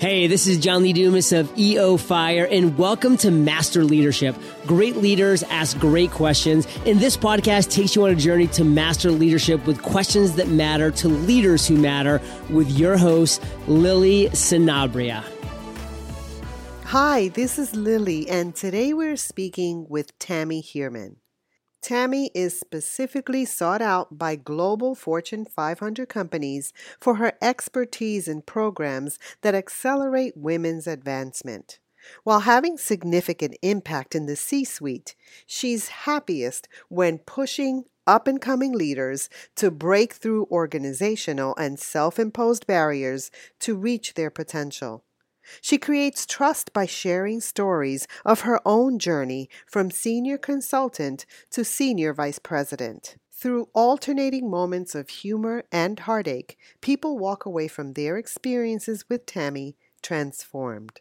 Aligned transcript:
Hey, 0.00 0.28
this 0.28 0.46
is 0.46 0.56
John 0.56 0.82
Lee 0.82 0.94
Dumas 0.94 1.30
of 1.30 1.52
EO 1.58 1.98
Fire, 1.98 2.48
and 2.50 2.78
welcome 2.78 3.18
to 3.18 3.30
Master 3.30 3.84
Leadership. 3.84 4.34
Great 4.66 4.96
leaders 4.96 5.42
ask 5.42 5.78
great 5.78 6.10
questions, 6.10 6.66
and 6.86 6.98
this 6.98 7.18
podcast 7.18 7.70
takes 7.70 7.94
you 7.94 8.04
on 8.04 8.10
a 8.10 8.14
journey 8.14 8.46
to 8.46 8.64
master 8.64 9.10
leadership 9.10 9.66
with 9.66 9.82
questions 9.82 10.36
that 10.36 10.48
matter 10.48 10.90
to 10.92 11.08
leaders 11.08 11.68
who 11.68 11.76
matter 11.76 12.18
with 12.48 12.70
your 12.70 12.96
host, 12.96 13.42
Lily 13.66 14.30
Sinabria. 14.30 15.22
Hi, 16.86 17.28
this 17.28 17.58
is 17.58 17.76
Lily, 17.76 18.26
and 18.26 18.56
today 18.56 18.94
we're 18.94 19.18
speaking 19.18 19.84
with 19.86 20.18
Tammy 20.18 20.62
Heermann. 20.62 21.19
Tammy 21.80 22.30
is 22.34 22.58
specifically 22.58 23.44
sought 23.44 23.80
out 23.80 24.18
by 24.18 24.36
global 24.36 24.94
Fortune 24.94 25.46
500 25.46 26.08
companies 26.08 26.72
for 27.00 27.14
her 27.16 27.32
expertise 27.40 28.28
in 28.28 28.42
programs 28.42 29.18
that 29.40 29.54
accelerate 29.54 30.36
women's 30.36 30.86
advancement. 30.86 31.78
While 32.24 32.40
having 32.40 32.76
significant 32.76 33.56
impact 33.62 34.14
in 34.14 34.26
the 34.26 34.36
C 34.36 34.64
suite, 34.64 35.14
she's 35.46 35.88
happiest 35.88 36.68
when 36.88 37.18
pushing 37.18 37.84
up 38.06 38.26
and 38.26 38.40
coming 38.40 38.72
leaders 38.72 39.28
to 39.56 39.70
break 39.70 40.14
through 40.14 40.48
organizational 40.50 41.54
and 41.56 41.78
self 41.78 42.18
imposed 42.18 42.66
barriers 42.66 43.30
to 43.60 43.76
reach 43.76 44.14
their 44.14 44.30
potential. 44.30 45.04
She 45.60 45.78
creates 45.78 46.26
trust 46.26 46.72
by 46.72 46.86
sharing 46.86 47.40
stories 47.40 48.06
of 48.24 48.40
her 48.40 48.60
own 48.66 48.98
journey 48.98 49.48
from 49.66 49.90
senior 49.90 50.38
consultant 50.38 51.26
to 51.50 51.64
senior 51.64 52.14
vice 52.14 52.38
president. 52.38 53.16
Through 53.32 53.68
alternating 53.74 54.50
moments 54.50 54.94
of 54.94 55.08
humor 55.08 55.64
and 55.72 55.98
heartache, 55.98 56.58
people 56.80 57.18
walk 57.18 57.46
away 57.46 57.68
from 57.68 57.94
their 57.94 58.18
experiences 58.18 59.06
with 59.08 59.24
Tammy 59.24 59.76
transformed. 60.02 61.00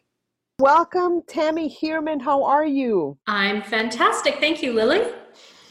Welcome, 0.59 1.21
Tammy 1.27 1.69
Heermann. 1.81 2.21
How 2.21 2.43
are 2.43 2.65
you? 2.65 3.17
I'm 3.27 3.61
fantastic. 3.61 4.39
Thank 4.39 4.61
you, 4.61 4.73
Lily. 4.73 5.01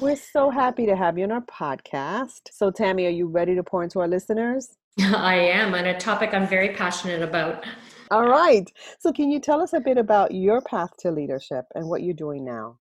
We're 0.00 0.16
so 0.16 0.50
happy 0.50 0.86
to 0.86 0.94
have 0.94 1.18
you 1.18 1.24
on 1.24 1.32
our 1.32 1.40
podcast. 1.40 2.42
So, 2.52 2.70
Tammy, 2.70 3.06
are 3.06 3.10
you 3.10 3.26
ready 3.26 3.54
to 3.54 3.62
pour 3.62 3.82
into 3.82 4.00
our 4.00 4.08
listeners? 4.08 4.76
I 5.00 5.34
am, 5.34 5.74
on 5.74 5.86
a 5.86 5.98
topic 5.98 6.32
I'm 6.32 6.46
very 6.46 6.74
passionate 6.74 7.20
about. 7.22 7.64
All 8.10 8.26
right. 8.26 8.70
So, 8.98 9.12
can 9.12 9.30
you 9.30 9.40
tell 9.40 9.60
us 9.60 9.72
a 9.72 9.80
bit 9.80 9.98
about 9.98 10.32
your 10.32 10.60
path 10.62 10.90
to 11.00 11.10
leadership 11.10 11.64
and 11.74 11.88
what 11.88 12.02
you're 12.02 12.14
doing 12.14 12.44
now? 12.44 12.78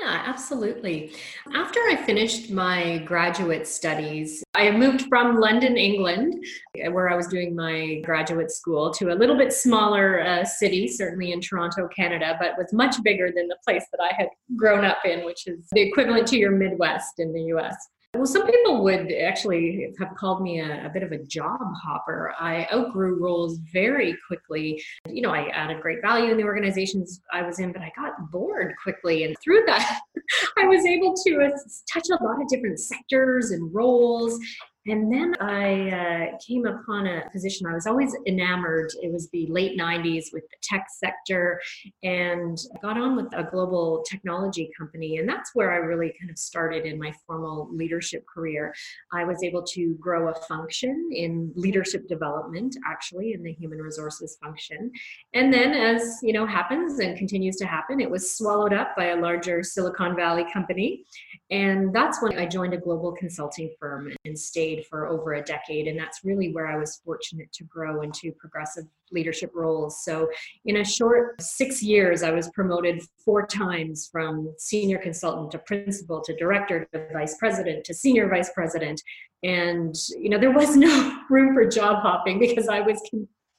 Yeah, 0.00 0.22
absolutely. 0.26 1.12
After 1.54 1.78
I 1.80 1.96
finished 1.96 2.50
my 2.50 2.98
graduate 2.98 3.66
studies, 3.66 4.42
I 4.54 4.70
moved 4.70 5.02
from 5.08 5.38
London, 5.38 5.76
England, 5.76 6.44
where 6.90 7.10
I 7.10 7.16
was 7.16 7.26
doing 7.26 7.54
my 7.54 8.00
graduate 8.04 8.50
school, 8.50 8.92
to 8.94 9.12
a 9.12 9.14
little 9.14 9.36
bit 9.36 9.52
smaller 9.52 10.20
uh, 10.20 10.44
city, 10.44 10.88
certainly 10.88 11.32
in 11.32 11.40
Toronto, 11.40 11.88
Canada, 11.88 12.36
but 12.40 12.56
was 12.56 12.72
much 12.72 13.02
bigger 13.02 13.30
than 13.34 13.48
the 13.48 13.58
place 13.64 13.84
that 13.92 14.02
I 14.02 14.14
had 14.14 14.28
grown 14.56 14.84
up 14.84 14.98
in, 15.04 15.24
which 15.24 15.46
is 15.46 15.66
the 15.72 15.82
equivalent 15.82 16.26
to 16.28 16.38
your 16.38 16.52
Midwest 16.52 17.18
in 17.18 17.32
the 17.32 17.42
US. 17.54 17.76
Well, 18.14 18.26
some 18.26 18.44
people 18.46 18.84
would 18.84 19.10
actually 19.10 19.94
have 19.98 20.14
called 20.16 20.42
me 20.42 20.60
a, 20.60 20.84
a, 20.84 20.90
bit 20.90 21.02
of 21.02 21.12
a 21.12 21.24
job 21.24 21.58
hopper. 21.82 22.34
I 22.38 22.68
outgrew 22.70 23.18
roles 23.18 23.56
very 23.72 24.14
quickly. 24.26 24.82
You 25.08 25.22
know, 25.22 25.30
I 25.30 25.48
added 25.48 25.80
great 25.80 26.02
value 26.02 26.30
in 26.30 26.36
the 26.36 26.44
organizations 26.44 27.22
I 27.32 27.40
was 27.40 27.58
in, 27.58 27.72
but 27.72 27.80
I 27.80 27.90
got 27.96 28.30
bored 28.30 28.74
quickly. 28.82 29.24
And 29.24 29.34
through 29.42 29.62
that, 29.66 30.00
I 30.58 30.66
was 30.66 30.84
able 30.84 31.14
to 31.14 31.44
uh, 31.46 31.58
touch 31.90 32.08
a 32.10 32.22
lot 32.22 32.40
of 32.40 32.48
different 32.48 32.80
sectors 32.80 33.50
and 33.50 33.74
roles 33.74 34.38
and 34.86 35.12
then 35.12 35.34
I 35.40 35.90
uh, 35.90 36.38
came 36.44 36.66
upon 36.66 37.06
a 37.06 37.28
position 37.30 37.66
I 37.66 37.74
was 37.74 37.86
always 37.86 38.16
enamored. 38.26 38.90
It 39.00 39.12
was 39.12 39.28
the 39.30 39.46
late 39.46 39.78
90s 39.78 40.32
with 40.32 40.42
the 40.50 40.56
tech 40.60 40.86
sector 40.90 41.60
and 42.02 42.58
got 42.80 42.98
on 42.98 43.14
with 43.14 43.26
a 43.32 43.44
global 43.44 44.04
technology 44.08 44.70
company. 44.76 45.18
And 45.18 45.28
that's 45.28 45.50
where 45.54 45.70
I 45.72 45.76
really 45.76 46.12
kind 46.18 46.30
of 46.30 46.38
started 46.38 46.84
in 46.84 46.98
my 46.98 47.12
formal 47.26 47.68
leadership 47.72 48.24
career. 48.26 48.74
I 49.12 49.22
was 49.22 49.44
able 49.44 49.62
to 49.62 49.94
grow 50.00 50.30
a 50.30 50.34
function 50.46 51.10
in 51.12 51.52
leadership 51.54 52.08
development, 52.08 52.76
actually, 52.84 53.34
in 53.34 53.42
the 53.44 53.52
human 53.52 53.78
resources 53.78 54.36
function. 54.42 54.90
And 55.32 55.52
then, 55.52 55.74
as 55.74 56.18
you 56.24 56.32
know, 56.32 56.44
happens 56.44 56.98
and 56.98 57.16
continues 57.16 57.54
to 57.56 57.66
happen, 57.66 58.00
it 58.00 58.10
was 58.10 58.36
swallowed 58.36 58.72
up 58.72 58.96
by 58.96 59.06
a 59.06 59.16
larger 59.16 59.62
Silicon 59.62 60.16
Valley 60.16 60.44
company. 60.52 61.04
And 61.52 61.94
that's 61.94 62.20
when 62.20 62.36
I 62.36 62.46
joined 62.46 62.74
a 62.74 62.78
global 62.78 63.12
consulting 63.12 63.70
firm 63.78 64.12
and 64.24 64.36
stayed 64.36 64.71
for 64.86 65.08
over 65.08 65.34
a 65.34 65.42
decade. 65.42 65.86
And 65.86 65.98
that's 65.98 66.20
really 66.24 66.52
where 66.52 66.66
I 66.66 66.76
was 66.76 67.00
fortunate 67.04 67.52
to 67.52 67.64
grow 67.64 68.02
into 68.02 68.32
progressive 68.32 68.84
leadership 69.10 69.50
roles. 69.54 70.04
So, 70.04 70.28
in 70.64 70.78
a 70.78 70.84
short 70.84 71.40
six 71.40 71.82
years, 71.82 72.22
I 72.22 72.30
was 72.30 72.48
promoted 72.50 73.02
four 73.24 73.46
times 73.46 74.08
from 74.10 74.54
senior 74.58 74.98
consultant 74.98 75.50
to 75.52 75.58
principal 75.58 76.22
to 76.22 76.34
director 76.36 76.86
to 76.92 77.06
vice 77.12 77.36
president 77.36 77.84
to 77.84 77.94
senior 77.94 78.28
vice 78.28 78.50
president. 78.54 79.00
And, 79.42 79.94
you 80.18 80.28
know, 80.28 80.38
there 80.38 80.52
was 80.52 80.76
no 80.76 81.18
room 81.30 81.54
for 81.54 81.66
job 81.66 82.02
hopping 82.02 82.38
because 82.38 82.68
I 82.68 82.80
was 82.80 83.00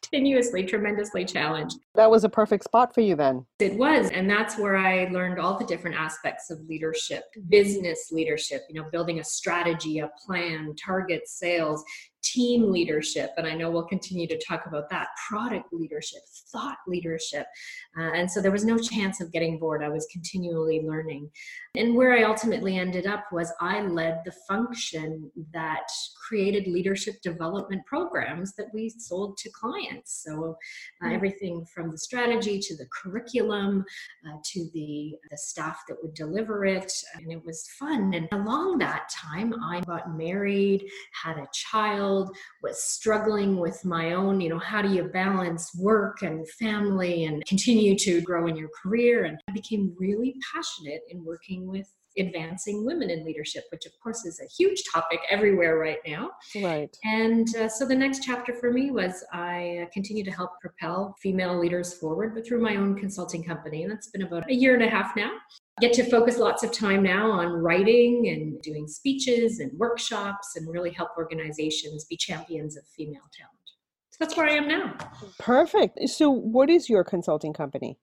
continuously 0.03 0.63
tremendously 0.63 1.25
challenged. 1.25 1.79
That 1.95 2.09
was 2.09 2.23
a 2.23 2.29
perfect 2.29 2.63
spot 2.63 2.93
for 2.93 3.01
you 3.01 3.15
then. 3.15 3.45
It 3.59 3.75
was. 3.75 4.09
And 4.11 4.29
that's 4.29 4.57
where 4.57 4.77
I 4.77 5.05
learned 5.09 5.39
all 5.39 5.57
the 5.57 5.65
different 5.65 5.95
aspects 5.95 6.49
of 6.49 6.59
leadership, 6.67 7.23
business 7.49 8.09
leadership, 8.11 8.63
you 8.69 8.81
know, 8.81 8.89
building 8.91 9.19
a 9.19 9.23
strategy, 9.23 9.99
a 9.99 10.09
plan, 10.25 10.75
target 10.75 11.27
sales, 11.27 11.83
team 12.23 12.71
leadership, 12.71 13.31
and 13.37 13.45
I 13.45 13.53
know 13.53 13.69
we'll 13.69 13.83
continue 13.83 14.27
to 14.27 14.39
talk 14.47 14.65
about 14.65 14.89
that, 14.89 15.07
product 15.29 15.71
leadership, 15.73 16.21
thought 16.51 16.77
leadership. 16.87 17.45
Uh, 17.97 18.11
and 18.13 18.29
so 18.29 18.41
there 18.41 18.51
was 18.51 18.65
no 18.65 18.77
chance 18.77 19.21
of 19.21 19.31
getting 19.31 19.59
bored. 19.59 19.83
I 19.83 19.89
was 19.89 20.07
continually 20.11 20.81
learning. 20.81 21.29
And 21.75 21.95
where 21.95 22.13
I 22.13 22.23
ultimately 22.23 22.77
ended 22.77 23.05
up 23.05 23.25
was 23.31 23.51
I 23.59 23.81
led 23.81 24.21
the 24.25 24.33
function 24.47 25.31
that 25.53 25.87
created 26.27 26.67
leadership 26.67 27.15
development 27.21 27.85
programs 27.85 28.53
that 28.55 28.67
we 28.73 28.89
sold 28.89 29.37
to 29.37 29.49
clients. 29.49 30.23
So 30.23 30.57
uh, 31.03 31.07
hmm. 31.07 31.15
everything 31.15 31.65
from 31.73 31.91
the 31.91 31.97
strategy 31.97 32.59
to 32.59 32.77
the 32.77 32.87
curriculum 32.93 33.83
uh, 34.27 34.37
to 34.53 34.69
the, 34.73 35.15
the 35.29 35.37
staff 35.37 35.81
that 35.87 35.97
would 36.01 36.13
deliver 36.13 36.65
it. 36.65 36.91
And 37.15 37.31
it 37.31 37.43
was 37.43 37.67
fun. 37.79 38.13
And 38.13 38.27
along 38.31 38.77
that 38.79 39.09
time, 39.09 39.53
I 39.63 39.81
got 39.81 40.15
married, 40.15 40.85
had 41.23 41.37
a 41.37 41.47
child 41.53 42.12
child, 42.13 42.35
was 42.61 42.81
struggling 42.81 43.57
with 43.57 43.83
my 43.85 44.13
own, 44.13 44.39
you 44.39 44.49
know, 44.49 44.59
how 44.59 44.81
do 44.81 44.89
you 44.89 45.03
balance 45.03 45.71
work 45.75 46.21
and 46.21 46.47
family 46.51 47.25
and 47.25 47.45
continue 47.45 47.97
to 47.99 48.21
grow 48.21 48.47
in 48.47 48.55
your 48.55 48.69
career? 48.81 49.25
And 49.25 49.37
I 49.49 49.53
became 49.53 49.95
really 49.97 50.35
passionate 50.53 51.01
in 51.09 51.23
working 51.23 51.67
with 51.67 51.89
advancing 52.17 52.85
women 52.85 53.09
in 53.09 53.25
leadership, 53.25 53.63
which 53.71 53.85
of 53.85 53.91
course 54.01 54.25
is 54.25 54.39
a 54.39 54.47
huge 54.57 54.83
topic 54.91 55.19
everywhere 55.29 55.77
right 55.77 55.99
now. 56.05 56.31
Right. 56.61 56.95
And 57.03 57.47
uh, 57.55 57.69
so 57.69 57.85
the 57.85 57.95
next 57.95 58.23
chapter 58.23 58.53
for 58.53 58.71
me 58.71 58.91
was 58.91 59.23
I 59.31 59.83
uh, 59.83 59.85
continue 59.93 60.23
to 60.23 60.31
help 60.31 60.51
propel 60.61 61.15
female 61.21 61.59
leaders 61.59 61.93
forward, 61.93 62.33
but 62.35 62.45
through 62.45 62.61
my 62.61 62.75
own 62.75 62.95
consulting 62.95 63.43
company. 63.43 63.83
And 63.83 63.91
that's 63.91 64.09
been 64.09 64.23
about 64.23 64.49
a 64.49 64.53
year 64.53 64.73
and 64.73 64.83
a 64.83 64.89
half 64.89 65.15
now 65.15 65.31
get 65.81 65.93
to 65.93 66.03
focus 66.03 66.37
lots 66.37 66.63
of 66.63 66.71
time 66.71 67.01
now 67.01 67.31
on 67.31 67.47
writing 67.47 68.29
and 68.29 68.61
doing 68.61 68.87
speeches 68.87 69.59
and 69.59 69.71
workshops 69.77 70.55
and 70.55 70.69
really 70.69 70.91
help 70.91 71.09
organizations 71.17 72.05
be 72.05 72.15
champions 72.15 72.77
of 72.77 72.83
female 72.95 73.21
talent. 73.35 73.53
So 74.11 74.17
that's 74.19 74.37
where 74.37 74.47
I 74.47 74.53
am 74.53 74.67
now. 74.67 74.95
Perfect. 75.39 76.07
So, 76.07 76.29
what 76.29 76.69
is 76.69 76.89
your 76.89 77.03
consulting 77.03 77.53
company? 77.53 77.97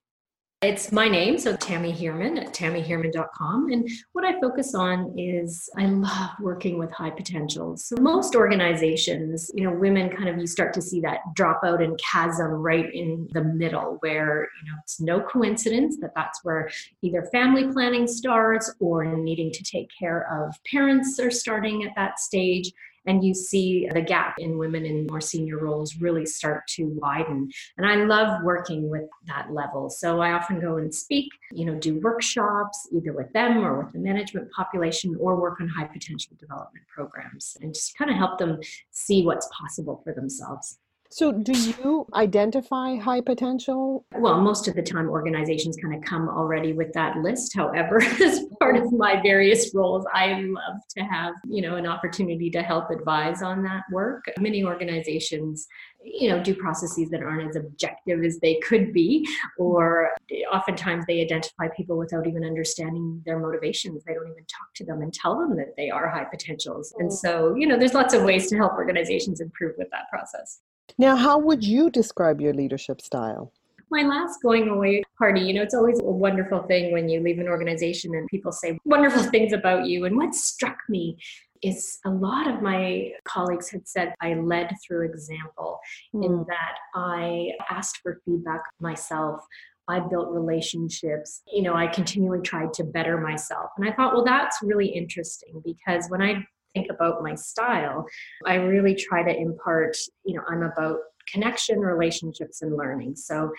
It's 0.63 0.91
my 0.91 1.07
name, 1.07 1.39
so 1.39 1.55
Tammy 1.55 1.91
Heermann 1.91 2.37
at 2.39 2.53
tammyheermann.com. 2.53 3.71
And 3.71 3.89
what 4.11 4.23
I 4.23 4.39
focus 4.39 4.75
on 4.75 5.17
is 5.17 5.67
I 5.75 5.87
love 5.87 6.29
working 6.39 6.77
with 6.77 6.91
high 6.91 7.09
potentials. 7.09 7.85
So 7.85 7.95
most 7.99 8.35
organizations, 8.35 9.49
you 9.55 9.63
know, 9.63 9.75
women 9.75 10.15
kind 10.15 10.29
of 10.29 10.37
you 10.37 10.45
start 10.45 10.71
to 10.75 10.81
see 10.81 11.01
that 11.01 11.21
dropout 11.35 11.83
and 11.83 11.99
chasm 11.99 12.51
right 12.51 12.93
in 12.93 13.27
the 13.31 13.43
middle 13.43 13.97
where, 14.01 14.49
you 14.61 14.71
know, 14.71 14.77
it's 14.83 15.01
no 15.01 15.19
coincidence 15.19 15.97
that 15.99 16.11
that's 16.15 16.43
where 16.43 16.69
either 17.01 17.27
family 17.31 17.67
planning 17.73 18.05
starts 18.05 18.71
or 18.79 19.03
needing 19.17 19.51
to 19.53 19.63
take 19.63 19.89
care 19.97 20.27
of 20.31 20.53
parents 20.69 21.19
are 21.19 21.31
starting 21.31 21.85
at 21.85 21.95
that 21.95 22.19
stage 22.19 22.71
and 23.05 23.23
you 23.23 23.33
see 23.33 23.87
the 23.93 24.01
gap 24.01 24.35
in 24.37 24.57
women 24.57 24.85
in 24.85 25.07
more 25.07 25.21
senior 25.21 25.57
roles 25.57 25.95
really 25.97 26.25
start 26.25 26.67
to 26.75 26.85
widen. 27.01 27.49
And 27.77 27.87
I 27.87 27.95
love 28.05 28.43
working 28.43 28.89
with 28.89 29.03
that 29.27 29.51
level. 29.51 29.89
So 29.89 30.21
I 30.21 30.33
often 30.33 30.59
go 30.59 30.77
and 30.77 30.93
speak, 30.93 31.29
you 31.51 31.65
know, 31.65 31.75
do 31.75 31.99
workshops 31.99 32.87
either 32.93 33.13
with 33.13 33.31
them 33.33 33.59
or 33.59 33.83
with 33.83 33.93
the 33.93 33.99
management 33.99 34.51
population 34.51 35.15
or 35.19 35.39
work 35.39 35.59
on 35.61 35.67
high 35.67 35.85
potential 35.85 36.35
development 36.39 36.85
programs 36.93 37.57
and 37.61 37.73
just 37.73 37.97
kind 37.97 38.11
of 38.11 38.17
help 38.17 38.37
them 38.37 38.59
see 38.91 39.25
what's 39.25 39.49
possible 39.57 40.01
for 40.03 40.13
themselves. 40.13 40.77
So, 41.13 41.33
do 41.33 41.51
you 41.51 42.07
identify 42.13 42.95
high 42.95 43.19
potential? 43.19 44.05
Well, 44.15 44.39
most 44.39 44.69
of 44.69 44.75
the 44.75 44.81
time, 44.81 45.09
organizations 45.09 45.75
kind 45.75 45.93
of 45.93 46.01
come 46.01 46.29
already 46.29 46.71
with 46.71 46.93
that 46.93 47.17
list. 47.17 47.53
However, 47.53 48.01
as 48.21 48.45
part 48.61 48.77
of 48.77 48.93
my 48.93 49.21
various 49.21 49.75
roles, 49.75 50.05
I 50.13 50.39
love 50.39 50.81
to 50.97 51.03
have 51.03 51.33
you 51.49 51.61
know 51.61 51.75
an 51.75 51.85
opportunity 51.85 52.49
to 52.51 52.61
help 52.61 52.89
advise 52.91 53.41
on 53.41 53.61
that 53.63 53.83
work. 53.91 54.23
Many 54.39 54.63
organizations, 54.63 55.67
you 56.01 56.29
know, 56.29 56.41
do 56.41 56.55
processes 56.55 57.09
that 57.09 57.21
aren't 57.21 57.49
as 57.49 57.57
objective 57.57 58.23
as 58.23 58.39
they 58.39 58.55
could 58.61 58.93
be, 58.93 59.27
or 59.57 60.11
oftentimes 60.53 61.03
they 61.07 61.21
identify 61.21 61.67
people 61.75 61.97
without 61.97 62.25
even 62.25 62.45
understanding 62.45 63.21
their 63.25 63.37
motivations. 63.37 64.01
They 64.05 64.13
don't 64.13 64.31
even 64.31 64.45
talk 64.45 64.73
to 64.75 64.85
them 64.85 65.01
and 65.01 65.13
tell 65.13 65.37
them 65.37 65.57
that 65.57 65.75
they 65.75 65.89
are 65.89 66.09
high 66.09 66.23
potentials. 66.23 66.93
And 66.99 67.11
oh. 67.11 67.15
so, 67.15 67.55
you 67.55 67.67
know, 67.67 67.77
there's 67.77 67.93
lots 67.93 68.13
of 68.13 68.23
ways 68.23 68.47
to 68.47 68.55
help 68.55 68.73
organizations 68.73 69.41
improve 69.41 69.75
with 69.77 69.89
that 69.91 70.09
process. 70.09 70.61
Now, 70.97 71.15
how 71.15 71.37
would 71.39 71.63
you 71.63 71.89
describe 71.89 72.41
your 72.41 72.53
leadership 72.53 73.01
style? 73.01 73.51
my 73.91 74.03
last 74.03 74.41
going 74.41 74.69
away 74.69 75.03
party, 75.17 75.41
you 75.41 75.53
know, 75.53 75.61
it's 75.61 75.75
always 75.75 75.99
a 75.99 76.03
wonderful 76.03 76.63
thing 76.63 76.93
when 76.93 77.09
you 77.09 77.19
leave 77.19 77.39
an 77.39 77.47
organization 77.49 78.15
and 78.15 78.25
people 78.27 78.51
say 78.51 78.79
wonderful 78.85 79.21
things 79.23 79.51
about 79.51 79.85
you. 79.85 80.05
And 80.05 80.15
what 80.15 80.33
struck 80.33 80.77
me 80.87 81.17
is 81.61 81.99
a 82.05 82.09
lot 82.09 82.49
of 82.49 82.61
my 82.61 83.11
colleagues 83.25 83.69
had 83.69 83.87
said 83.87 84.15
I 84.21 84.33
led 84.33 84.73
through 84.83 85.05
example 85.05 85.79
mm. 86.15 86.25
in 86.25 86.31
hmm. 86.31 86.43
that 86.47 86.75
I 86.95 87.51
asked 87.69 87.99
for 88.01 88.19
feedback 88.25 88.61
myself. 88.79 89.41
I 89.87 89.99
built 89.99 90.31
relationships. 90.31 91.41
You 91.51 91.63
know, 91.63 91.75
I 91.75 91.87
continually 91.87 92.41
tried 92.41 92.73
to 92.75 92.83
better 92.83 93.19
myself. 93.19 93.71
And 93.77 93.87
I 93.87 93.93
thought, 93.93 94.13
well, 94.13 94.23
that's 94.23 94.57
really 94.63 94.87
interesting 94.87 95.61
because 95.65 96.05
when 96.07 96.21
I 96.21 96.45
think 96.73 96.87
about 96.89 97.23
my 97.23 97.35
style, 97.35 98.05
I 98.45 98.55
really 98.55 98.95
try 98.95 99.23
to 99.23 99.35
impart, 99.35 99.97
you 100.25 100.35
know, 100.35 100.43
I'm 100.49 100.63
about 100.63 100.97
connection, 101.31 101.79
relationships, 101.79 102.61
and 102.61 102.75
learning. 102.75 103.15
So 103.15 103.51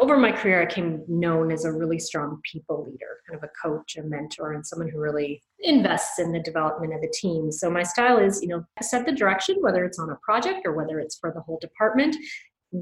over 0.00 0.16
my 0.16 0.30
career, 0.30 0.62
I 0.62 0.66
came 0.66 1.02
known 1.08 1.50
as 1.50 1.64
a 1.64 1.72
really 1.72 1.98
strong 1.98 2.40
people 2.50 2.84
leader, 2.84 3.18
kind 3.28 3.42
of 3.42 3.48
a 3.48 3.68
coach, 3.68 3.96
a 3.96 4.02
mentor, 4.02 4.52
and 4.52 4.64
someone 4.64 4.88
who 4.88 5.00
really 5.00 5.42
invests 5.60 6.18
in 6.18 6.32
the 6.32 6.40
development 6.40 6.94
of 6.94 7.00
the 7.00 7.12
team. 7.12 7.50
So 7.50 7.70
my 7.70 7.82
style 7.82 8.18
is, 8.18 8.40
you 8.40 8.48
know, 8.48 8.64
set 8.80 9.04
the 9.04 9.12
direction, 9.12 9.56
whether 9.60 9.84
it's 9.84 9.98
on 9.98 10.10
a 10.10 10.18
project 10.22 10.60
or 10.64 10.72
whether 10.72 11.00
it's 11.00 11.18
for 11.18 11.32
the 11.34 11.40
whole 11.40 11.58
department, 11.60 12.16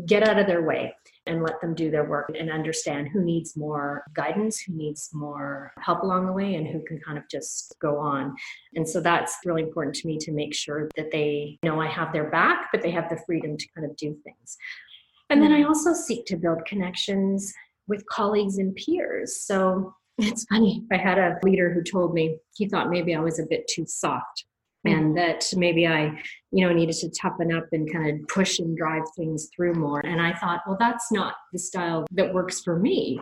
get 0.06 0.26
out 0.28 0.38
of 0.38 0.46
their 0.46 0.62
way 0.62 0.94
and 1.26 1.42
let 1.42 1.60
them 1.60 1.74
do 1.74 1.90
their 1.90 2.04
work 2.04 2.30
and 2.38 2.50
understand 2.50 3.08
who 3.08 3.22
needs 3.22 3.56
more 3.56 4.04
guidance, 4.14 4.60
who 4.60 4.74
needs 4.74 5.10
more 5.12 5.72
help 5.78 6.02
along 6.02 6.26
the 6.26 6.32
way, 6.32 6.54
and 6.54 6.66
who 6.66 6.82
can 6.84 6.98
kind 7.00 7.18
of 7.18 7.24
just 7.30 7.74
go 7.80 7.98
on. 7.98 8.34
And 8.74 8.88
so 8.88 9.00
that's 9.00 9.36
really 9.44 9.62
important 9.62 9.94
to 9.96 10.06
me 10.06 10.18
to 10.18 10.32
make 10.32 10.54
sure 10.54 10.88
that 10.96 11.10
they 11.10 11.58
know 11.62 11.80
I 11.80 11.88
have 11.88 12.12
their 12.12 12.30
back, 12.30 12.68
but 12.72 12.82
they 12.82 12.90
have 12.90 13.08
the 13.08 13.20
freedom 13.26 13.56
to 13.56 13.68
kind 13.74 13.88
of 13.88 13.96
do 13.96 14.16
things. 14.24 14.56
And 15.30 15.42
then 15.42 15.52
I 15.52 15.64
also 15.64 15.92
seek 15.92 16.24
to 16.26 16.36
build 16.36 16.64
connections 16.66 17.52
with 17.86 18.06
colleagues 18.06 18.58
and 18.58 18.74
peers. 18.76 19.42
So 19.42 19.94
it's 20.18 20.44
funny, 20.44 20.84
I 20.90 20.96
had 20.96 21.18
a 21.18 21.36
leader 21.42 21.72
who 21.72 21.82
told 21.82 22.14
me 22.14 22.38
he 22.54 22.68
thought 22.68 22.90
maybe 22.90 23.14
I 23.14 23.20
was 23.20 23.38
a 23.38 23.46
bit 23.46 23.68
too 23.68 23.86
soft 23.86 24.44
Mm-hmm. 24.86 24.96
and 24.96 25.16
that 25.16 25.44
maybe 25.56 25.88
I, 25.88 26.22
you 26.52 26.64
know, 26.64 26.72
needed 26.72 26.94
to 26.96 27.10
toughen 27.10 27.52
up 27.52 27.66
and 27.72 27.92
kind 27.92 28.08
of 28.10 28.28
push 28.28 28.60
and 28.60 28.76
drive 28.76 29.02
things 29.16 29.48
through 29.54 29.74
more. 29.74 30.06
And 30.06 30.20
I 30.20 30.32
thought, 30.34 30.60
well, 30.68 30.76
that's 30.78 31.10
not 31.10 31.34
the 31.52 31.58
style 31.58 32.06
that 32.12 32.32
works 32.32 32.60
for 32.60 32.78
me. 32.78 33.20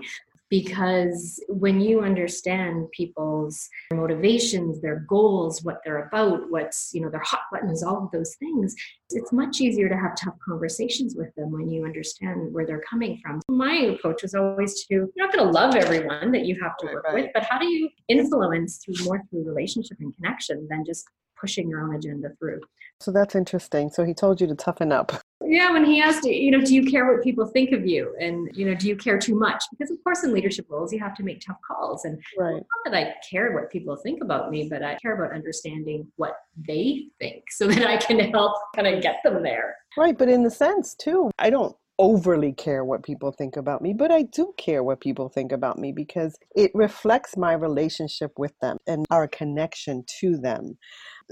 Because 0.48 1.42
when 1.48 1.80
you 1.80 2.02
understand 2.02 2.88
people's 2.92 3.68
motivations, 3.92 4.80
their 4.80 5.04
goals, 5.08 5.64
what 5.64 5.78
they're 5.84 6.06
about, 6.06 6.48
what's, 6.50 6.90
you 6.92 7.00
know, 7.00 7.10
their 7.10 7.22
hot 7.24 7.40
buttons, 7.50 7.82
all 7.82 8.04
of 8.04 8.10
those 8.12 8.36
things, 8.36 8.72
it's 9.10 9.32
much 9.32 9.60
easier 9.60 9.88
to 9.88 9.96
have 9.96 10.12
tough 10.14 10.36
conversations 10.46 11.16
with 11.16 11.34
them 11.34 11.50
when 11.50 11.68
you 11.68 11.84
understand 11.84 12.52
where 12.52 12.64
they're 12.64 12.84
coming 12.88 13.18
from. 13.24 13.40
My 13.48 13.74
approach 13.74 14.22
was 14.22 14.34
always 14.34 14.84
to, 14.84 14.94
you're 14.94 15.08
not 15.16 15.32
going 15.32 15.44
to 15.44 15.50
love 15.50 15.74
everyone 15.74 16.30
that 16.30 16.44
you 16.44 16.56
have 16.62 16.76
to 16.76 16.86
work 16.86 17.06
with, 17.12 17.28
but 17.34 17.42
how 17.42 17.58
do 17.58 17.66
you 17.66 17.88
influence 18.06 18.78
through 18.84 19.04
more 19.04 19.20
through 19.30 19.42
relationship 19.42 19.96
and 19.98 20.14
connection 20.14 20.68
than 20.70 20.84
just 20.84 21.08
pushing 21.40 21.68
your 21.68 21.82
own 21.82 21.94
agenda 21.94 22.30
through. 22.38 22.60
So 23.00 23.12
that's 23.12 23.34
interesting. 23.34 23.90
So 23.90 24.04
he 24.04 24.14
told 24.14 24.40
you 24.40 24.46
to 24.46 24.54
toughen 24.54 24.92
up. 24.92 25.12
Yeah, 25.48 25.70
when 25.70 25.84
he 25.84 26.00
asked, 26.00 26.24
you 26.24 26.50
know, 26.50 26.60
do 26.60 26.74
you 26.74 26.90
care 26.90 27.12
what 27.12 27.22
people 27.22 27.46
think 27.46 27.70
of 27.70 27.86
you? 27.86 28.16
And, 28.18 28.48
you 28.56 28.66
know, 28.66 28.74
do 28.74 28.88
you 28.88 28.96
care 28.96 29.16
too 29.16 29.38
much? 29.38 29.62
Because, 29.70 29.92
of 29.92 30.02
course, 30.02 30.24
in 30.24 30.32
leadership 30.32 30.66
roles, 30.68 30.92
you 30.92 30.98
have 30.98 31.14
to 31.16 31.22
make 31.22 31.40
tough 31.40 31.58
calls. 31.64 32.04
And 32.04 32.20
right. 32.36 32.54
not 32.54 32.64
that 32.84 32.94
I 32.94 33.14
care 33.30 33.52
what 33.52 33.70
people 33.70 33.94
think 33.96 34.24
about 34.24 34.50
me, 34.50 34.66
but 34.68 34.82
I 34.82 34.96
care 34.96 35.14
about 35.14 35.36
understanding 35.36 36.10
what 36.16 36.36
they 36.66 37.08
think 37.20 37.44
so 37.50 37.66
that 37.68 37.86
I 37.86 37.96
can 37.98 38.18
help 38.18 38.56
kind 38.74 38.88
of 38.88 39.02
get 39.02 39.16
them 39.22 39.42
there. 39.42 39.76
Right. 39.96 40.18
But 40.18 40.30
in 40.30 40.42
the 40.42 40.50
sense, 40.50 40.94
too, 40.94 41.30
I 41.38 41.50
don't 41.50 41.76
overly 41.98 42.52
care 42.52 42.84
what 42.84 43.02
people 43.02 43.32
think 43.32 43.56
about 43.56 43.82
me, 43.82 43.94
but 43.94 44.10
I 44.10 44.22
do 44.22 44.52
care 44.56 44.82
what 44.82 45.00
people 45.00 45.28
think 45.28 45.52
about 45.52 45.78
me 45.78 45.93
because 45.93 46.38
it 46.54 46.70
reflects 46.75 47.37
my 47.37 47.52
relationship 47.52 48.32
with 48.37 48.52
them 48.60 48.78
and 48.87 49.06
our 49.10 49.26
connection 49.28 50.04
to 50.20 50.37
them. 50.37 50.76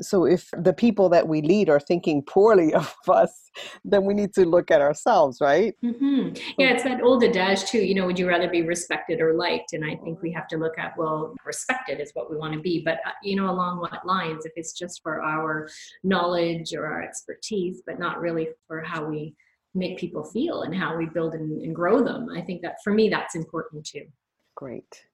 So 0.00 0.24
if 0.24 0.50
the 0.56 0.72
people 0.72 1.08
that 1.10 1.28
we 1.28 1.40
lead 1.40 1.68
are 1.68 1.78
thinking 1.78 2.22
poorly 2.22 2.74
of 2.74 2.94
us, 3.08 3.50
then 3.84 4.04
we 4.04 4.14
need 4.14 4.34
to 4.34 4.44
look 4.44 4.70
at 4.70 4.80
ourselves, 4.80 5.38
right? 5.40 5.74
Mm-hmm. 5.84 6.34
Yeah, 6.58 6.70
it's 6.70 6.82
that 6.82 7.02
old 7.02 7.22
adage 7.22 7.64
too. 7.64 7.78
You 7.78 7.94
know, 7.94 8.06
would 8.06 8.18
you 8.18 8.26
rather 8.26 8.48
be 8.48 8.62
respected 8.62 9.20
or 9.20 9.34
liked? 9.34 9.72
And 9.72 9.84
I 9.84 9.96
think 9.96 10.20
we 10.22 10.32
have 10.32 10.48
to 10.48 10.56
look 10.56 10.78
at 10.78 10.96
well, 10.98 11.34
respected 11.44 12.00
is 12.00 12.10
what 12.14 12.30
we 12.30 12.36
want 12.36 12.54
to 12.54 12.60
be, 12.60 12.82
but 12.84 12.94
uh, 13.06 13.12
you 13.22 13.36
know, 13.36 13.50
along 13.50 13.80
what 13.80 14.04
lines? 14.04 14.44
If 14.44 14.52
it's 14.56 14.72
just 14.72 15.02
for 15.02 15.22
our 15.22 15.68
knowledge 16.02 16.74
or 16.74 16.86
our 16.86 17.02
expertise, 17.02 17.82
but 17.86 17.98
not 17.98 18.20
really 18.20 18.48
for 18.66 18.80
how 18.80 19.04
we 19.04 19.34
make 19.74 19.98
people 19.98 20.24
feel 20.24 20.62
and 20.62 20.74
how 20.74 20.96
we 20.96 21.06
build 21.06 21.34
and, 21.34 21.62
and 21.62 21.74
grow 21.74 22.02
them, 22.02 22.28
I 22.34 22.40
think 22.40 22.62
that 22.62 22.76
for 22.82 22.92
me 22.92 23.08
that's 23.08 23.34
important 23.34 23.84
too. 23.84 24.06
Great. 24.54 25.04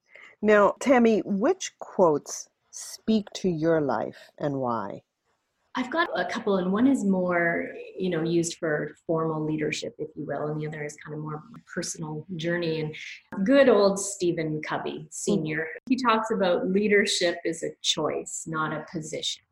Now, 0.42 0.74
Tammy, 0.80 1.20
which 1.24 1.72
quotes 1.78 2.48
speak 2.70 3.26
to 3.34 3.48
your 3.48 3.80
life 3.80 4.30
and 4.38 4.56
why? 4.56 5.02
I've 5.76 5.90
got 5.90 6.08
a 6.16 6.24
couple, 6.24 6.56
and 6.56 6.72
one 6.72 6.88
is 6.88 7.04
more, 7.04 7.68
you 7.96 8.10
know, 8.10 8.22
used 8.22 8.56
for 8.58 8.96
formal 9.06 9.44
leadership, 9.44 9.94
if 9.98 10.08
you 10.16 10.26
will, 10.26 10.48
and 10.48 10.60
the 10.60 10.66
other 10.66 10.82
is 10.82 10.96
kind 11.04 11.16
of 11.16 11.22
more 11.22 11.42
personal 11.72 12.26
journey. 12.34 12.80
And 12.80 13.46
good 13.46 13.68
old 13.68 14.00
Stephen 14.00 14.60
Covey, 14.66 14.90
mm-hmm. 14.90 15.06
senior, 15.10 15.68
he 15.88 15.96
talks 15.96 16.32
about 16.32 16.68
leadership 16.68 17.38
is 17.44 17.62
a 17.62 17.70
choice, 17.82 18.44
not 18.48 18.72
a 18.72 18.84
position. 18.92 19.44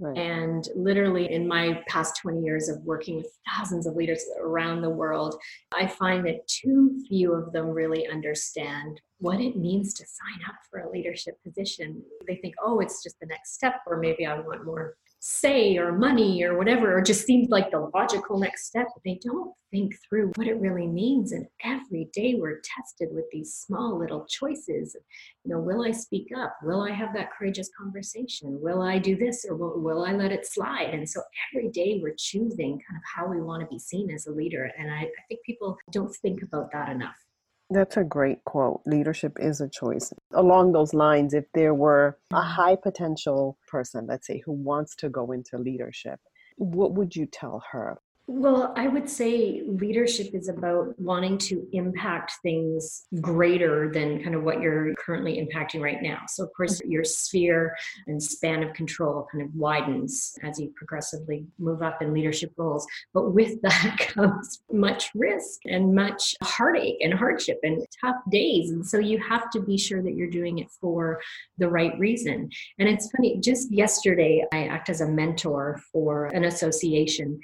Right. 0.00 0.18
And 0.18 0.68
literally, 0.74 1.32
in 1.32 1.46
my 1.46 1.82
past 1.88 2.20
20 2.20 2.40
years 2.42 2.68
of 2.68 2.82
working 2.82 3.16
with 3.16 3.28
thousands 3.48 3.86
of 3.86 3.94
leaders 3.94 4.24
around 4.40 4.82
the 4.82 4.90
world, 4.90 5.36
I 5.72 5.86
find 5.86 6.26
that 6.26 6.46
too 6.48 7.00
few 7.08 7.32
of 7.32 7.52
them 7.52 7.68
really 7.68 8.08
understand 8.08 9.00
what 9.18 9.40
it 9.40 9.56
means 9.56 9.94
to 9.94 10.04
sign 10.04 10.48
up 10.48 10.56
for 10.68 10.80
a 10.80 10.90
leadership 10.90 11.36
position. 11.44 12.02
They 12.26 12.36
think, 12.36 12.54
oh, 12.62 12.80
it's 12.80 13.04
just 13.04 13.20
the 13.20 13.26
next 13.26 13.54
step, 13.54 13.82
or 13.86 13.98
maybe 13.98 14.26
I 14.26 14.38
want 14.40 14.66
more 14.66 14.96
say 15.26 15.78
or 15.78 15.90
money 15.90 16.44
or 16.44 16.58
whatever, 16.58 16.98
or 16.98 17.00
just 17.00 17.24
seems 17.24 17.48
like 17.48 17.70
the 17.70 17.90
logical 17.94 18.38
next 18.38 18.66
step. 18.66 18.88
They 19.06 19.18
don't 19.24 19.54
think 19.70 19.94
through 20.06 20.32
what 20.36 20.46
it 20.46 20.60
really 20.60 20.86
means. 20.86 21.32
And 21.32 21.46
every 21.64 22.10
day 22.12 22.34
we're 22.38 22.60
tested 22.76 23.08
with 23.10 23.24
these 23.32 23.54
small 23.54 23.98
little 23.98 24.26
choices. 24.28 24.94
You 25.42 25.54
know, 25.54 25.60
will 25.60 25.82
I 25.82 25.92
speak 25.92 26.28
up? 26.36 26.54
Will 26.62 26.82
I 26.82 26.92
have 26.92 27.14
that 27.14 27.30
courageous 27.32 27.70
conversation? 27.74 28.60
Will 28.60 28.82
I 28.82 28.98
do 28.98 29.16
this 29.16 29.46
or 29.48 29.56
will, 29.56 29.80
will 29.80 30.04
I 30.04 30.12
let 30.12 30.30
it 30.30 30.46
slide? 30.46 30.90
And 30.92 31.08
so 31.08 31.22
every 31.50 31.70
day 31.70 32.00
we're 32.02 32.16
choosing 32.18 32.78
kind 32.86 32.98
of 32.98 33.02
how 33.16 33.26
we 33.26 33.40
want 33.40 33.62
to 33.62 33.66
be 33.68 33.78
seen 33.78 34.10
as 34.10 34.26
a 34.26 34.30
leader. 34.30 34.70
And 34.78 34.92
I, 34.92 35.04
I 35.04 35.22
think 35.30 35.40
people 35.46 35.78
don't 35.90 36.14
think 36.16 36.42
about 36.42 36.70
that 36.72 36.90
enough. 36.90 37.16
That's 37.70 37.96
a 37.96 38.04
great 38.04 38.44
quote. 38.44 38.82
Leadership 38.86 39.38
is 39.40 39.60
a 39.60 39.68
choice. 39.68 40.12
Along 40.32 40.72
those 40.72 40.94
lines, 40.94 41.32
if 41.34 41.44
there 41.54 41.74
were 41.74 42.18
a 42.30 42.36
mm-hmm. 42.36 42.46
high 42.46 42.76
potential 42.76 43.58
person, 43.68 44.06
let's 44.08 44.26
say, 44.26 44.42
who 44.44 44.52
wants 44.52 44.94
to 44.96 45.08
go 45.08 45.32
into 45.32 45.58
leadership, 45.58 46.20
what 46.56 46.92
would 46.94 47.16
you 47.16 47.26
tell 47.26 47.62
her? 47.72 47.98
Well, 48.26 48.72
I 48.74 48.88
would 48.88 49.10
say 49.10 49.62
leadership 49.66 50.30
is 50.32 50.48
about 50.48 50.98
wanting 50.98 51.36
to 51.38 51.68
impact 51.72 52.32
things 52.42 53.04
greater 53.20 53.92
than 53.92 54.22
kind 54.22 54.34
of 54.34 54.42
what 54.42 54.62
you're 54.62 54.94
currently 54.94 55.36
impacting 55.36 55.82
right 55.82 56.00
now. 56.00 56.22
So, 56.28 56.42
of 56.42 56.50
course, 56.56 56.80
mm-hmm. 56.80 56.90
your 56.90 57.04
sphere 57.04 57.76
and 58.06 58.22
span 58.22 58.62
of 58.62 58.72
control 58.72 59.26
kind 59.30 59.44
of 59.44 59.54
widens 59.54 60.34
as 60.42 60.58
you 60.58 60.72
progressively 60.74 61.46
move 61.58 61.82
up 61.82 62.00
in 62.00 62.14
leadership 62.14 62.52
roles. 62.56 62.86
But 63.12 63.32
with 63.32 63.60
that 63.62 63.98
comes 63.98 64.62
much 64.72 65.10
risk 65.14 65.60
and 65.66 65.94
much 65.94 66.34
heartache 66.42 66.96
and 67.02 67.12
hardship 67.12 67.60
and 67.62 67.84
tough 68.00 68.16
days. 68.30 68.70
And 68.70 68.86
so 68.86 68.98
you 68.98 69.18
have 69.18 69.50
to 69.50 69.60
be 69.60 69.76
sure 69.76 70.02
that 70.02 70.14
you're 70.14 70.30
doing 70.30 70.60
it 70.60 70.68
for 70.80 71.20
the 71.58 71.68
right 71.68 71.92
reason. 71.98 72.48
And 72.78 72.88
it's 72.88 73.10
funny, 73.10 73.38
just 73.40 73.70
yesterday, 73.70 74.42
I 74.50 74.64
act 74.64 74.88
as 74.88 75.02
a 75.02 75.08
mentor 75.08 75.78
for 75.92 76.26
an 76.28 76.44
association 76.44 77.38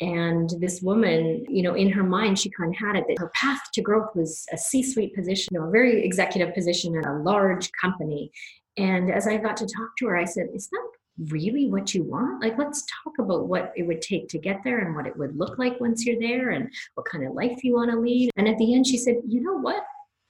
and 0.00 0.50
this 0.60 0.82
woman, 0.82 1.44
you 1.48 1.62
know, 1.62 1.74
in 1.74 1.90
her 1.90 2.02
mind, 2.02 2.38
she 2.38 2.50
kind 2.50 2.74
of 2.74 2.78
had 2.78 2.96
it 2.96 3.04
that 3.08 3.18
her 3.18 3.30
path 3.34 3.60
to 3.72 3.80
growth 3.80 4.14
was 4.14 4.44
a 4.52 4.58
C 4.58 4.82
suite 4.82 5.14
position, 5.14 5.56
a 5.56 5.70
very 5.70 6.04
executive 6.04 6.54
position 6.54 6.96
at 6.98 7.06
a 7.06 7.14
large 7.14 7.70
company. 7.80 8.30
And 8.76 9.10
as 9.10 9.26
I 9.26 9.38
got 9.38 9.56
to 9.58 9.64
talk 9.64 9.96
to 9.98 10.06
her, 10.08 10.16
I 10.16 10.26
said, 10.26 10.48
Is 10.54 10.68
that 10.68 10.88
really 11.30 11.70
what 11.70 11.94
you 11.94 12.02
want? 12.02 12.42
Like, 12.42 12.58
let's 12.58 12.84
talk 13.04 13.14
about 13.18 13.48
what 13.48 13.72
it 13.74 13.84
would 13.84 14.02
take 14.02 14.28
to 14.28 14.38
get 14.38 14.60
there 14.64 14.80
and 14.80 14.94
what 14.94 15.06
it 15.06 15.16
would 15.16 15.36
look 15.36 15.58
like 15.58 15.80
once 15.80 16.04
you're 16.04 16.20
there 16.20 16.50
and 16.50 16.70
what 16.94 17.06
kind 17.06 17.26
of 17.26 17.32
life 17.32 17.64
you 17.64 17.74
want 17.74 17.90
to 17.90 17.98
lead. 17.98 18.30
And 18.36 18.46
at 18.46 18.58
the 18.58 18.74
end, 18.74 18.86
she 18.86 18.98
said, 18.98 19.16
You 19.26 19.40
know 19.40 19.58
what? 19.58 19.82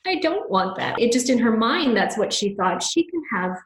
I 0.07 0.17
don't 0.21 0.49
want 0.49 0.77
that. 0.77 1.01
It 1.01 1.11
just 1.11 1.29
in 1.29 1.39
her 1.39 1.57
mind, 1.57 1.97
that's 1.97 2.17
what 2.17 2.33
she 2.33 2.55
thought. 2.55 2.85
She 2.85 3.03
can 3.03 3.21
have 3.33 3.57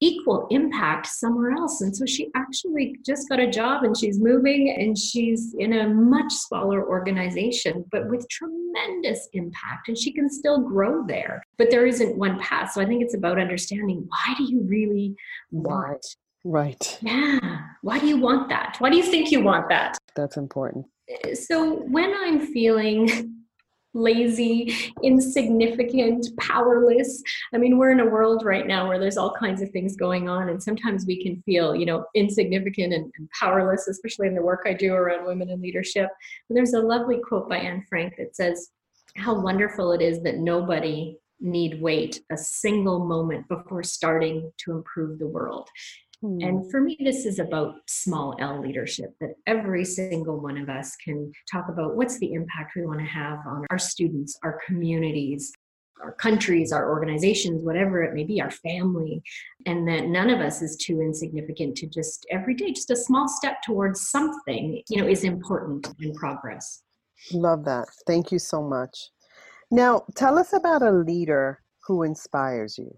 equal 0.00 0.46
impact 0.50 1.06
somewhere 1.06 1.52
else. 1.52 1.82
And 1.82 1.94
so 1.94 2.06
she 2.06 2.30
actually 2.34 2.96
just 3.04 3.28
got 3.28 3.38
a 3.38 3.50
job 3.50 3.84
and 3.84 3.96
she's 3.96 4.18
moving 4.18 4.74
and 4.78 4.96
she's 4.96 5.54
in 5.58 5.74
a 5.74 5.88
much 5.88 6.32
smaller 6.32 6.88
organization, 6.88 7.84
but 7.92 8.08
with 8.08 8.26
tremendous 8.28 9.28
impact. 9.34 9.88
And 9.88 9.98
she 9.98 10.12
can 10.12 10.30
still 10.30 10.60
grow 10.60 11.04
there. 11.06 11.42
But 11.58 11.70
there 11.70 11.86
isn't 11.86 12.16
one 12.16 12.38
path. 12.40 12.72
So 12.72 12.80
I 12.80 12.86
think 12.86 13.02
it's 13.02 13.14
about 13.14 13.38
understanding 13.38 14.06
why 14.08 14.34
do 14.38 14.44
you 14.44 14.62
really 14.62 15.14
want? 15.50 16.04
Right. 16.44 16.98
Yeah. 17.02 17.38
Why 17.82 17.98
do 17.98 18.06
you 18.06 18.16
want 18.16 18.48
that? 18.48 18.76
Why 18.78 18.88
do 18.88 18.96
you 18.96 19.02
think 19.02 19.30
you 19.30 19.42
want 19.42 19.68
that? 19.68 19.98
That's 20.16 20.38
important. 20.38 20.86
So 21.34 21.82
when 21.82 22.14
I'm 22.14 22.40
feeling 22.52 23.39
lazy, 23.94 24.92
insignificant, 25.02 26.28
powerless. 26.38 27.22
I 27.52 27.58
mean, 27.58 27.76
we're 27.78 27.90
in 27.90 28.00
a 28.00 28.06
world 28.06 28.44
right 28.44 28.66
now 28.66 28.88
where 28.88 28.98
there's 28.98 29.16
all 29.16 29.34
kinds 29.34 29.62
of 29.62 29.70
things 29.70 29.96
going 29.96 30.28
on, 30.28 30.48
and 30.48 30.62
sometimes 30.62 31.06
we 31.06 31.22
can 31.22 31.42
feel, 31.42 31.74
you 31.74 31.86
know, 31.86 32.04
insignificant 32.14 32.92
and, 32.92 33.12
and 33.18 33.28
powerless, 33.30 33.88
especially 33.88 34.28
in 34.28 34.34
the 34.34 34.42
work 34.42 34.62
I 34.66 34.72
do 34.72 34.94
around 34.94 35.26
women 35.26 35.50
in 35.50 35.60
leadership. 35.60 36.08
And 36.48 36.56
there's 36.56 36.74
a 36.74 36.80
lovely 36.80 37.18
quote 37.18 37.48
by 37.48 37.58
Anne 37.58 37.84
Frank 37.88 38.14
that 38.18 38.36
says, 38.36 38.70
How 39.16 39.40
wonderful 39.40 39.92
it 39.92 40.02
is 40.02 40.22
that 40.22 40.38
nobody 40.38 41.16
need 41.40 41.80
wait 41.80 42.20
a 42.30 42.36
single 42.36 43.06
moment 43.06 43.48
before 43.48 43.82
starting 43.82 44.52
to 44.58 44.72
improve 44.72 45.18
the 45.18 45.26
world. 45.26 45.68
Hmm. 46.22 46.38
And 46.40 46.70
for 46.70 46.80
me, 46.80 46.98
this 47.00 47.24
is 47.24 47.38
about 47.38 47.76
small 47.88 48.36
L 48.40 48.60
leadership 48.60 49.14
that 49.20 49.34
every 49.46 49.84
single 49.84 50.38
one 50.38 50.58
of 50.58 50.68
us 50.68 50.94
can 50.96 51.32
talk 51.50 51.68
about 51.68 51.96
what's 51.96 52.18
the 52.18 52.32
impact 52.34 52.72
we 52.76 52.84
want 52.84 53.00
to 53.00 53.06
have 53.06 53.38
on 53.46 53.64
our 53.70 53.78
students, 53.78 54.38
our 54.42 54.60
communities, 54.66 55.52
our 56.02 56.12
countries, 56.12 56.72
our 56.72 56.90
organizations, 56.90 57.62
whatever 57.62 58.02
it 58.02 58.14
may 58.14 58.24
be, 58.24 58.40
our 58.40 58.50
family, 58.50 59.22
and 59.66 59.86
that 59.88 60.06
none 60.06 60.30
of 60.30 60.40
us 60.40 60.62
is 60.62 60.76
too 60.76 61.00
insignificant 61.00 61.76
to 61.76 61.86
just 61.86 62.26
every 62.30 62.54
day, 62.54 62.72
just 62.72 62.90
a 62.90 62.96
small 62.96 63.28
step 63.28 63.62
towards 63.62 64.08
something, 64.08 64.82
you 64.88 65.00
know, 65.00 65.08
is 65.08 65.24
important 65.24 65.88
in 66.00 66.14
progress. 66.14 66.82
Love 67.32 67.64
that. 67.64 67.86
Thank 68.06 68.32
you 68.32 68.38
so 68.38 68.62
much. 68.62 69.10
Now, 69.70 70.04
tell 70.16 70.38
us 70.38 70.52
about 70.52 70.82
a 70.82 70.90
leader 70.90 71.62
who 71.86 72.02
inspires 72.02 72.78
you. 72.78 72.96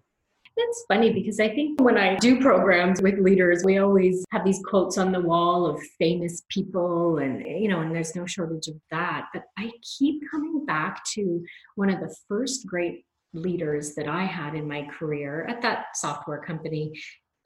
That's 0.57 0.85
funny 0.87 1.13
because 1.13 1.41
I 1.41 1.49
think 1.49 1.81
when 1.81 1.97
I 1.97 2.17
do 2.17 2.41
programs 2.41 3.01
with 3.01 3.19
leaders, 3.19 3.65
we 3.65 3.79
always 3.79 4.25
have 4.33 4.45
these 4.45 4.61
quotes 4.67 4.99
on 4.99 5.11
the 5.11 5.21
wall 5.21 5.67
of 5.67 5.81
famous 5.99 6.43
people, 6.49 7.19
and 7.19 7.43
you 7.47 7.69
know, 7.69 7.81
and 7.81 7.95
there's 7.95 8.15
no 8.15 8.27
shortage 8.27 8.69
of 8.69 8.75
that. 8.91 9.29
But 9.33 9.45
I 9.59 9.71
keep 9.99 10.23
coming 10.31 10.67
back 10.67 11.05
to 11.15 11.45
one 11.77 11.89
of 11.89 12.01
the 12.01 12.15
first 12.29 12.67
great 12.67 13.07
leaders 13.33 13.95
that 13.95 14.09
I 14.09 14.25
had 14.25 14.55
in 14.55 14.69
my 14.69 14.87
career 14.99 15.47
at 15.49 15.63
that 15.63 15.97
software 15.97 16.43
company. 16.43 16.93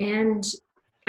And 0.00 0.44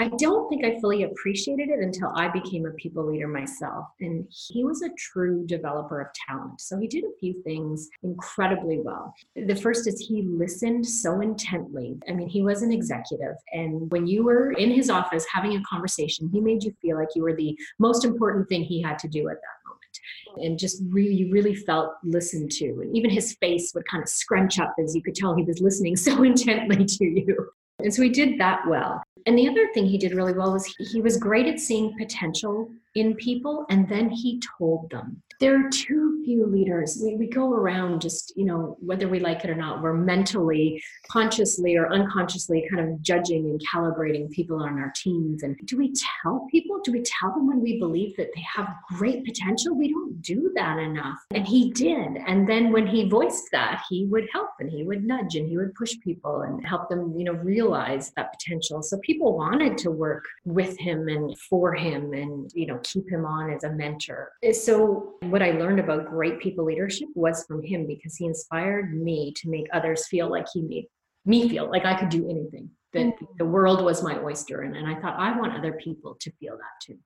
I 0.00 0.08
don't 0.16 0.48
think 0.48 0.64
I 0.64 0.78
fully 0.80 1.02
appreciated 1.02 1.70
it 1.70 1.80
until 1.80 2.12
I 2.14 2.28
became 2.28 2.66
a 2.66 2.70
people 2.72 3.04
leader 3.10 3.26
myself. 3.26 3.86
And 4.00 4.26
he 4.30 4.62
was 4.62 4.82
a 4.82 4.90
true 4.96 5.44
developer 5.44 6.00
of 6.00 6.06
talent. 6.28 6.60
So 6.60 6.78
he 6.78 6.86
did 6.86 7.02
a 7.02 7.18
few 7.18 7.42
things 7.42 7.88
incredibly 8.04 8.78
well. 8.78 9.12
The 9.34 9.56
first 9.56 9.88
is 9.88 9.98
he 9.98 10.22
listened 10.22 10.86
so 10.86 11.20
intently. 11.20 11.98
I 12.08 12.12
mean, 12.12 12.28
he 12.28 12.42
was 12.42 12.62
an 12.62 12.70
executive. 12.70 13.34
And 13.52 13.90
when 13.90 14.06
you 14.06 14.22
were 14.22 14.52
in 14.52 14.70
his 14.70 14.88
office 14.88 15.26
having 15.32 15.56
a 15.56 15.62
conversation, 15.68 16.30
he 16.32 16.40
made 16.40 16.62
you 16.62 16.72
feel 16.80 16.96
like 16.96 17.08
you 17.16 17.22
were 17.22 17.34
the 17.34 17.58
most 17.80 18.04
important 18.04 18.48
thing 18.48 18.62
he 18.62 18.80
had 18.80 19.00
to 19.00 19.08
do 19.08 19.28
at 19.28 19.36
that 19.36 19.68
moment 19.68 20.46
and 20.46 20.58
just 20.58 20.82
really 20.90 21.30
really 21.32 21.54
felt 21.54 21.94
listened 22.04 22.50
to 22.50 22.66
and 22.82 22.94
even 22.94 23.10
his 23.10 23.36
face 23.40 23.72
would 23.74 23.86
kind 23.88 24.02
of 24.02 24.08
scrunch 24.08 24.58
up 24.58 24.74
as 24.82 24.94
you 24.94 25.02
could 25.02 25.14
tell 25.14 25.34
he 25.34 25.44
was 25.44 25.60
listening 25.60 25.96
so 25.96 26.22
intently 26.22 26.84
to 26.84 27.04
you 27.04 27.50
and 27.80 27.92
so 27.92 28.02
he 28.02 28.10
did 28.10 28.38
that 28.38 28.60
well 28.68 29.02
and 29.26 29.38
the 29.38 29.48
other 29.48 29.68
thing 29.72 29.86
he 29.86 29.98
did 29.98 30.14
really 30.14 30.32
well 30.32 30.52
was 30.52 30.66
he 30.92 31.00
was 31.00 31.16
great 31.16 31.46
at 31.46 31.60
seeing 31.60 31.96
potential 31.96 32.70
in 32.94 33.14
people 33.14 33.66
and 33.70 33.88
then 33.88 34.10
he 34.10 34.40
told 34.58 34.90
them. 34.90 35.22
There 35.40 35.54
are 35.54 35.70
too 35.70 36.20
few 36.24 36.46
leaders. 36.46 37.00
We, 37.00 37.14
we 37.14 37.28
go 37.28 37.52
around 37.52 38.00
just, 38.00 38.36
you 38.36 38.44
know, 38.44 38.76
whether 38.80 39.08
we 39.08 39.20
like 39.20 39.44
it 39.44 39.50
or 39.50 39.54
not, 39.54 39.82
we're 39.82 39.92
mentally, 39.94 40.82
consciously 41.08 41.76
or 41.76 41.92
unconsciously 41.92 42.68
kind 42.68 42.88
of 42.88 43.00
judging 43.00 43.46
and 43.46 43.62
calibrating 43.72 44.28
people 44.32 44.60
on 44.60 44.80
our 44.80 44.92
teams. 44.96 45.44
And 45.44 45.56
do 45.64 45.78
we 45.78 45.94
tell 46.22 46.48
people? 46.50 46.80
Do 46.82 46.90
we 46.90 47.02
tell 47.02 47.32
them 47.32 47.46
when 47.46 47.60
we 47.60 47.78
believe 47.78 48.16
that 48.16 48.30
they 48.34 48.44
have 48.56 48.68
great 48.96 49.24
potential? 49.24 49.76
We 49.76 49.92
don't 49.92 50.20
do 50.22 50.50
that 50.56 50.78
enough. 50.78 51.18
And 51.32 51.46
he 51.46 51.70
did. 51.70 52.18
And 52.26 52.48
then 52.48 52.72
when 52.72 52.88
he 52.88 53.08
voiced 53.08 53.48
that, 53.52 53.84
he 53.88 54.06
would 54.06 54.26
help 54.32 54.50
and 54.58 54.68
he 54.68 54.82
would 54.82 55.04
nudge 55.04 55.36
and 55.36 55.48
he 55.48 55.56
would 55.56 55.74
push 55.76 55.94
people 56.02 56.40
and 56.42 56.66
help 56.66 56.88
them, 56.88 57.14
you 57.16 57.24
know, 57.24 57.34
realize 57.34 58.10
that 58.16 58.32
potential. 58.32 58.82
So 58.82 58.98
people 59.08 59.34
wanted 59.34 59.78
to 59.78 59.90
work 59.90 60.24
with 60.44 60.78
him 60.78 61.08
and 61.08 61.36
for 61.38 61.74
him 61.74 62.12
and, 62.12 62.50
you 62.54 62.66
know, 62.66 62.78
keep 62.84 63.10
him 63.10 63.24
on 63.24 63.50
as 63.50 63.64
a 63.64 63.70
mentor. 63.70 64.30
So, 64.52 65.14
what 65.22 65.42
I 65.42 65.52
learned 65.52 65.80
about 65.80 66.10
great 66.10 66.38
people 66.40 66.66
leadership 66.66 67.08
was 67.14 67.44
from 67.46 67.62
him 67.62 67.86
because 67.86 68.16
he 68.16 68.26
inspired 68.26 68.92
me 68.92 69.32
to 69.36 69.48
make 69.48 69.66
others 69.72 70.06
feel 70.08 70.30
like 70.30 70.46
he 70.52 70.60
made 70.60 70.86
me 71.24 71.48
feel 71.48 71.70
like 71.70 71.86
I 71.86 71.98
could 71.98 72.10
do 72.10 72.28
anything, 72.28 72.70
that 72.92 73.06
mm-hmm. 73.06 73.24
the 73.38 73.46
world 73.46 73.82
was 73.82 74.02
my 74.02 74.18
oyster. 74.18 74.60
And, 74.60 74.76
and 74.76 74.86
I 74.86 75.00
thought, 75.00 75.18
I 75.18 75.38
want 75.38 75.56
other 75.56 75.72
people 75.72 76.16
to 76.20 76.30
feel 76.32 76.56
that 76.56 76.76
too. 76.84 76.98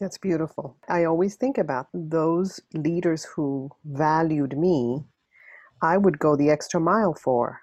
That's 0.00 0.18
beautiful. 0.18 0.76
I 0.88 1.04
always 1.04 1.36
think 1.36 1.58
about 1.58 1.86
those 1.94 2.60
leaders 2.74 3.24
who 3.24 3.70
valued 3.84 4.58
me, 4.58 5.04
I 5.80 5.98
would 5.98 6.18
go 6.18 6.34
the 6.34 6.50
extra 6.50 6.80
mile 6.80 7.14
for. 7.14 7.60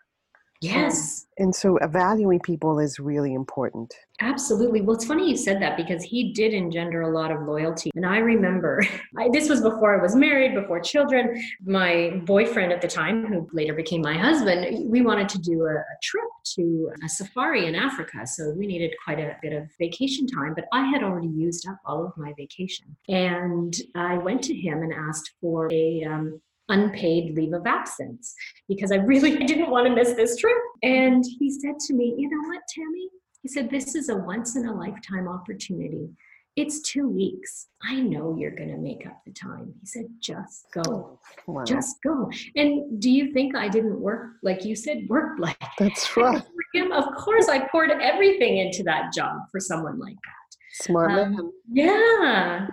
Yes. 0.62 1.26
And 1.38 1.56
so 1.56 1.80
valuing 1.90 2.40
people 2.42 2.80
is 2.80 3.00
really 3.00 3.34
important. 3.34 3.94
Absolutely. 4.20 4.82
Well, 4.82 4.98
it's 4.98 5.06
funny 5.06 5.30
you 5.30 5.38
said 5.38 5.62
that 5.62 5.78
because 5.78 6.04
he 6.04 6.34
did 6.34 6.54
engender 6.54 7.04
a 7.04 7.10
lot 7.10 7.32
of 7.32 7.44
loyalty. 7.44 7.92
And 7.96 8.06
I 8.06 8.18
remember, 8.18 8.84
I, 9.18 9.30
this 9.32 9.48
was 9.48 9.62
before 9.62 9.98
I 9.98 10.02
was 10.02 10.16
married, 10.16 10.54
before 10.54 10.82
children. 10.82 11.42
My 11.64 12.22
boyfriend 12.26 12.74
at 12.74 12.82
the 12.82 12.90
time, 12.90 13.26
who 13.26 13.48
later 13.54 13.74
became 13.74 14.02
my 14.02 14.18
husband, 14.18 14.90
we 14.90 15.02
wanted 15.02 15.30
to 15.30 15.40
do 15.40 15.64
a, 15.64 15.76
a 15.76 15.98
trip 16.04 16.26
to 16.56 16.92
a 17.06 17.08
safari 17.08 17.68
in 17.68 17.76
Africa. 17.76 18.28
So 18.28 18.52
we 18.58 18.68
needed 18.68 18.94
quite 19.06 19.20
a 19.20 19.38
bit 19.42 19.54
of 19.54 19.70
vacation 19.80 20.28
time, 20.28 20.54
but 20.56 20.66
I 20.74 20.86
had 20.88 21.04
already 21.04 21.30
used 21.30 21.66
up 21.70 21.78
all 21.86 22.06
of 22.06 22.12
my 22.18 22.34
vacation. 22.38 22.98
And 23.08 23.74
I 23.96 24.18
went 24.18 24.44
to 24.44 24.54
him 24.54 24.84
and 24.84 24.92
asked 24.94 25.32
for 25.40 25.70
a 25.72 26.04
um, 26.04 26.42
unpaid 26.70 27.36
leave 27.36 27.54
of 27.54 27.66
absence 27.66 28.34
because 28.68 28.92
I 28.92 28.96
really 28.96 29.38
didn't 29.46 29.70
want 29.70 29.88
to 29.88 29.94
miss 29.94 30.14
this 30.14 30.38
trip. 30.38 30.58
And 30.84 31.24
he 31.40 31.52
said 31.52 31.80
to 31.88 31.94
me, 31.94 32.16
You 32.18 32.30
know 32.30 32.48
what, 32.48 32.62
Tammy? 32.74 33.10
He 33.42 33.48
said, 33.50 33.70
This 33.70 33.96
is 33.96 34.10
a 34.10 34.16
once 34.16 34.56
in 34.56 34.68
a 34.68 34.74
lifetime 34.74 35.28
opportunity. 35.28 36.10
It's 36.56 36.82
two 36.82 37.08
weeks. 37.08 37.68
I 37.84 38.02
know 38.02 38.36
you're 38.38 38.56
going 38.56 38.72
to 38.72 38.78
make 38.78 39.06
up 39.08 39.22
the 39.26 39.32
time. 39.32 39.74
He 39.80 39.86
said, 39.86 40.06
Just 40.20 40.68
go. 40.74 41.20
Wow. 41.48 41.64
Just 41.64 41.98
go. 42.04 42.30
And 42.56 43.02
do 43.02 43.10
you 43.10 43.32
think 43.34 43.56
I 43.56 43.70
didn't 43.70 44.00
work, 44.00 44.32
like 44.44 44.66
you 44.66 44.76
said, 44.76 45.08
work 45.08 45.34
like 45.40 45.58
That's 45.78 46.16
right. 46.18 46.42
For 46.42 46.78
him, 46.80 46.92
of 46.92 47.16
course, 47.16 47.48
I 47.48 47.68
poured 47.68 47.92
everything 47.92 48.58
into 48.58 48.84
that 48.84 49.14
job 49.14 49.38
for 49.52 49.60
someone 49.60 50.00
like 50.00 50.16
that. 50.16 50.39
Smart 50.82 51.12
um, 51.12 51.18
man. 51.18 51.52
Yeah. 51.72 52.68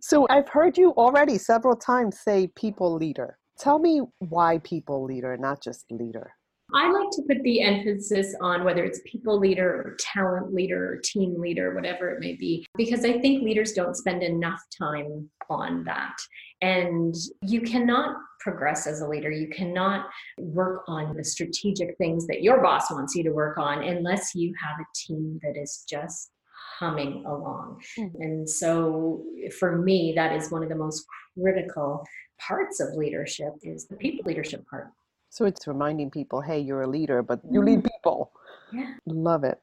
So 0.00 0.26
I've 0.28 0.48
heard 0.48 0.76
you 0.76 0.90
already 0.92 1.38
several 1.38 1.76
times 1.76 2.20
say 2.20 2.48
people 2.54 2.94
leader. 2.94 3.38
Tell 3.58 3.78
me 3.78 4.02
why 4.18 4.58
people 4.58 5.04
leader, 5.04 5.36
not 5.36 5.62
just 5.62 5.84
leader. 5.90 6.32
I 6.74 6.90
like 6.90 7.08
to 7.12 7.22
put 7.22 7.42
the 7.44 7.62
emphasis 7.62 8.34
on 8.42 8.62
whether 8.62 8.84
it's 8.84 9.00
people 9.06 9.38
leader 9.38 9.70
or 9.70 9.96
talent 9.98 10.52
leader 10.52 10.92
or 10.92 10.96
team 10.98 11.40
leader, 11.40 11.74
whatever 11.74 12.10
it 12.10 12.20
may 12.20 12.36
be, 12.36 12.66
because 12.76 13.06
I 13.06 13.18
think 13.20 13.42
leaders 13.42 13.72
don't 13.72 13.96
spend 13.96 14.22
enough 14.22 14.60
time 14.76 15.30
on 15.48 15.82
that. 15.84 16.14
And 16.60 17.14
you 17.42 17.62
cannot 17.62 18.16
progress 18.40 18.86
as 18.86 19.00
a 19.00 19.08
leader. 19.08 19.30
You 19.30 19.48
cannot 19.48 20.08
work 20.38 20.82
on 20.88 21.16
the 21.16 21.24
strategic 21.24 21.96
things 21.96 22.26
that 22.26 22.42
your 22.42 22.62
boss 22.62 22.90
wants 22.90 23.14
you 23.14 23.24
to 23.24 23.30
work 23.30 23.56
on 23.56 23.82
unless 23.82 24.34
you 24.34 24.52
have 24.62 24.76
a 24.78 24.84
team 24.94 25.40
that 25.42 25.58
is 25.58 25.86
just 25.88 26.30
humming 26.78 27.24
along. 27.26 27.80
Mm-hmm. 27.98 28.22
And 28.22 28.48
so 28.48 29.24
for 29.58 29.78
me, 29.78 30.12
that 30.16 30.34
is 30.34 30.50
one 30.50 30.62
of 30.62 30.68
the 30.68 30.76
most 30.76 31.04
critical 31.40 32.04
parts 32.40 32.80
of 32.80 32.94
leadership 32.94 33.52
is 33.62 33.86
the 33.86 33.96
people 33.96 34.24
leadership 34.26 34.64
part. 34.68 34.88
So 35.30 35.44
it's 35.44 35.66
reminding 35.66 36.10
people, 36.10 36.40
hey, 36.40 36.60
you're 36.60 36.82
a 36.82 36.86
leader, 36.86 37.22
but 37.22 37.40
you 37.50 37.62
lead 37.62 37.80
mm-hmm. 37.80 37.88
people. 37.88 38.32
Yeah. 38.72 38.94
Love 39.06 39.44
it. 39.44 39.58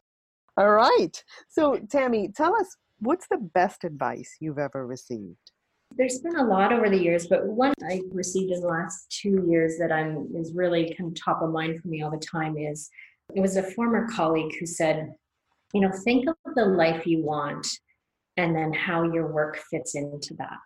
All 0.58 0.72
right. 0.72 1.24
So, 1.50 1.78
Tammy, 1.90 2.30
tell 2.30 2.56
us 2.56 2.76
what's 3.00 3.28
the 3.28 3.38
best 3.38 3.84
advice 3.84 4.38
you've 4.40 4.60
ever 4.60 4.86
received? 4.86 5.38
There's 5.98 6.20
been 6.20 6.38
a 6.38 6.44
lot 6.44 6.74
over 6.74 6.90
the 6.90 7.02
years, 7.02 7.28
but 7.28 7.46
one 7.46 7.74
I 7.90 8.02
received 8.12 8.52
in 8.52 8.62
the 8.62 8.68
last 8.68 9.10
two 9.10 9.46
years 9.48 9.78
that 9.80 9.92
I'm 9.92 10.28
is 10.36 10.54
really 10.54 10.94
kind 10.98 11.12
of 11.12 11.22
top 11.22 11.42
of 11.42 11.52
mind 11.52 11.82
for 11.82 11.88
me 11.88 12.02
all 12.02 12.12
the 12.12 12.18
time 12.18 12.58
is 12.58 12.90
it 13.34 13.40
was 13.40 13.56
a 13.56 13.64
former 13.64 14.08
colleague 14.10 14.54
who 14.60 14.66
said, 14.66 15.14
you 15.74 15.82
know, 15.82 15.92
think 16.04 16.28
of 16.30 16.36
the 16.56 16.66
life 16.66 17.06
you 17.06 17.24
want 17.24 17.68
and 18.38 18.56
then 18.56 18.74
how 18.74 19.04
your 19.04 19.32
work 19.32 19.58
fits 19.58 19.96
into 19.96 20.34
that. 20.36 20.60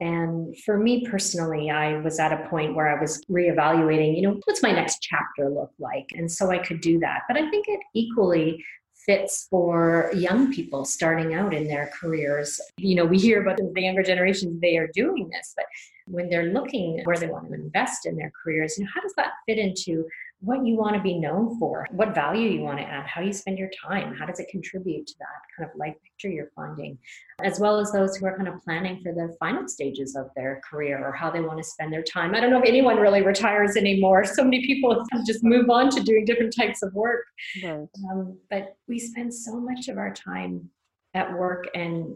And 0.00 0.56
for 0.64 0.78
me 0.78 1.06
personally, 1.08 1.70
I 1.70 1.98
was 1.98 2.20
at 2.20 2.32
a 2.32 2.48
point 2.48 2.76
where 2.76 2.88
I 2.88 3.00
was 3.00 3.20
reevaluating, 3.28 4.14
you 4.14 4.22
know, 4.22 4.40
what's 4.44 4.62
my 4.62 4.70
next 4.70 5.02
chapter 5.02 5.48
look 5.48 5.72
like? 5.78 6.06
And 6.12 6.30
so 6.30 6.50
I 6.50 6.58
could 6.58 6.80
do 6.80 7.00
that. 7.00 7.22
But 7.26 7.36
I 7.36 7.50
think 7.50 7.66
it 7.66 7.80
equally 7.94 8.64
fits 9.08 9.46
for 9.50 10.10
young 10.14 10.52
people 10.52 10.84
starting 10.84 11.34
out 11.34 11.54
in 11.54 11.66
their 11.66 11.90
careers. 11.98 12.60
You 12.76 12.94
know, 12.96 13.06
we 13.06 13.18
hear 13.18 13.40
about 13.40 13.56
the 13.56 13.80
younger 13.80 14.02
generations, 14.02 14.60
they 14.60 14.76
are 14.76 14.88
doing 14.94 15.28
this, 15.30 15.54
but 15.56 15.64
when 16.06 16.28
they're 16.28 16.52
looking 16.52 17.00
where 17.04 17.16
they 17.16 17.26
want 17.26 17.48
to 17.48 17.54
invest 17.54 18.06
in 18.06 18.16
their 18.16 18.30
careers, 18.42 18.76
you 18.76 18.84
know, 18.84 18.90
how 18.94 19.00
does 19.00 19.14
that 19.16 19.32
fit 19.46 19.58
into 19.58 20.06
what 20.40 20.64
you 20.64 20.76
want 20.76 20.94
to 20.94 21.02
be 21.02 21.18
known 21.18 21.58
for, 21.58 21.86
what 21.90 22.14
value 22.14 22.48
you 22.48 22.60
want 22.60 22.78
to 22.78 22.84
add, 22.84 23.06
how 23.06 23.20
you 23.20 23.32
spend 23.32 23.58
your 23.58 23.70
time, 23.84 24.14
how 24.14 24.24
does 24.24 24.38
it 24.38 24.48
contribute 24.48 25.06
to 25.06 25.14
that 25.18 25.26
kind 25.56 25.68
of 25.68 25.76
life 25.76 25.94
picture 26.04 26.28
you're 26.28 26.50
finding, 26.54 26.96
as 27.42 27.58
well 27.58 27.80
as 27.80 27.90
those 27.90 28.16
who 28.16 28.26
are 28.26 28.36
kind 28.36 28.48
of 28.48 28.62
planning 28.62 29.00
for 29.02 29.12
the 29.12 29.34
final 29.40 29.66
stages 29.66 30.14
of 30.14 30.26
their 30.36 30.60
career 30.68 31.04
or 31.04 31.12
how 31.12 31.28
they 31.28 31.40
want 31.40 31.58
to 31.58 31.64
spend 31.64 31.92
their 31.92 32.04
time. 32.04 32.34
I 32.34 32.40
don't 32.40 32.50
know 32.50 32.60
if 32.60 32.68
anyone 32.68 32.98
really 32.98 33.22
retires 33.22 33.76
anymore. 33.76 34.24
So 34.24 34.44
many 34.44 34.64
people 34.64 35.04
just 35.26 35.42
move 35.42 35.70
on 35.70 35.90
to 35.90 36.00
doing 36.02 36.24
different 36.24 36.54
types 36.54 36.82
of 36.82 36.94
work. 36.94 37.24
Right. 37.62 37.88
Um, 38.10 38.38
but 38.48 38.76
we 38.86 39.00
spend 39.00 39.34
so 39.34 39.58
much 39.58 39.88
of 39.88 39.98
our 39.98 40.12
time 40.12 40.70
at 41.14 41.32
work 41.32 41.66
and 41.74 42.14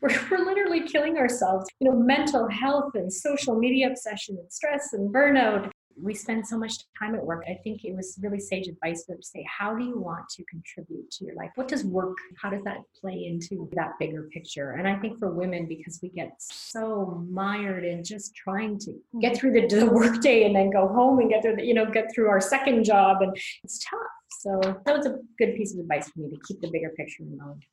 we're, 0.00 0.10
we're 0.30 0.44
literally 0.44 0.86
killing 0.88 1.16
ourselves. 1.16 1.66
You 1.78 1.90
know, 1.90 1.96
mental 1.96 2.48
health 2.48 2.92
and 2.94 3.12
social 3.12 3.56
media 3.56 3.88
obsession 3.88 4.36
and 4.40 4.52
stress 4.52 4.92
and 4.92 5.14
burnout 5.14 5.70
we 6.00 6.14
spend 6.14 6.46
so 6.46 6.58
much 6.58 6.74
time 6.98 7.14
at 7.14 7.24
work. 7.24 7.44
I 7.48 7.58
think 7.64 7.84
it 7.84 7.94
was 7.94 8.18
really 8.22 8.40
sage 8.40 8.68
advice 8.68 9.04
to 9.04 9.16
say, 9.20 9.44
how 9.48 9.74
do 9.74 9.84
you 9.84 9.98
want 9.98 10.28
to 10.30 10.44
contribute 10.44 11.10
to 11.12 11.24
your 11.24 11.34
life? 11.34 11.50
What 11.54 11.68
does 11.68 11.84
work, 11.84 12.16
how 12.40 12.50
does 12.50 12.62
that 12.64 12.78
play 13.00 13.26
into 13.26 13.68
that 13.74 13.92
bigger 13.98 14.28
picture? 14.32 14.72
And 14.72 14.86
I 14.86 14.98
think 14.98 15.18
for 15.18 15.30
women, 15.30 15.66
because 15.66 16.00
we 16.02 16.10
get 16.10 16.32
so 16.38 17.24
mired 17.28 17.84
in 17.84 18.04
just 18.04 18.34
trying 18.34 18.78
to 18.80 18.94
get 19.20 19.36
through 19.36 19.52
the, 19.52 19.66
the 19.66 19.86
work 19.86 20.20
day 20.20 20.44
and 20.44 20.54
then 20.54 20.70
go 20.70 20.88
home 20.88 21.18
and 21.18 21.30
get 21.30 21.42
through 21.42 21.56
the, 21.56 21.64
you 21.64 21.74
know, 21.74 21.90
get 21.90 22.12
through 22.14 22.28
our 22.28 22.40
second 22.40 22.84
job. 22.84 23.22
And 23.22 23.36
it's 23.64 23.84
tough. 23.84 24.00
So 24.40 24.60
that 24.84 24.96
was 24.96 25.06
a 25.06 25.18
good 25.38 25.54
piece 25.56 25.74
of 25.74 25.80
advice 25.80 26.08
for 26.08 26.20
me 26.20 26.30
to 26.30 26.40
keep 26.46 26.60
the 26.60 26.70
bigger 26.70 26.90
picture 26.90 27.22
in 27.22 27.36
mind. 27.36 27.64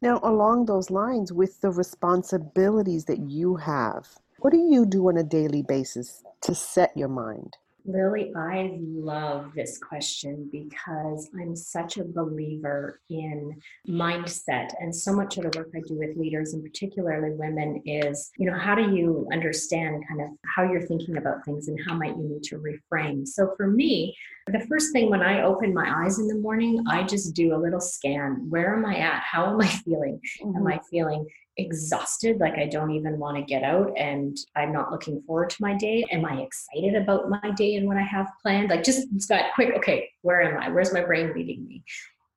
Now, 0.00 0.20
along 0.22 0.66
those 0.66 0.90
lines, 0.90 1.32
with 1.32 1.60
the 1.60 1.70
responsibilities 1.70 3.04
that 3.06 3.18
you 3.18 3.56
have, 3.56 4.06
what 4.38 4.52
do 4.52 4.58
you 4.58 4.86
do 4.86 5.08
on 5.08 5.16
a 5.16 5.24
daily 5.24 5.62
basis 5.62 6.22
to 6.42 6.54
set 6.54 6.96
your 6.96 7.08
mind? 7.08 7.56
Lily, 7.88 8.32
I 8.36 8.78
love 8.82 9.52
this 9.54 9.78
question 9.78 10.48
because 10.52 11.30
I'm 11.40 11.56
such 11.56 11.96
a 11.96 12.04
believer 12.04 13.00
in 13.08 13.58
mindset. 13.88 14.74
And 14.78 14.94
so 14.94 15.12
much 15.12 15.38
of 15.38 15.44
the 15.50 15.58
work 15.58 15.70
I 15.74 15.80
do 15.88 15.96
with 15.96 16.16
leaders, 16.16 16.52
and 16.52 16.62
particularly 16.62 17.34
women, 17.34 17.82
is, 17.86 18.30
you 18.36 18.50
know, 18.50 18.58
how 18.58 18.74
do 18.74 18.94
you 18.94 19.26
understand 19.32 20.04
kind 20.06 20.20
of 20.20 20.28
how 20.54 20.64
you're 20.64 20.86
thinking 20.86 21.16
about 21.16 21.44
things 21.46 21.68
and 21.68 21.78
how 21.86 21.94
might 21.94 22.16
you 22.16 22.28
need 22.28 22.42
to 22.44 22.58
reframe? 22.58 23.26
So 23.26 23.54
for 23.56 23.66
me, 23.66 24.14
the 24.48 24.66
first 24.68 24.92
thing 24.92 25.08
when 25.08 25.22
I 25.22 25.42
open 25.42 25.72
my 25.72 26.04
eyes 26.04 26.18
in 26.18 26.28
the 26.28 26.34
morning, 26.34 26.84
I 26.88 27.04
just 27.04 27.34
do 27.34 27.54
a 27.54 27.56
little 27.56 27.80
scan. 27.80 28.50
Where 28.50 28.74
am 28.74 28.84
I 28.84 28.96
at? 28.98 29.22
How 29.22 29.46
am 29.46 29.60
I 29.62 29.66
feeling? 29.84 30.20
Mm-hmm. 30.42 30.56
Am 30.58 30.66
I 30.66 30.80
feeling 30.90 31.26
exhausted, 31.58 32.38
like 32.38 32.54
I 32.54 32.66
don't 32.66 32.92
even 32.92 33.18
want 33.18 33.36
to 33.36 33.42
get 33.42 33.64
out 33.64 33.92
and 33.96 34.36
I'm 34.56 34.72
not 34.72 34.90
looking 34.90 35.20
forward 35.22 35.50
to 35.50 35.56
my 35.60 35.74
day? 35.74 36.04
Am 36.10 36.24
I 36.24 36.40
excited 36.40 36.94
about 36.94 37.28
my 37.28 37.50
day 37.56 37.74
and 37.74 37.86
what 37.86 37.96
I 37.96 38.02
have 38.02 38.28
planned? 38.40 38.70
Like 38.70 38.84
just 38.84 39.08
that 39.28 39.52
quick, 39.54 39.74
okay, 39.76 40.08
where 40.22 40.40
am 40.40 40.62
I? 40.62 40.68
Where's 40.70 40.92
my 40.92 41.04
brain 41.04 41.32
leading 41.34 41.66
me? 41.66 41.82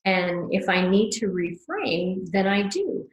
And 0.05 0.51
if 0.51 0.67
I 0.67 0.87
need 0.87 1.11
to 1.11 1.27
reframe, 1.27 2.29
then 2.31 2.47
I 2.47 2.63
do. 2.63 3.07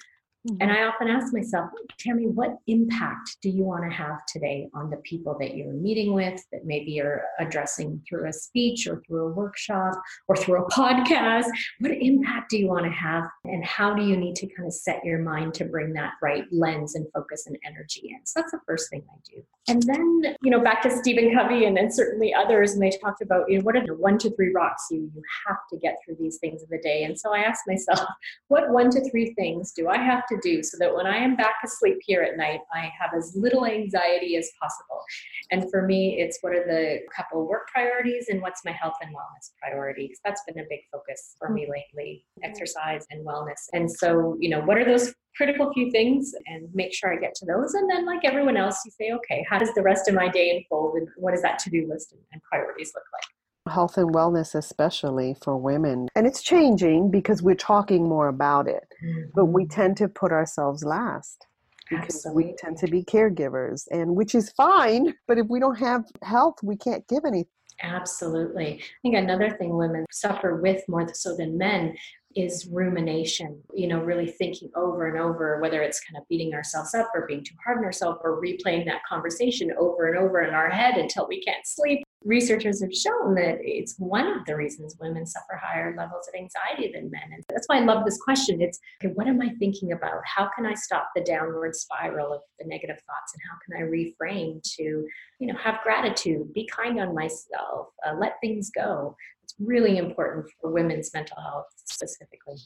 Mm-hmm. 0.48 0.62
And 0.62 0.72
I 0.72 0.84
often 0.84 1.08
ask 1.08 1.32
myself, 1.32 1.70
Tammy, 1.98 2.26
what 2.26 2.56
impact 2.66 3.36
do 3.42 3.50
you 3.50 3.64
want 3.64 3.84
to 3.84 3.94
have 3.94 4.24
today 4.26 4.68
on 4.74 4.90
the 4.90 4.96
people 4.98 5.36
that 5.40 5.56
you're 5.56 5.72
meeting 5.72 6.14
with 6.14 6.42
that 6.52 6.64
maybe 6.64 6.92
you're 6.92 7.22
addressing 7.38 8.02
through 8.08 8.28
a 8.28 8.32
speech 8.32 8.86
or 8.86 9.02
through 9.06 9.26
a 9.26 9.32
workshop 9.32 9.94
or 10.28 10.36
through 10.36 10.64
a 10.64 10.70
podcast? 10.70 11.46
What 11.80 11.92
impact 11.92 12.50
do 12.50 12.58
you 12.58 12.68
want 12.68 12.84
to 12.84 12.90
have? 12.90 13.24
And 13.44 13.64
how 13.64 13.94
do 13.94 14.02
you 14.02 14.16
need 14.16 14.36
to 14.36 14.46
kind 14.46 14.66
of 14.66 14.72
set 14.72 15.04
your 15.04 15.18
mind 15.18 15.54
to 15.54 15.64
bring 15.64 15.92
that 15.94 16.12
right 16.22 16.44
lens 16.50 16.94
and 16.94 17.06
focus 17.12 17.46
and 17.46 17.58
energy 17.66 18.10
in? 18.10 18.24
So 18.24 18.40
that's 18.40 18.52
the 18.52 18.60
first 18.66 18.90
thing 18.90 19.04
I 19.10 19.16
do. 19.28 19.42
And 19.68 19.82
then, 19.82 20.36
you 20.42 20.50
know, 20.50 20.60
back 20.60 20.80
to 20.82 20.90
Stephen 20.90 21.34
Covey 21.34 21.66
and 21.66 21.76
then 21.76 21.92
certainly 21.92 22.32
others, 22.32 22.72
and 22.72 22.82
they 22.82 22.90
talked 22.90 23.20
about, 23.20 23.50
you 23.50 23.58
know, 23.58 23.64
what 23.64 23.76
are 23.76 23.84
the 23.84 23.94
one 23.94 24.16
to 24.18 24.34
three 24.34 24.52
rocks 24.54 24.86
you 24.90 25.10
you 25.14 25.22
have 25.46 25.58
to 25.70 25.78
get 25.78 25.96
through 26.04 26.16
these 26.18 26.38
things 26.38 26.62
of 26.62 26.70
the 26.70 26.78
day? 26.78 27.04
And 27.04 27.18
so 27.18 27.34
I 27.34 27.40
asked 27.40 27.64
myself, 27.66 28.00
what 28.48 28.70
one 28.70 28.90
to 28.90 29.10
three 29.10 29.34
things 29.34 29.72
do 29.72 29.88
I 29.88 29.98
have 29.98 30.26
to 30.28 30.37
do 30.42 30.62
so 30.62 30.76
that 30.80 30.94
when 30.94 31.06
I 31.06 31.16
am 31.16 31.36
back 31.36 31.56
asleep 31.64 31.98
here 32.02 32.22
at 32.22 32.36
night, 32.36 32.60
I 32.74 32.90
have 33.00 33.10
as 33.16 33.34
little 33.36 33.66
anxiety 33.66 34.36
as 34.36 34.50
possible? 34.60 35.02
And 35.50 35.70
for 35.70 35.82
me, 35.82 36.20
it's 36.20 36.38
what 36.40 36.54
are 36.54 36.64
the 36.64 37.00
couple 37.14 37.46
work 37.48 37.68
priorities 37.68 38.26
and 38.28 38.40
what's 38.42 38.64
my 38.64 38.72
health 38.72 38.94
and 39.02 39.14
wellness 39.14 39.50
priorities? 39.60 40.18
That's 40.24 40.42
been 40.46 40.58
a 40.58 40.66
big 40.68 40.80
focus 40.92 41.34
for 41.38 41.50
me 41.50 41.62
lately, 41.62 42.24
mm-hmm. 42.38 42.50
exercise 42.50 43.04
and 43.10 43.26
wellness. 43.26 43.68
And 43.72 43.90
so, 43.90 44.36
you 44.40 44.50
know, 44.50 44.60
what 44.60 44.76
are 44.76 44.84
those 44.84 45.14
critical 45.36 45.72
few 45.72 45.90
things 45.92 46.32
and 46.46 46.68
make 46.74 46.92
sure 46.92 47.12
I 47.12 47.16
get 47.16 47.32
to 47.36 47.46
those. 47.46 47.74
And 47.74 47.88
then, 47.88 48.04
like 48.04 48.24
everyone 48.24 48.56
else, 48.56 48.80
you 48.84 48.90
say, 48.90 49.12
okay, 49.12 49.46
how 49.48 49.56
does 49.56 49.72
the 49.74 49.82
rest 49.82 50.08
of 50.08 50.14
my 50.14 50.28
day 50.28 50.50
unfold 50.50 50.96
and 50.96 51.08
what 51.16 51.30
does 51.30 51.42
that 51.42 51.60
to 51.60 51.70
do 51.70 51.86
list 51.88 52.12
and 52.32 52.42
priorities 52.42 52.90
look 52.94 53.04
like? 53.12 53.37
Health 53.68 53.96
and 53.96 54.14
wellness, 54.14 54.54
especially 54.54 55.36
for 55.42 55.56
women. 55.56 56.08
And 56.14 56.26
it's 56.26 56.42
changing 56.42 57.10
because 57.10 57.42
we're 57.42 57.54
talking 57.54 58.08
more 58.08 58.28
about 58.28 58.66
it, 58.66 58.88
mm-hmm. 59.04 59.30
but 59.34 59.46
we 59.46 59.66
tend 59.66 59.96
to 59.98 60.08
put 60.08 60.32
ourselves 60.32 60.84
last 60.84 61.46
because 61.88 62.16
Absolutely. 62.16 62.44
we 62.44 62.54
tend 62.58 62.76
to 62.78 62.86
be 62.86 63.02
caregivers 63.02 63.86
and 63.90 64.14
which 64.14 64.34
is 64.34 64.50
fine 64.50 65.14
but 65.26 65.38
if 65.38 65.46
we 65.48 65.58
don't 65.58 65.78
have 65.78 66.04
health 66.22 66.56
we 66.62 66.76
can't 66.76 67.08
give 67.08 67.24
anything 67.24 67.48
Absolutely. 67.82 68.80
I 68.82 68.98
think 69.02 69.14
another 69.14 69.50
thing 69.50 69.76
women 69.76 70.04
suffer 70.10 70.56
with 70.56 70.82
more 70.88 71.06
so 71.14 71.36
than 71.36 71.56
men 71.56 71.94
is 72.38 72.68
rumination, 72.70 73.60
you 73.74 73.88
know, 73.88 74.00
really 74.00 74.28
thinking 74.28 74.70
over 74.76 75.08
and 75.08 75.18
over, 75.18 75.60
whether 75.60 75.82
it's 75.82 76.00
kind 76.00 76.16
of 76.16 76.28
beating 76.28 76.54
ourselves 76.54 76.94
up 76.94 77.10
or 77.14 77.26
being 77.26 77.42
too 77.42 77.54
hard 77.64 77.78
on 77.78 77.84
ourselves 77.84 78.20
or 78.22 78.40
replaying 78.40 78.84
that 78.84 79.02
conversation 79.08 79.72
over 79.78 80.06
and 80.06 80.18
over 80.18 80.42
in 80.42 80.54
our 80.54 80.70
head 80.70 80.96
until 80.96 81.26
we 81.26 81.42
can't 81.42 81.66
sleep. 81.66 82.04
Researchers 82.24 82.80
have 82.82 82.92
shown 82.92 83.34
that 83.36 83.58
it's 83.60 83.96
one 83.98 84.26
of 84.26 84.44
the 84.44 84.56
reasons 84.56 84.96
women 85.00 85.24
suffer 85.24 85.56
higher 85.60 85.94
levels 85.96 86.28
of 86.28 86.34
anxiety 86.34 86.92
than 86.92 87.10
men. 87.10 87.22
And 87.32 87.44
that's 87.48 87.66
why 87.66 87.78
I 87.78 87.84
love 87.84 88.04
this 88.04 88.20
question. 88.20 88.60
It's 88.60 88.78
okay, 89.02 89.12
what 89.14 89.28
am 89.28 89.40
I 89.40 89.50
thinking 89.58 89.92
about? 89.92 90.20
How 90.24 90.48
can 90.54 90.66
I 90.66 90.74
stop 90.74 91.10
the 91.14 91.22
downward 91.22 91.74
spiral 91.74 92.32
of 92.32 92.40
the 92.58 92.66
negative 92.66 92.98
thoughts? 93.06 93.34
And 93.34 93.42
how 93.48 93.58
can 93.64 93.82
I 93.82 93.88
reframe 93.88 94.62
to, 94.76 94.82
you 94.82 95.46
know, 95.46 95.56
have 95.58 95.80
gratitude, 95.82 96.52
be 96.52 96.66
kind 96.66 97.00
on 97.00 97.14
myself, 97.14 97.88
uh, 98.06 98.14
let 98.18 98.40
things 98.40 98.70
go? 98.70 99.16
Really 99.58 99.98
important 99.98 100.46
for 100.60 100.70
women's 100.70 101.12
mental 101.12 101.40
health 101.40 101.66
specifically. 101.84 102.56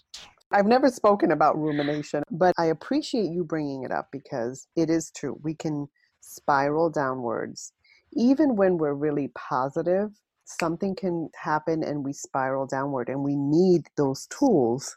I've 0.51 0.67
never 0.67 0.89
spoken 0.91 1.33
about 1.33 1.59
rumination, 1.59 2.23
but 2.31 2.55
I 2.59 2.67
appreciate 2.67 3.31
you 3.31 3.45
bringing 3.45 3.85
it 3.85 3.91
up 3.91 4.09
because 4.13 4.67
it 4.77 4.91
is 4.91 5.11
true. 5.17 5.39
We 5.43 5.55
can 5.55 5.89
spiral 6.21 6.91
downwards. 6.91 7.73
Even 8.13 8.57
when 8.57 8.77
we're 8.77 8.93
really 8.93 9.29
positive, 9.35 10.11
something 10.45 10.95
can 10.95 11.31
happen 11.35 11.83
and 11.83 12.05
we 12.05 12.13
spiral 12.13 12.67
downward, 12.67 13.09
and 13.09 13.23
we 13.23 13.37
need 13.37 13.87
those 13.97 14.27
tools 14.27 14.95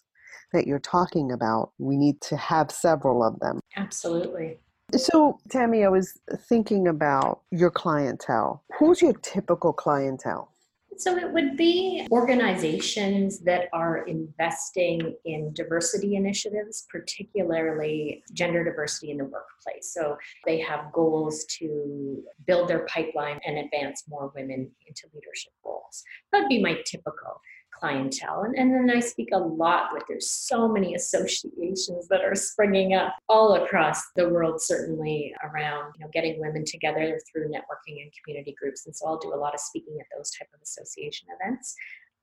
that 0.51 0.67
you're 0.67 0.79
talking 0.79 1.31
about. 1.31 1.71
We 1.77 1.97
need 1.97 2.19
to 2.21 2.37
have 2.37 2.71
several 2.71 3.23
of 3.23 3.39
them. 3.39 3.59
Absolutely. 3.77 4.59
So, 4.95 5.39
Tammy, 5.49 5.83
I 5.83 5.89
was 5.89 6.19
thinking 6.47 6.87
about 6.87 7.41
your 7.51 7.71
clientele. 7.71 8.63
Who's 8.77 9.01
your 9.01 9.13
typical 9.13 9.73
clientele? 9.73 10.51
So 10.97 11.17
it 11.17 11.31
would 11.31 11.57
be 11.57 12.07
organizations 12.11 13.39
that 13.39 13.67
are 13.73 14.05
investing 14.05 15.15
in 15.25 15.53
diversity 15.53 16.15
initiatives, 16.15 16.85
particularly 16.89 18.23
gender 18.33 18.63
diversity 18.63 19.11
in 19.11 19.17
the 19.17 19.25
workplace. 19.25 19.93
So 19.93 20.17
they 20.45 20.59
have 20.61 20.91
goals 20.93 21.45
to 21.59 22.23
build 22.47 22.69
their 22.69 22.85
pipeline 22.85 23.39
and 23.45 23.57
advance 23.57 24.03
more 24.07 24.31
women 24.35 24.71
into 24.87 25.07
leadership 25.13 25.53
roles. 25.65 26.03
That'd 26.31 26.49
be 26.49 26.61
my 26.61 26.77
typical 26.85 27.41
clientele. 27.79 28.43
And, 28.43 28.55
and 28.55 28.73
then 28.73 28.95
I 28.95 28.99
speak 28.99 29.29
a 29.33 29.37
lot 29.37 29.89
with, 29.93 30.03
there's 30.07 30.29
so 30.29 30.67
many 30.67 30.95
associations 30.95 32.07
that 32.09 32.21
are 32.21 32.35
springing 32.35 32.93
up 32.93 33.15
all 33.29 33.55
across 33.55 34.01
the 34.15 34.29
world, 34.29 34.61
certainly 34.61 35.33
around, 35.43 35.93
you 35.97 36.05
know, 36.05 36.11
getting 36.13 36.39
women 36.39 36.63
together 36.65 37.19
through 37.31 37.49
networking 37.49 38.01
and 38.01 38.11
community 38.23 38.55
groups. 38.59 38.85
And 38.85 38.95
so 38.95 39.07
I'll 39.07 39.19
do 39.19 39.33
a 39.33 39.35
lot 39.35 39.53
of 39.53 39.59
speaking 39.59 39.97
at 39.99 40.07
those 40.15 40.31
type 40.31 40.49
of 40.53 40.61
association 40.61 41.27
events. 41.39 41.75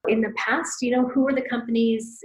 In 0.09 0.21
the 0.21 0.33
past, 0.37 0.83
you 0.83 0.91
know, 0.91 1.07
who 1.07 1.21
were 1.21 1.35
the 1.35 1.49
companies 1.49 2.19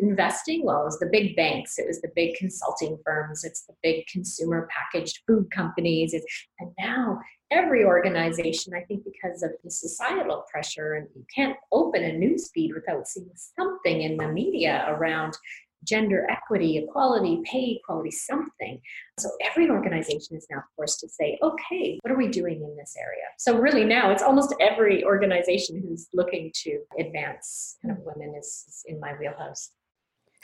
investing? 0.00 0.64
Well, 0.64 0.82
it 0.82 0.84
was 0.84 0.98
the 0.98 1.10
big 1.10 1.36
banks, 1.36 1.78
it 1.78 1.86
was 1.86 2.00
the 2.00 2.10
big 2.14 2.36
consulting 2.36 2.98
firms, 3.04 3.44
it's 3.44 3.64
the 3.66 3.74
big 3.82 4.06
consumer 4.06 4.68
packaged 4.70 5.20
food 5.26 5.50
companies. 5.50 6.14
It's, 6.14 6.26
and 6.60 6.70
now 6.78 7.20
every 7.50 7.84
organization, 7.84 8.74
I 8.74 8.82
think, 8.82 9.04
because 9.04 9.42
of 9.42 9.52
the 9.62 9.70
societal 9.70 10.44
pressure, 10.50 10.94
and 10.94 11.08
you 11.14 11.24
can't 11.34 11.56
open 11.72 12.02
a 12.04 12.12
news 12.12 12.50
feed 12.52 12.72
without 12.74 13.06
seeing 13.06 13.30
something 13.58 14.02
in 14.02 14.16
the 14.16 14.28
media 14.28 14.84
around 14.88 15.36
gender 15.84 16.26
equity, 16.28 16.78
equality, 16.78 17.40
pay 17.44 17.78
equality, 17.80 18.10
something. 18.10 18.80
So 19.18 19.30
every 19.42 19.70
organization 19.70 20.36
is 20.36 20.46
now 20.50 20.62
forced 20.74 21.00
to 21.00 21.08
say, 21.08 21.38
okay, 21.42 21.98
what 22.02 22.12
are 22.12 22.16
we 22.16 22.28
doing 22.28 22.62
in 22.62 22.76
this 22.76 22.94
area? 22.98 23.24
So 23.38 23.58
really 23.58 23.84
now 23.84 24.10
it's 24.10 24.22
almost 24.22 24.54
every 24.60 25.04
organization 25.04 25.82
who's 25.86 26.08
looking 26.12 26.50
to 26.64 26.80
advance 26.98 27.78
kind 27.82 27.96
of 27.96 28.02
women 28.04 28.34
is, 28.36 28.64
is 28.68 28.82
in 28.86 28.98
my 29.00 29.12
wheelhouse. 29.18 29.70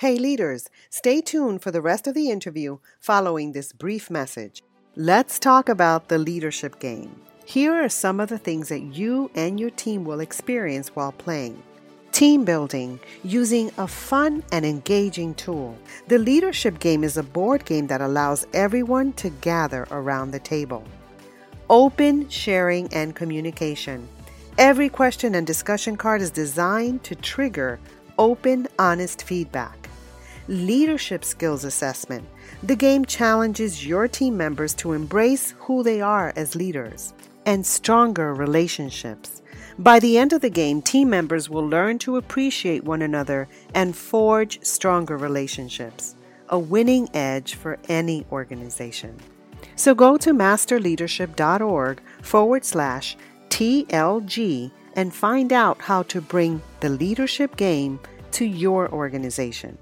Hey, 0.03 0.17
leaders, 0.17 0.69
stay 0.91 1.21
tuned 1.21 1.63
for 1.63 1.71
the 1.71 1.81
rest 1.81 2.09
of 2.09 2.15
the 2.15 2.29
interview 2.29 2.79
following 2.99 3.53
this 3.53 3.73
brief 3.73 4.11
message. 4.11 4.61
Let's 4.97 5.39
talk 5.39 5.69
about 5.69 6.09
the 6.09 6.19
leadership 6.19 6.81
game. 6.81 7.21
Here 7.45 7.73
are 7.73 7.89
some 7.89 8.19
of 8.19 8.29
the 8.29 8.37
things 8.37 8.69
that 8.71 8.81
you 8.81 9.31
and 9.37 9.61
your 9.61 9.71
team 9.71 10.05
will 10.05 10.19
experience 10.19 10.89
while 10.89 11.13
playing. 11.13 11.63
Team 12.11 12.45
building 12.45 12.99
using 13.23 13.71
a 13.79 13.87
fun 13.87 14.43
and 14.51 14.67
engaging 14.67 15.37
tool. 15.37 15.79
The 16.09 16.19
leadership 16.19 16.81
game 16.81 17.05
is 17.05 17.17
a 17.17 17.23
board 17.23 17.65
game 17.65 17.87
that 17.87 18.01
allows 18.01 18.45
everyone 18.55 19.13
to 19.13 19.31
gather 19.31 19.87
around 19.93 20.33
the 20.33 20.41
table. 20.41 20.83
Open 21.71 22.29
sharing 22.29 22.93
and 22.93 23.15
communication. 23.15 24.09
Every 24.59 24.89
question 24.89 25.37
and 25.37 25.47
discussion 25.47 25.97
card 25.97 26.23
is 26.23 26.33
designed 26.33 27.05
to 27.05 27.15
trigger 27.15 27.79
open, 28.19 28.67
honest 28.81 29.23
feedback. 29.23 29.82
Leadership 30.53 31.25
skills 31.25 31.65
assessment. 31.65 32.29
The 32.63 32.77
game 32.77 33.07
challenges 33.07 33.87
your 33.87 34.07
team 34.07 34.37
members 34.37 34.75
to 34.75 34.93
embrace 34.93 35.55
who 35.61 35.83
they 35.83 36.03
are 36.03 36.31
as 36.37 36.55
leaders 36.55 37.15
and 37.47 37.65
stronger 37.65 38.35
relationships. 38.35 39.41
By 39.79 39.99
the 39.99 40.19
end 40.19 40.35
of 40.35 40.43
the 40.43 40.51
game, 40.51 40.83
team 40.83 41.09
members 41.09 41.49
will 41.49 41.67
learn 41.67 41.99
to 42.01 42.19
appreciate 42.19 42.85
one 42.85 43.01
another 43.01 43.49
and 43.75 43.97
forge 43.97 44.63
stronger 44.63 45.17
relationships, 45.17 46.17
a 46.51 46.59
winning 46.59 47.09
edge 47.15 47.55
for 47.55 47.79
any 47.89 48.27
organization. 48.31 49.17
So 49.75 49.95
go 49.95 50.19
to 50.19 50.35
masterleadership.org 50.35 52.03
forward 52.21 52.65
slash 52.67 53.17
TLG 53.49 54.71
and 54.97 55.15
find 55.15 55.51
out 55.51 55.81
how 55.81 56.03
to 56.03 56.21
bring 56.21 56.61
the 56.81 56.91
leadership 56.91 57.57
game 57.57 57.99
to 58.33 58.45
your 58.45 58.91
organization. 58.93 59.79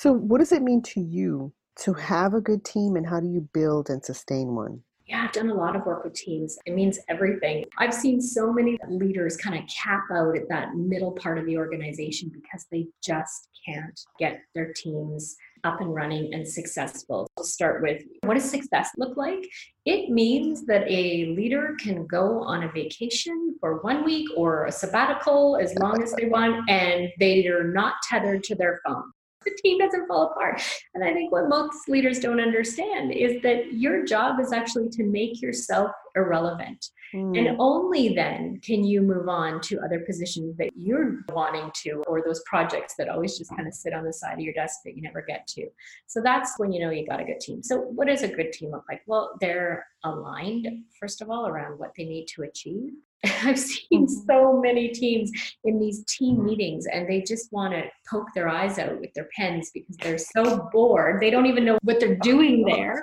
So, 0.00 0.14
what 0.14 0.38
does 0.38 0.50
it 0.50 0.62
mean 0.62 0.80
to 0.94 1.00
you 1.02 1.52
to 1.80 1.92
have 1.92 2.32
a 2.32 2.40
good 2.40 2.64
team, 2.64 2.96
and 2.96 3.06
how 3.06 3.20
do 3.20 3.26
you 3.26 3.46
build 3.52 3.90
and 3.90 4.02
sustain 4.02 4.54
one? 4.54 4.82
Yeah, 5.04 5.24
I've 5.24 5.32
done 5.32 5.50
a 5.50 5.54
lot 5.54 5.76
of 5.76 5.84
work 5.84 6.04
with 6.04 6.14
teams. 6.14 6.56
It 6.64 6.74
means 6.74 6.98
everything. 7.10 7.66
I've 7.76 7.92
seen 7.92 8.18
so 8.22 8.50
many 8.50 8.78
leaders 8.88 9.36
kind 9.36 9.62
of 9.62 9.68
cap 9.68 10.04
out 10.10 10.38
at 10.38 10.48
that 10.48 10.74
middle 10.74 11.12
part 11.12 11.36
of 11.36 11.44
the 11.44 11.58
organization 11.58 12.30
because 12.32 12.64
they 12.72 12.86
just 13.04 13.50
can't 13.66 14.00
get 14.18 14.40
their 14.54 14.72
teams 14.72 15.36
up 15.64 15.82
and 15.82 15.94
running 15.94 16.32
and 16.32 16.48
successful. 16.48 17.28
We'll 17.36 17.44
start 17.44 17.82
with 17.82 18.02
what 18.24 18.38
does 18.38 18.50
success 18.50 18.88
look 18.96 19.18
like? 19.18 19.46
It 19.84 20.08
means 20.08 20.64
that 20.64 20.84
a 20.90 21.26
leader 21.36 21.76
can 21.78 22.06
go 22.06 22.42
on 22.42 22.62
a 22.62 22.72
vacation 22.72 23.54
for 23.60 23.82
one 23.82 24.02
week 24.02 24.30
or 24.34 24.64
a 24.64 24.72
sabbatical 24.72 25.58
as 25.60 25.74
long 25.74 26.02
as 26.02 26.14
they 26.14 26.24
want, 26.24 26.70
and 26.70 27.10
they 27.18 27.46
are 27.48 27.64
not 27.64 27.96
tethered 28.08 28.44
to 28.44 28.54
their 28.54 28.80
phone 28.86 29.12
the 29.44 29.58
team 29.62 29.78
doesn't 29.78 30.06
fall 30.06 30.30
apart. 30.30 30.62
And 30.94 31.02
I 31.02 31.12
think 31.12 31.32
what 31.32 31.48
most 31.48 31.88
leaders 31.88 32.20
don't 32.20 32.40
understand 32.40 33.12
is 33.12 33.40
that 33.42 33.72
your 33.72 34.04
job 34.04 34.38
is 34.40 34.52
actually 34.52 34.88
to 34.90 35.04
make 35.04 35.40
yourself 35.40 35.90
irrelevant. 36.14 36.90
Mm. 37.14 37.38
And 37.38 37.56
only 37.58 38.14
then 38.14 38.60
can 38.62 38.84
you 38.84 39.00
move 39.00 39.28
on 39.28 39.60
to 39.62 39.80
other 39.80 40.00
positions 40.00 40.56
that 40.58 40.70
you're 40.76 41.20
wanting 41.30 41.70
to, 41.82 42.02
or 42.06 42.22
those 42.22 42.42
projects 42.46 42.94
that 42.98 43.08
always 43.08 43.36
just 43.38 43.54
kind 43.56 43.66
of 43.66 43.74
sit 43.74 43.92
on 43.92 44.04
the 44.04 44.12
side 44.12 44.34
of 44.34 44.40
your 44.40 44.54
desk 44.54 44.80
that 44.84 44.94
you 44.94 45.02
never 45.02 45.22
get 45.22 45.46
to. 45.48 45.66
So 46.06 46.20
that's 46.22 46.58
when 46.58 46.72
you 46.72 46.80
know 46.80 46.90
you 46.90 47.06
got 47.06 47.20
a 47.20 47.24
good 47.24 47.40
team. 47.40 47.62
So, 47.62 47.78
what 47.78 48.06
does 48.06 48.22
a 48.22 48.28
good 48.28 48.52
team 48.52 48.70
look 48.70 48.84
like? 48.88 49.02
Well, 49.06 49.36
they're 49.40 49.86
aligned, 50.04 50.68
first 51.00 51.20
of 51.20 51.30
all, 51.30 51.48
around 51.48 51.78
what 51.78 51.92
they 51.96 52.04
need 52.04 52.26
to 52.34 52.42
achieve. 52.42 52.92
I've 53.44 53.58
seen 53.58 54.06
mm-hmm. 54.06 54.26
so 54.26 54.60
many 54.60 54.88
teams 54.88 55.30
in 55.64 55.78
these 55.78 56.04
team 56.06 56.44
meetings 56.44 56.86
and 56.86 57.08
they 57.08 57.20
just 57.20 57.52
want 57.52 57.74
to 57.74 57.82
poke 58.10 58.28
their 58.34 58.48
eyes 58.48 58.78
out 58.78 58.98
with 58.98 59.12
their 59.14 59.28
pens 59.36 59.70
because 59.74 59.96
they're 59.98 60.18
so 60.18 60.68
bored. 60.72 61.20
They 61.20 61.30
don't 61.30 61.46
even 61.46 61.64
know 61.64 61.78
what 61.82 62.00
they're 62.00 62.16
doing 62.16 62.64
there. 62.64 63.02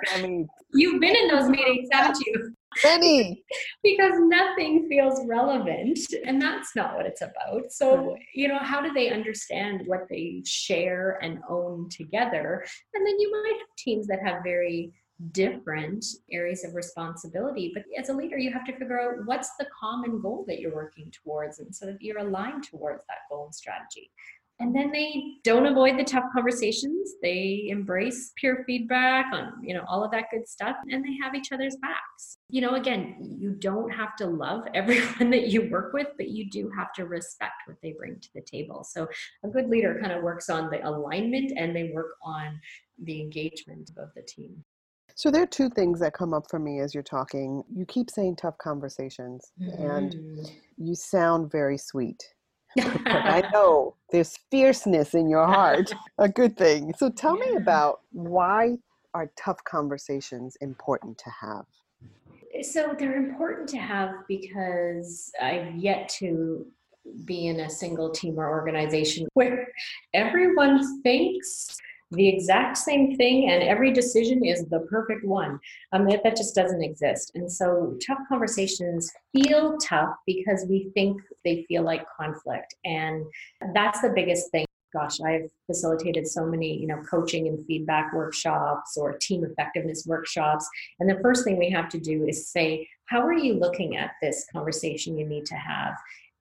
You've 0.74 1.00
been 1.00 1.16
in 1.16 1.28
those 1.28 1.48
meetings, 1.48 1.88
haven't 1.92 2.18
you? 2.26 2.52
Many. 2.84 3.42
because 3.82 4.14
nothing 4.18 4.88
feels 4.88 5.24
relevant 5.26 5.98
and 6.26 6.42
that's 6.42 6.74
not 6.74 6.96
what 6.96 7.06
it's 7.06 7.22
about. 7.22 7.70
So, 7.70 8.16
you 8.34 8.48
know, 8.48 8.58
how 8.58 8.80
do 8.80 8.92
they 8.92 9.10
understand 9.10 9.82
what 9.86 10.08
they 10.10 10.42
share 10.44 11.18
and 11.22 11.38
own 11.48 11.88
together? 11.90 12.64
And 12.94 13.06
then 13.06 13.18
you 13.20 13.30
might 13.30 13.58
have 13.58 13.76
teams 13.76 14.08
that 14.08 14.18
have 14.24 14.42
very 14.42 14.92
different 15.32 16.04
areas 16.30 16.64
of 16.64 16.74
responsibility. 16.74 17.72
But 17.74 17.84
as 17.98 18.08
a 18.08 18.14
leader, 18.14 18.38
you 18.38 18.52
have 18.52 18.64
to 18.66 18.72
figure 18.72 19.00
out 19.00 19.26
what's 19.26 19.50
the 19.58 19.66
common 19.78 20.20
goal 20.20 20.44
that 20.48 20.60
you're 20.60 20.74
working 20.74 21.10
towards 21.10 21.58
and 21.58 21.74
so 21.74 21.86
that 21.86 22.00
you're 22.00 22.18
aligned 22.18 22.64
towards 22.64 23.02
that 23.08 23.28
goal 23.30 23.46
and 23.46 23.54
strategy. 23.54 24.10
And 24.60 24.74
then 24.74 24.90
they 24.90 25.36
don't 25.44 25.66
avoid 25.66 25.96
the 25.96 26.04
tough 26.04 26.24
conversations. 26.32 27.14
They 27.22 27.68
embrace 27.68 28.32
peer 28.36 28.64
feedback 28.66 29.26
on, 29.32 29.52
you 29.62 29.72
know, 29.72 29.84
all 29.86 30.02
of 30.02 30.10
that 30.10 30.24
good 30.32 30.48
stuff 30.48 30.74
and 30.90 31.04
they 31.04 31.16
have 31.22 31.36
each 31.36 31.52
other's 31.52 31.76
backs. 31.76 32.38
You 32.50 32.62
know, 32.62 32.74
again, 32.74 33.16
you 33.20 33.52
don't 33.52 33.90
have 33.90 34.16
to 34.16 34.26
love 34.26 34.64
everyone 34.74 35.30
that 35.30 35.48
you 35.48 35.70
work 35.70 35.92
with, 35.92 36.08
but 36.16 36.28
you 36.28 36.50
do 36.50 36.72
have 36.76 36.92
to 36.94 37.04
respect 37.06 37.54
what 37.66 37.76
they 37.82 37.92
bring 37.92 38.18
to 38.18 38.28
the 38.34 38.42
table. 38.42 38.82
So 38.82 39.06
a 39.44 39.48
good 39.48 39.68
leader 39.68 39.96
kind 40.00 40.12
of 40.12 40.24
works 40.24 40.50
on 40.50 40.70
the 40.70 40.86
alignment 40.86 41.52
and 41.56 41.74
they 41.74 41.92
work 41.94 42.14
on 42.24 42.58
the 43.04 43.20
engagement 43.20 43.92
of 43.96 44.08
the 44.16 44.22
team. 44.22 44.64
So 45.18 45.32
there 45.32 45.42
are 45.42 45.46
two 45.46 45.68
things 45.68 45.98
that 45.98 46.12
come 46.12 46.32
up 46.32 46.48
for 46.48 46.60
me 46.60 46.78
as 46.78 46.94
you're 46.94 47.02
talking. 47.02 47.64
You 47.74 47.84
keep 47.86 48.08
saying 48.08 48.36
tough 48.36 48.56
conversations, 48.58 49.50
mm-hmm. 49.60 49.82
and 49.82 50.48
you 50.76 50.94
sound 50.94 51.50
very 51.50 51.76
sweet. 51.76 52.22
I 52.78 53.42
know 53.52 53.96
there's 54.12 54.38
fierceness 54.48 55.14
in 55.14 55.28
your 55.28 55.44
heart, 55.44 55.92
a 56.18 56.28
good 56.28 56.56
thing. 56.56 56.94
So 56.96 57.10
tell 57.10 57.34
me 57.34 57.56
about 57.56 58.02
why 58.12 58.76
are 59.12 59.32
tough 59.36 59.58
conversations 59.64 60.56
important 60.60 61.18
to 61.18 61.30
have? 61.30 61.64
So 62.62 62.94
they're 62.96 63.16
important 63.16 63.68
to 63.70 63.78
have 63.78 64.10
because 64.28 65.32
I've 65.42 65.74
yet 65.74 66.08
to 66.20 66.64
be 67.24 67.48
in 67.48 67.58
a 67.58 67.70
single 67.70 68.10
team 68.10 68.38
or 68.38 68.48
organization 68.50 69.26
where 69.34 69.66
everyone 70.14 71.02
thinks 71.02 71.76
the 72.10 72.28
exact 72.28 72.78
same 72.78 73.16
thing 73.16 73.50
and 73.50 73.62
every 73.62 73.92
decision 73.92 74.44
is 74.44 74.64
the 74.66 74.80
perfect 74.90 75.24
one. 75.24 75.58
Um, 75.92 76.06
that, 76.08 76.22
that 76.24 76.36
just 76.36 76.54
doesn't 76.54 76.82
exist. 76.82 77.32
And 77.34 77.50
so 77.50 77.96
tough 78.06 78.18
conversations 78.28 79.10
feel 79.32 79.76
tough 79.78 80.14
because 80.26 80.64
we 80.68 80.90
think 80.94 81.20
they 81.44 81.64
feel 81.68 81.82
like 81.82 82.04
conflict. 82.18 82.74
And 82.84 83.24
that's 83.74 84.00
the 84.00 84.12
biggest 84.14 84.50
thing. 84.50 84.64
Gosh, 84.94 85.20
I've 85.20 85.50
facilitated 85.66 86.26
so 86.26 86.46
many, 86.46 86.78
you 86.78 86.86
know, 86.86 87.02
coaching 87.10 87.46
and 87.46 87.64
feedback 87.66 88.14
workshops 88.14 88.96
or 88.96 89.18
team 89.18 89.44
effectiveness 89.44 90.06
workshops. 90.06 90.66
And 90.98 91.10
the 91.10 91.20
first 91.20 91.44
thing 91.44 91.58
we 91.58 91.68
have 91.70 91.90
to 91.90 91.98
do 91.98 92.26
is 92.26 92.48
say, 92.48 92.88
how 93.04 93.20
are 93.20 93.34
you 93.34 93.54
looking 93.54 93.98
at 93.98 94.12
this 94.22 94.46
conversation 94.50 95.18
you 95.18 95.26
need 95.28 95.44
to 95.46 95.56
have? 95.56 95.94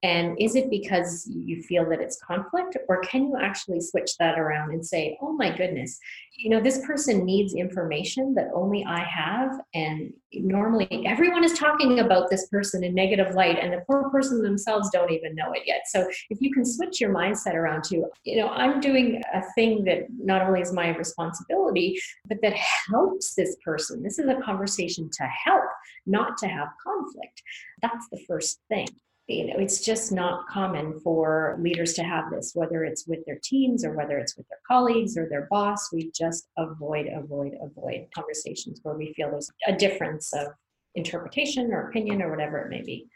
And 0.04 0.40
is 0.40 0.56
it 0.56 0.70
because 0.70 1.28
you 1.28 1.64
feel 1.64 1.90
that 1.90 2.00
it's 2.00 2.22
conflict, 2.22 2.78
or 2.88 3.02
can 3.02 3.24
you 3.24 3.38
actually 3.42 3.82
switch 3.82 4.16
that 4.20 4.38
around 4.38 4.72
and 4.72 4.86
say, 4.86 5.18
oh 5.22 5.34
my 5.34 5.56
goodness, 5.56 5.98
you 6.38 6.52
know, 6.52 6.62
this 6.62 6.86
person 6.86 7.26
needs 7.26 7.56
information 7.56 8.36
that 8.36 8.52
only 8.54 8.86
I 8.86 9.00
have. 9.00 9.60
And 9.74 10.14
normally 10.34 11.04
everyone 11.08 11.44
is 11.44 11.58
talking 11.58 12.00
about 12.00 12.30
this 12.30 12.48
person 12.50 12.84
in 12.84 12.94
negative 12.94 13.34
light, 13.34 13.58
and 13.60 13.74
the 13.74 13.82
poor 13.88 14.08
person 14.12 14.44
themselves 14.44 14.92
don't 14.92 15.12
even 15.12 15.34
know 15.34 15.52
it 15.54 15.64
yet. 15.66 15.82
So 15.88 16.08
if 16.30 16.40
you 16.42 16.54
can 16.54 16.64
switch 16.64 17.02
your 17.02 17.12
mindset 17.12 17.56
around 17.56 17.84
to, 17.86 18.06
you 18.24 18.38
know, 18.38 18.50
I'm 18.50 18.80
doing 18.80 19.24
a 19.34 19.42
thing 19.56 19.84
that 19.86 20.06
not 20.12 20.44
only 20.44 20.62
is 20.62 20.72
my 20.72 20.96
responsibility, 20.96 22.00
but 22.28 22.38
that 22.44 22.54
helps 22.54 23.34
this 23.34 23.56
person. 23.66 24.04
This 24.04 24.20
is 24.20 24.28
a 24.28 24.40
conversation 24.42 25.10
to 25.12 25.24
help, 25.24 25.66
not 26.06 26.38
to 26.38 26.48
have 26.48 26.68
conflict. 26.84 27.42
That's 27.82 28.08
the 28.12 28.24
first 28.28 28.60
thing 28.70 28.86
you 29.28 29.46
know 29.48 29.56
it's 29.58 29.84
just 29.84 30.12
not 30.12 30.48
common 30.48 31.00
for 31.02 31.58
leaders 31.62 31.94
to 31.94 32.04
have 32.04 32.32
this 32.32 32.52
whether 32.56 32.84
it's 32.84 33.06
with 33.08 33.20
their 33.26 33.40
teams 33.44 33.84
or 33.84 33.96
whether 33.96 34.18
it's 34.18 34.38
with 34.38 34.48
their 34.48 34.60
colleagues 34.68 35.18
or 35.18 35.28
their 35.30 35.48
boss. 35.50 35.92
We 35.92 36.12
just 36.12 36.48
avoid 36.58 37.08
avoid 37.08 37.54
avoid 37.62 38.08
conversations 38.16 38.80
where 38.84 38.96
we 38.96 39.14
feel 39.14 39.32
there's 39.32 39.52
a 39.68 39.76
difference 39.76 40.34
of 40.34 40.48
interpretation 40.96 41.72
or 41.72 41.90
opinion 41.90 42.22
or 42.22 42.32
whatever 42.32 42.58
it 42.60 42.70
may 42.70 42.82
be. 42.82 43.08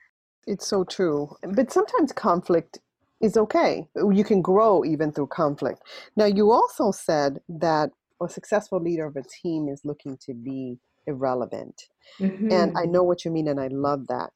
It's 0.47 0.67
so 0.67 0.83
true 0.83 1.35
but 1.43 1.71
sometimes 1.71 2.11
conflict 2.11 2.79
is 3.21 3.37
okay. 3.37 3.87
You 3.95 4.23
can 4.23 4.41
grow 4.41 4.83
even 4.83 5.11
through 5.11 5.27
conflict. 5.27 5.83
Now 6.15 6.25
you 6.25 6.51
also 6.51 6.91
said 6.91 7.39
that 7.47 7.91
a 8.21 8.27
successful 8.27 8.79
leader 8.79 9.05
of 9.05 9.15
a 9.15 9.23
team 9.41 9.67
is 9.67 9.81
looking 9.83 10.17
to 10.25 10.33
be 10.33 10.77
irrelevant 11.07 11.87
mm-hmm. 12.19 12.51
and 12.51 12.77
i 12.77 12.85
know 12.85 13.03
what 13.03 13.25
you 13.25 13.31
mean 13.31 13.47
and 13.47 13.59
i 13.59 13.67
love 13.67 14.05
that 14.07 14.29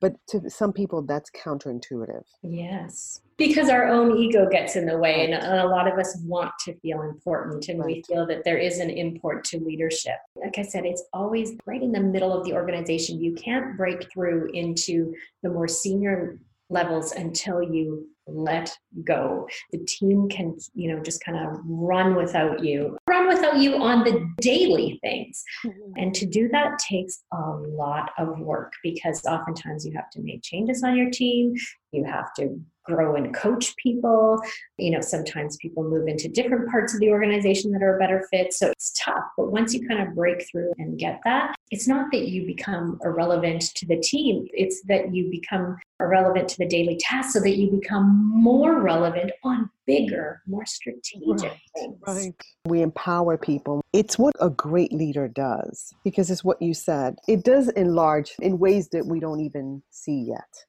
but 0.00 0.14
to 0.28 0.48
some 0.48 0.72
people 0.72 1.02
that's 1.02 1.30
counterintuitive. 1.30 2.24
Yes 2.42 3.20
because 3.40 3.70
our 3.70 3.88
own 3.88 4.18
ego 4.18 4.46
gets 4.50 4.76
in 4.76 4.84
the 4.84 4.98
way 4.98 5.24
and 5.24 5.32
a 5.42 5.66
lot 5.66 5.90
of 5.90 5.98
us 5.98 6.14
want 6.26 6.52
to 6.60 6.78
feel 6.80 7.00
important 7.00 7.66
and 7.68 7.80
right. 7.80 7.86
we 7.86 8.02
feel 8.06 8.26
that 8.26 8.44
there 8.44 8.58
is 8.58 8.80
an 8.80 8.90
import 8.90 9.44
to 9.44 9.58
leadership. 9.60 10.16
Like 10.36 10.58
i 10.58 10.62
said 10.62 10.84
it's 10.84 11.04
always 11.14 11.52
right 11.64 11.82
in 11.82 11.90
the 11.90 12.00
middle 12.00 12.38
of 12.38 12.44
the 12.44 12.52
organization. 12.52 13.18
You 13.18 13.32
can't 13.32 13.78
break 13.78 14.12
through 14.12 14.50
into 14.52 15.14
the 15.42 15.48
more 15.48 15.68
senior 15.68 16.38
levels 16.68 17.12
until 17.12 17.62
you 17.62 18.06
let 18.32 18.76
go. 19.04 19.48
The 19.72 19.78
team 19.78 20.28
can, 20.28 20.56
you 20.74 20.92
know, 20.92 21.02
just 21.02 21.22
kind 21.24 21.38
of 21.38 21.60
run 21.64 22.14
without 22.14 22.64
you, 22.64 22.96
run 23.08 23.28
without 23.28 23.58
you 23.58 23.76
on 23.76 24.04
the 24.04 24.28
daily 24.40 24.98
things. 25.02 25.42
Mm-hmm. 25.64 25.92
And 25.96 26.14
to 26.14 26.26
do 26.26 26.48
that 26.48 26.78
takes 26.78 27.22
a 27.32 27.50
lot 27.50 28.10
of 28.18 28.38
work 28.38 28.72
because 28.82 29.24
oftentimes 29.26 29.86
you 29.86 29.92
have 29.94 30.10
to 30.10 30.20
make 30.22 30.42
changes 30.42 30.82
on 30.82 30.96
your 30.96 31.10
team. 31.10 31.54
You 31.92 32.04
have 32.04 32.32
to 32.34 32.60
grow 32.84 33.16
and 33.16 33.34
coach 33.34 33.74
people. 33.76 34.40
You 34.78 34.92
know, 34.92 35.00
sometimes 35.00 35.56
people 35.58 35.84
move 35.84 36.08
into 36.08 36.28
different 36.28 36.70
parts 36.70 36.94
of 36.94 37.00
the 37.00 37.10
organization 37.10 37.72
that 37.72 37.82
are 37.82 37.96
a 37.96 37.98
better 37.98 38.26
fit. 38.30 38.52
So 38.52 38.68
it's 38.68 38.92
tough. 38.98 39.24
But 39.36 39.52
once 39.52 39.74
you 39.74 39.86
kind 39.86 40.06
of 40.06 40.14
break 40.14 40.46
through 40.50 40.72
and 40.78 40.98
get 40.98 41.20
that, 41.24 41.54
it's 41.70 41.86
not 41.86 42.06
that 42.12 42.28
you 42.28 42.46
become 42.46 42.98
irrelevant 43.04 43.62
to 43.76 43.86
the 43.86 43.96
team, 43.98 44.46
it's 44.52 44.82
that 44.88 45.14
you 45.14 45.30
become 45.30 45.76
irrelevant 46.00 46.48
to 46.48 46.58
the 46.58 46.66
daily 46.66 46.96
tasks 46.98 47.34
so 47.34 47.40
that 47.40 47.56
you 47.56 47.70
become 47.70 48.32
more 48.34 48.80
relevant 48.80 49.30
on 49.44 49.70
bigger, 49.86 50.40
more 50.46 50.64
strategic 50.66 51.42
right, 51.42 51.60
things. 51.76 51.98
Right. 52.06 52.34
We 52.66 52.82
empower 52.82 53.36
people. 53.36 53.82
It's 53.92 54.18
what 54.18 54.34
a 54.40 54.50
great 54.50 54.92
leader 54.92 55.28
does 55.28 55.92
because 56.04 56.30
it's 56.30 56.44
what 56.44 56.60
you 56.62 56.74
said. 56.74 57.16
It 57.28 57.44
does 57.44 57.68
enlarge 57.70 58.34
in 58.40 58.58
ways 58.58 58.88
that 58.90 59.06
we 59.06 59.20
don't 59.20 59.40
even 59.40 59.82
see 59.90 60.24
yet. 60.28 60.64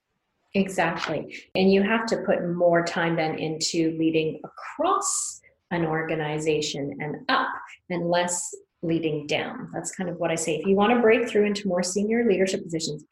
Exactly. 0.53 1.35
And 1.55 1.71
you 1.71 1.81
have 1.81 2.05
to 2.07 2.17
put 2.17 2.45
more 2.47 2.83
time 2.83 3.15
then 3.15 3.35
into 3.39 3.97
leading 3.97 4.41
across 4.43 5.41
an 5.71 5.85
organization 5.85 6.97
and 6.99 7.17
up 7.29 7.47
and 7.89 8.09
less 8.09 8.53
leading 8.81 9.27
down. 9.27 9.69
That's 9.73 9.91
kind 9.91 10.09
of 10.09 10.17
what 10.17 10.31
I 10.31 10.35
say. 10.35 10.55
If 10.57 10.65
you 10.65 10.75
want 10.75 10.93
to 10.93 10.99
break 10.99 11.29
through 11.29 11.45
into 11.45 11.67
more 11.67 11.83
senior 11.83 12.25
leadership 12.27 12.63
positions, 12.63 13.05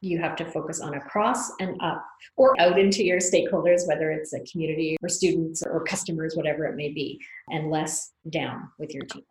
you 0.00 0.18
have 0.20 0.36
to 0.36 0.44
focus 0.44 0.80
on 0.80 0.94
across 0.94 1.50
and 1.58 1.76
up 1.82 2.04
or 2.36 2.58
out 2.60 2.78
into 2.78 3.04
your 3.04 3.18
stakeholders, 3.18 3.86
whether 3.86 4.10
it's 4.10 4.32
a 4.32 4.40
community 4.40 4.96
or 5.02 5.08
students 5.08 5.62
or 5.62 5.82
customers, 5.84 6.34
whatever 6.36 6.64
it 6.66 6.76
may 6.76 6.92
be, 6.92 7.20
and 7.48 7.70
less 7.70 8.12
down 8.30 8.68
with 8.78 8.94
your 8.94 9.04
team. 9.04 9.24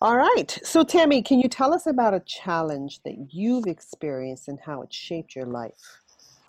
All 0.00 0.16
right. 0.16 0.58
So, 0.64 0.82
Tammy, 0.82 1.22
can 1.22 1.38
you 1.38 1.48
tell 1.48 1.72
us 1.72 1.86
about 1.86 2.12
a 2.12 2.20
challenge 2.20 3.00
that 3.04 3.28
you've 3.30 3.66
experienced 3.66 4.48
and 4.48 4.58
how 4.58 4.82
it 4.82 4.92
shaped 4.92 5.36
your 5.36 5.46
life? 5.46 5.78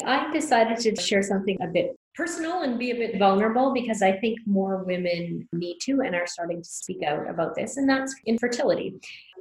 I 0.06 0.32
decided 0.32 0.78
to 0.80 1.02
share 1.02 1.24
something 1.24 1.58
a 1.62 1.68
bit 1.68 1.96
personal 2.16 2.62
and 2.62 2.78
be 2.78 2.92
a 2.92 2.96
bit 2.96 3.18
vulnerable 3.18 3.74
because 3.74 4.02
I 4.02 4.14
think 4.14 4.40
more 4.46 4.84
women 4.84 5.48
need 5.52 5.80
to 5.82 6.02
and 6.02 6.14
are 6.16 6.28
starting 6.28 6.62
to 6.62 6.70
speak 6.70 7.04
out 7.04 7.30
about 7.30 7.56
this, 7.56 7.78
and 7.78 7.90
that's 7.90 8.14
infertility. 8.26 8.96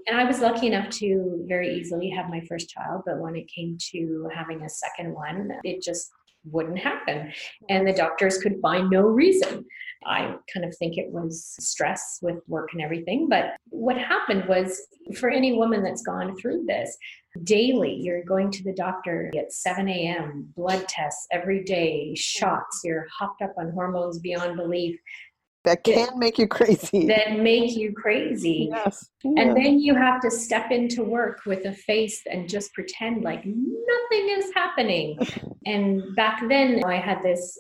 And 0.06 0.18
I 0.18 0.24
was 0.24 0.40
lucky 0.40 0.66
enough 0.66 0.90
to 0.90 1.44
very 1.46 1.74
easily 1.74 2.10
have 2.10 2.28
my 2.28 2.40
first 2.48 2.68
child, 2.68 3.02
but 3.06 3.18
when 3.18 3.36
it 3.36 3.46
came 3.48 3.78
to 3.92 4.28
having 4.34 4.62
a 4.62 4.68
second 4.68 5.14
one, 5.14 5.52
it 5.64 5.82
just 5.82 6.10
wouldn't 6.44 6.78
happen. 6.78 7.32
And 7.68 7.86
the 7.86 7.92
doctors 7.92 8.38
could 8.38 8.60
find 8.60 8.90
no 8.90 9.02
reason. 9.02 9.64
I 10.06 10.34
kind 10.52 10.64
of 10.64 10.76
think 10.76 10.98
it 10.98 11.10
was 11.10 11.54
stress 11.60 12.18
with 12.22 12.38
work 12.48 12.70
and 12.72 12.82
everything. 12.82 13.28
But 13.28 13.56
what 13.70 13.98
happened 13.98 14.46
was 14.48 14.86
for 15.16 15.30
any 15.30 15.52
woman 15.52 15.82
that's 15.82 16.02
gone 16.02 16.36
through 16.36 16.64
this, 16.66 16.96
daily 17.44 17.94
you're 17.94 18.24
going 18.24 18.50
to 18.50 18.64
the 18.64 18.74
doctor 18.74 19.30
at 19.36 19.52
7 19.52 19.88
a.m., 19.88 20.52
blood 20.56 20.86
tests 20.88 21.26
every 21.30 21.64
day, 21.64 22.14
shots, 22.14 22.80
you're 22.84 23.06
hopped 23.18 23.42
up 23.42 23.54
on 23.58 23.72
hormones 23.72 24.18
beyond 24.18 24.56
belief 24.56 24.98
that 25.64 25.84
can 25.84 26.18
make 26.18 26.38
you 26.38 26.46
crazy 26.46 27.06
that 27.06 27.38
make 27.38 27.76
you 27.76 27.92
crazy 27.92 28.68
yes. 28.70 29.08
Yeah. 29.22 29.42
and 29.42 29.56
then 29.56 29.78
you 29.78 29.94
have 29.94 30.20
to 30.22 30.30
step 30.30 30.70
into 30.70 31.04
work 31.04 31.40
with 31.46 31.64
a 31.66 31.72
face 31.72 32.22
and 32.30 32.48
just 32.48 32.72
pretend 32.74 33.22
like 33.22 33.44
nothing 33.44 34.28
is 34.30 34.50
happening 34.54 35.18
and 35.66 36.02
back 36.16 36.42
then 36.48 36.82
i 36.84 36.96
had 36.96 37.22
this 37.22 37.58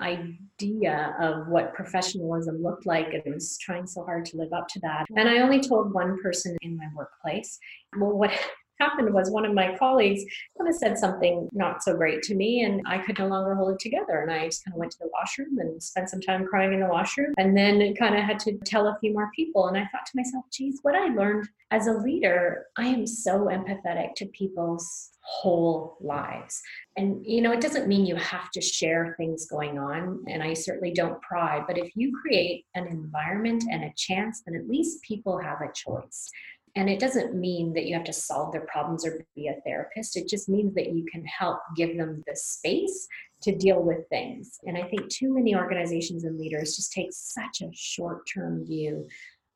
idea 0.00 1.14
of 1.20 1.48
what 1.48 1.74
professionalism 1.74 2.62
looked 2.62 2.86
like 2.86 3.12
and 3.12 3.34
was 3.34 3.58
trying 3.58 3.86
so 3.86 4.04
hard 4.04 4.24
to 4.26 4.36
live 4.36 4.52
up 4.52 4.68
to 4.68 4.80
that. 4.80 5.06
And 5.16 5.28
i 5.28 5.38
only 5.38 5.60
told 5.60 5.92
one 5.92 6.20
person 6.22 6.56
in 6.62 6.76
my 6.76 6.86
workplace. 6.94 7.58
Well 7.98 8.12
what 8.12 8.32
happened 8.78 9.12
was 9.12 9.30
one 9.30 9.44
of 9.44 9.54
my 9.54 9.76
colleagues 9.78 10.22
kind 10.58 10.68
of 10.68 10.74
said 10.76 10.98
something 10.98 11.48
not 11.52 11.82
so 11.82 11.94
great 11.94 12.22
to 12.22 12.34
me 12.34 12.62
and 12.62 12.82
I 12.86 12.98
could 12.98 13.18
no 13.18 13.26
longer 13.26 13.54
hold 13.54 13.74
it 13.74 13.80
together. 13.80 14.20
And 14.20 14.32
I 14.32 14.46
just 14.46 14.64
kind 14.64 14.74
of 14.74 14.78
went 14.78 14.92
to 14.92 14.98
the 14.98 15.10
washroom 15.12 15.58
and 15.58 15.82
spent 15.82 16.10
some 16.10 16.20
time 16.20 16.46
crying 16.46 16.72
in 16.72 16.80
the 16.80 16.86
washroom 16.86 17.34
and 17.38 17.56
then 17.56 17.94
kind 17.94 18.16
of 18.16 18.24
had 18.24 18.38
to 18.40 18.56
tell 18.64 18.88
a 18.88 18.98
few 19.00 19.12
more 19.12 19.30
people. 19.34 19.68
And 19.68 19.76
I 19.76 19.82
thought 19.92 20.06
to 20.06 20.16
myself, 20.16 20.44
geez, 20.52 20.80
what 20.82 20.94
I 20.94 21.08
learned 21.08 21.48
as 21.70 21.86
a 21.86 21.92
leader, 21.92 22.66
I 22.76 22.86
am 22.86 23.06
so 23.06 23.46
empathetic 23.46 24.14
to 24.16 24.26
people's 24.26 25.10
whole 25.24 25.96
lives. 26.00 26.62
And, 26.96 27.24
you 27.26 27.40
know, 27.40 27.52
it 27.52 27.60
doesn't 27.60 27.88
mean 27.88 28.06
you 28.06 28.16
have 28.16 28.50
to 28.52 28.60
share 28.60 29.14
things 29.16 29.46
going 29.46 29.78
on. 29.78 30.22
And 30.28 30.42
I 30.42 30.52
certainly 30.52 30.92
don't 30.92 31.20
pry, 31.22 31.64
but 31.66 31.78
if 31.78 31.90
you 31.96 32.12
create 32.20 32.66
an 32.74 32.86
environment 32.86 33.64
and 33.70 33.84
a 33.84 33.92
chance, 33.96 34.42
then 34.46 34.54
at 34.54 34.68
least 34.68 35.02
people 35.02 35.38
have 35.38 35.62
a 35.62 35.72
choice. 35.72 36.30
And 36.76 36.90
it 36.90 36.98
doesn't 36.98 37.34
mean 37.34 37.72
that 37.74 37.86
you 37.86 37.94
have 37.94 38.04
to 38.04 38.12
solve 38.12 38.52
their 38.52 38.66
problems 38.66 39.06
or 39.06 39.24
be 39.36 39.48
a 39.48 39.60
therapist. 39.64 40.16
It 40.16 40.28
just 40.28 40.48
means 40.48 40.74
that 40.74 40.92
you 40.92 41.04
can 41.10 41.24
help 41.24 41.58
give 41.76 41.96
them 41.96 42.22
the 42.26 42.34
space 42.34 43.06
to 43.42 43.54
deal 43.54 43.80
with 43.80 44.08
things. 44.08 44.58
And 44.64 44.76
I 44.76 44.82
think 44.82 45.08
too 45.08 45.32
many 45.32 45.54
organizations 45.54 46.24
and 46.24 46.38
leaders 46.38 46.76
just 46.76 46.92
take 46.92 47.12
such 47.12 47.60
a 47.62 47.70
short 47.72 48.28
term 48.32 48.66
view 48.66 49.06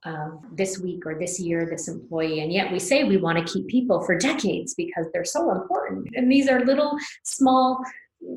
of 0.04 0.42
this 0.52 0.78
week 0.78 1.06
or 1.06 1.18
this 1.18 1.40
year, 1.40 1.66
this 1.68 1.88
employee. 1.88 2.40
And 2.40 2.52
yet 2.52 2.70
we 2.70 2.78
say 2.78 3.02
we 3.02 3.16
want 3.16 3.44
to 3.44 3.52
keep 3.52 3.66
people 3.66 4.00
for 4.04 4.16
decades 4.16 4.74
because 4.74 5.06
they're 5.12 5.24
so 5.24 5.50
important. 5.50 6.08
And 6.14 6.30
these 6.30 6.48
are 6.48 6.64
little, 6.64 6.96
small 7.24 7.82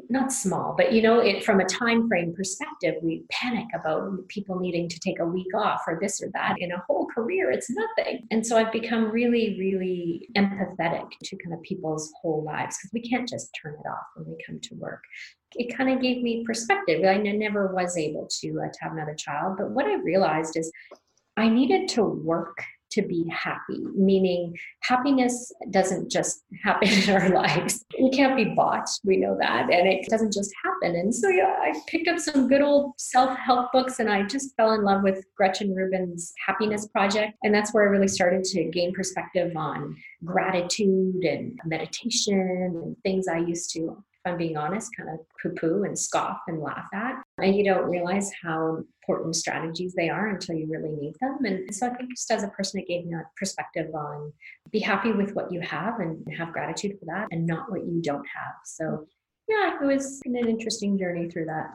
not 0.10 0.32
small, 0.32 0.76
but 0.78 0.94
you 0.94 1.02
know, 1.02 1.20
it 1.20 1.44
from 1.44 1.60
a 1.60 1.65
time 1.65 2.08
frame 2.08 2.34
perspective, 2.36 2.96
we 3.02 3.24
panic 3.30 3.65
about 3.74 4.28
people 4.28 4.60
needing 4.60 4.88
to 4.88 5.00
take 5.00 5.20
a 5.20 5.26
week 5.26 5.54
off 5.56 5.82
or 5.88 5.98
this 6.02 6.22
or 6.22 6.30
that. 6.34 6.56
In 6.60 6.72
a 6.72 6.84
whole 6.88 7.08
career, 7.08 7.50
it's 7.52 7.70
nothing. 7.70 8.28
And 8.30 8.46
so 8.46 8.58
I've 8.58 8.72
become 8.72 9.12
really, 9.12 9.58
really 9.60 10.28
empathetic 10.38 11.10
to 11.24 11.38
kind 11.38 11.54
of 11.54 11.62
people's 11.63 12.12
whole 12.22 12.44
lives 12.44 12.78
because 12.78 12.91
we 12.94 13.02
can't 13.02 13.28
just 13.28 13.50
turn 13.62 13.74
it 13.74 13.88
off 13.88 14.06
when 14.15 14.28
we 14.28 14.44
come 14.46 14.60
to 14.60 14.76
work. 14.76 15.04
It 15.56 15.76
kind 15.76 15.89
of 15.89 16.02
gave 16.02 16.22
me 16.22 16.44
perspective. 16.46 17.04
I 17.04 17.17
never 17.17 17.74
was 17.74 17.98
able 17.98 18.28
to, 18.39 18.62
uh, 18.62 18.72
to 18.72 18.80
have 18.82 18.94
another 18.94 19.15
child, 19.15 19.58
but 19.58 19.72
what 19.72 19.86
I 19.86 19.96
realized 19.96 20.58
is 20.58 20.72
I 21.38 21.50
needed 21.50 21.89
to 21.89 22.04
work 22.04 22.63
to 22.91 23.01
be 23.01 23.25
happy, 23.32 23.80
meaning 23.95 24.56
happiness 24.82 25.51
doesn't 25.69 26.12
just 26.12 26.43
happen 26.63 26.89
in 26.89 27.10
our 27.10 27.30
lives. 27.30 27.86
It 27.91 28.15
can't 28.15 28.36
be 28.36 28.54
bought, 28.56 28.88
we 29.04 29.17
know 29.17 29.38
that, 29.39 29.71
and 29.71 29.88
it 29.88 30.08
doesn't 30.10 30.34
just 30.34 30.51
happen. 30.63 30.95
And 30.95 31.13
so 31.13 31.30
yeah, 31.30 31.56
I 31.62 31.73
picked 31.88 32.08
up 32.08 32.19
some 32.19 32.47
good 32.47 32.62
old 32.62 32.93
self-help 32.97 33.71
books 33.71 33.99
and 33.99 34.10
I 34.10 34.23
just 34.23 34.56
fell 34.56 34.73
in 34.73 34.84
love 34.84 35.04
with 35.04 35.23
Gretchen 35.36 35.73
Rubin's 35.73 36.34
Happiness 36.45 36.88
Project. 36.88 37.38
And 37.43 37.54
that's 37.54 37.73
where 37.73 37.84
I 37.84 37.88
really 37.88 38.08
started 38.08 38.43
to 38.45 38.65
gain 38.65 38.93
perspective 38.93 39.56
on 39.56 39.95
gratitude 40.23 41.23
and 41.23 41.60
meditation 41.65 42.39
and 42.73 42.95
things 43.04 43.27
I 43.27 43.38
used 43.38 43.71
to 43.73 44.04
I'm 44.25 44.38
being 44.38 44.57
honest, 44.57 44.95
kind 44.95 45.10
of 45.10 45.19
poo 45.41 45.53
poo 45.60 45.84
and 45.84 45.97
scoff 45.97 46.39
and 46.47 46.62
laugh 46.62 46.88
at. 46.93 47.21
And 47.39 47.55
you 47.55 47.63
don't 47.63 47.89
realize 47.89 48.31
how 48.43 48.77
important 48.77 49.36
strategies 49.36 49.93
they 49.93 50.10
are 50.10 50.27
until 50.27 50.55
you 50.55 50.67
really 50.69 50.91
need 50.91 51.15
them. 51.19 51.39
And 51.45 51.73
so 51.73 51.88
I 51.88 51.93
think 51.95 52.12
just 52.12 52.29
as 52.31 52.43
a 52.43 52.49
person, 52.49 52.79
it 52.79 52.88
gave 52.88 53.05
me 53.05 53.15
a 53.15 53.23
perspective 53.38 53.93
on 53.95 54.31
be 54.71 54.79
happy 54.79 55.12
with 55.12 55.34
what 55.34 55.51
you 55.51 55.60
have 55.62 55.99
and 55.99 56.25
have 56.38 56.53
gratitude 56.53 56.97
for 56.99 57.05
that 57.05 57.27
and 57.31 57.45
not 57.45 57.71
what 57.71 57.84
you 57.86 58.01
don't 58.01 58.25
have. 58.36 58.53
So 58.65 59.07
yeah, 59.47 59.77
it 59.81 59.86
was 59.86 60.21
an 60.25 60.36
interesting 60.36 60.97
journey 60.97 61.29
through 61.29 61.45
that. 61.45 61.71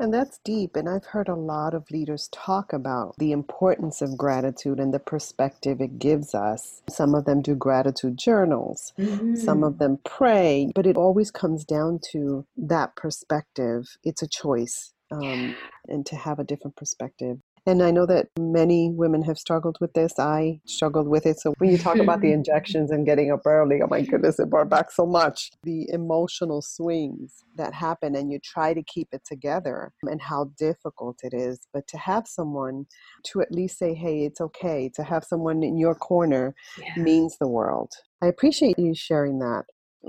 And 0.00 0.14
that's 0.14 0.38
deep. 0.44 0.76
And 0.76 0.88
I've 0.88 1.06
heard 1.06 1.28
a 1.28 1.34
lot 1.34 1.74
of 1.74 1.90
leaders 1.90 2.28
talk 2.32 2.72
about 2.72 3.14
the 3.18 3.32
importance 3.32 4.00
of 4.00 4.16
gratitude 4.16 4.78
and 4.78 4.94
the 4.94 5.00
perspective 5.00 5.80
it 5.80 5.98
gives 5.98 6.34
us. 6.34 6.82
Some 6.88 7.14
of 7.14 7.24
them 7.24 7.42
do 7.42 7.56
gratitude 7.56 8.16
journals, 8.16 8.92
mm-hmm. 8.98 9.34
some 9.34 9.64
of 9.64 9.78
them 9.78 9.98
pray, 10.04 10.70
but 10.74 10.86
it 10.86 10.96
always 10.96 11.30
comes 11.30 11.64
down 11.64 11.98
to 12.12 12.46
that 12.56 12.94
perspective. 12.96 13.96
It's 14.04 14.22
a 14.22 14.28
choice. 14.28 14.92
Um, 15.10 15.56
and 15.88 16.04
to 16.04 16.16
have 16.16 16.38
a 16.38 16.44
different 16.44 16.76
perspective. 16.76 17.38
And 17.68 17.82
I 17.82 17.90
know 17.90 18.06
that 18.06 18.28
many 18.38 18.92
women 18.94 19.20
have 19.24 19.36
struggled 19.36 19.76
with 19.78 19.92
this. 19.92 20.18
I 20.18 20.58
struggled 20.64 21.06
with 21.06 21.26
it. 21.26 21.38
So 21.38 21.52
when 21.58 21.68
you 21.68 21.76
talk 21.76 21.98
about 21.98 22.22
the 22.22 22.32
injections 22.38 22.90
and 22.90 23.04
getting 23.04 23.30
up 23.30 23.42
early, 23.44 23.80
oh 23.82 23.86
my 23.90 24.00
goodness, 24.00 24.38
it 24.38 24.48
brought 24.48 24.70
back 24.70 24.90
so 24.90 25.04
much. 25.04 25.50
The 25.64 25.86
emotional 25.90 26.62
swings 26.62 27.44
that 27.56 27.74
happen 27.74 28.16
and 28.16 28.32
you 28.32 28.38
try 28.42 28.72
to 28.72 28.82
keep 28.84 29.08
it 29.12 29.20
together 29.26 29.92
and 30.04 30.22
how 30.22 30.50
difficult 30.58 31.18
it 31.22 31.34
is. 31.34 31.60
But 31.74 31.86
to 31.88 31.98
have 31.98 32.26
someone 32.26 32.86
to 33.26 33.42
at 33.42 33.52
least 33.52 33.78
say, 33.78 33.92
hey, 33.92 34.24
it's 34.24 34.40
okay, 34.40 34.90
to 34.94 35.02
have 35.02 35.24
someone 35.24 35.62
in 35.62 35.76
your 35.76 35.94
corner 35.94 36.54
yeah. 36.78 37.02
means 37.02 37.36
the 37.38 37.48
world. 37.48 37.92
I 38.22 38.28
appreciate 38.28 38.78
you 38.78 38.94
sharing 38.94 39.40
that. 39.40 39.64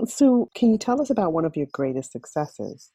So, 0.06 0.48
can 0.54 0.70
you 0.70 0.78
tell 0.78 1.02
us 1.02 1.10
about 1.10 1.34
one 1.34 1.44
of 1.44 1.56
your 1.56 1.66
greatest 1.72 2.12
successes? 2.12 2.90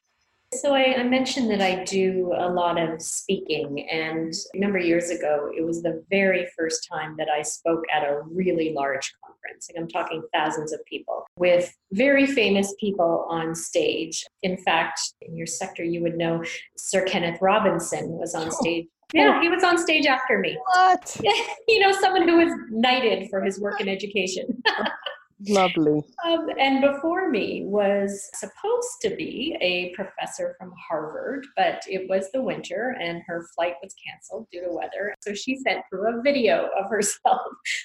So 0.54 0.74
I, 0.74 0.94
I, 0.98 1.02
mentioned 1.02 1.50
that 1.50 1.60
I 1.60 1.82
do 1.84 2.32
a 2.36 2.48
lot 2.48 2.80
of 2.80 3.02
speaking, 3.02 3.88
and 3.90 4.32
a 4.54 4.58
number 4.58 4.78
of 4.78 4.84
years 4.84 5.10
ago, 5.10 5.50
it 5.56 5.64
was 5.64 5.82
the 5.82 6.04
very 6.08 6.46
first 6.56 6.86
time 6.90 7.16
that 7.18 7.28
I 7.28 7.42
spoke 7.42 7.82
at 7.92 8.04
a 8.04 8.22
really 8.22 8.72
large 8.72 9.12
conference. 9.24 9.68
Like 9.68 9.80
I'm 9.80 9.88
talking 9.88 10.22
thousands 10.32 10.72
of 10.72 10.84
people 10.84 11.26
with 11.36 11.74
very 11.92 12.26
famous 12.26 12.74
people 12.78 13.26
on 13.28 13.54
stage. 13.54 14.24
In 14.42 14.56
fact, 14.56 15.00
in 15.22 15.36
your 15.36 15.46
sector, 15.46 15.82
you 15.82 16.02
would 16.02 16.16
know 16.16 16.44
Sir 16.76 17.04
Kenneth 17.04 17.38
Robinson 17.42 18.10
was 18.10 18.34
on 18.34 18.46
oh. 18.46 18.50
stage. 18.50 18.86
Yeah, 19.12 19.40
he 19.40 19.48
was 19.48 19.62
on 19.62 19.78
stage 19.78 20.06
after 20.06 20.38
me. 20.38 20.58
What? 20.74 21.20
you 21.68 21.80
know, 21.80 21.92
someone 21.92 22.28
who 22.28 22.38
was 22.38 22.52
knighted 22.70 23.28
for 23.30 23.40
his 23.40 23.60
work 23.60 23.80
in 23.80 23.88
education. 23.88 24.62
Lovely. 25.48 26.02
Um, 26.24 26.46
and 26.58 26.80
before 26.80 27.28
me 27.28 27.64
was 27.66 28.30
supposed 28.34 28.88
to 29.02 29.14
be 29.14 29.56
a 29.60 29.94
professor 29.94 30.56
from 30.58 30.72
Harvard, 30.88 31.46
but 31.56 31.82
it 31.86 32.08
was 32.08 32.30
the 32.32 32.40
winter 32.40 32.96
and 33.00 33.22
her 33.26 33.46
flight 33.54 33.74
was 33.82 33.94
canceled 34.06 34.46
due 34.50 34.62
to 34.62 34.72
weather. 34.72 35.14
So 35.20 35.34
she 35.34 35.58
sent 35.58 35.82
through 35.90 36.08
a 36.08 36.22
video 36.22 36.70
of 36.78 36.86
herself, 36.90 37.42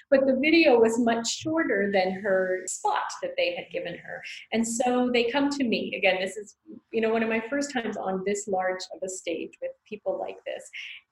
but 0.10 0.26
the 0.26 0.40
video 0.42 0.80
was 0.80 0.98
much 0.98 1.28
shorter 1.28 1.92
than 1.92 2.14
her 2.22 2.62
spot 2.68 3.04
that 3.22 3.32
they 3.36 3.54
had 3.54 3.66
given 3.72 3.98
her. 3.98 4.24
And 4.54 4.66
so 4.66 5.10
they 5.12 5.30
come 5.30 5.50
to 5.50 5.64
me. 5.66 5.94
Again, 5.98 6.20
this 6.22 6.38
is, 6.38 6.56
you 6.94 7.02
know, 7.02 7.10
one 7.10 7.24
of 7.24 7.30
my 7.30 7.44
first 7.50 7.74
times 7.74 7.98
on 7.98 8.24
this 8.26 8.48
large 8.48 8.82
of 8.94 9.00
a 9.04 9.10
stage 9.10 9.52
with 9.62 9.72
people 9.88 10.18
like 10.18 10.38
this. 10.46 10.64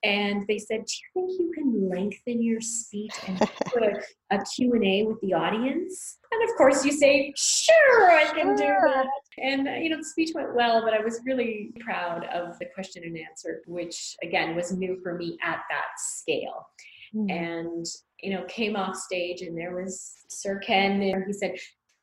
And 0.03 0.45
they 0.47 0.57
said, 0.57 0.85
do 0.85 0.93
you 1.21 1.27
think 1.27 1.39
you 1.39 1.51
can 1.53 1.89
lengthen 1.89 2.41
your 2.41 2.62
speech 2.62 3.13
and 3.27 3.38
put 3.65 3.83
a, 3.83 4.01
a 4.31 4.43
Q&A 4.55 5.03
with 5.03 5.19
the 5.21 5.33
audience? 5.33 6.17
And 6.31 6.49
of 6.49 6.55
course, 6.55 6.85
you 6.85 6.91
say, 6.91 7.33
sure, 7.35 8.12
I 8.12 8.25
can 8.33 8.55
do 8.55 8.63
that. 8.63 9.07
And, 9.38 9.67
uh, 9.67 9.71
you 9.71 9.89
know, 9.89 9.97
the 9.97 10.05
speech 10.05 10.31
went 10.33 10.55
well, 10.55 10.81
but 10.83 10.93
I 10.93 11.03
was 11.03 11.19
really 11.25 11.71
proud 11.81 12.25
of 12.25 12.57
the 12.59 12.67
question 12.73 13.03
and 13.03 13.17
answer, 13.17 13.62
which, 13.67 14.15
again, 14.23 14.55
was 14.55 14.71
new 14.71 14.99
for 15.03 15.15
me 15.15 15.38
at 15.43 15.59
that 15.69 15.88
scale. 15.97 16.67
Mm. 17.13 17.31
And, 17.31 17.85
you 18.21 18.31
know, 18.31 18.45
came 18.47 18.75
off 18.75 18.95
stage 18.95 19.41
and 19.41 19.57
there 19.57 19.75
was 19.75 20.13
Sir 20.29 20.59
Ken, 20.59 21.01
and 21.01 21.23
he 21.25 21.33
said, 21.33 21.55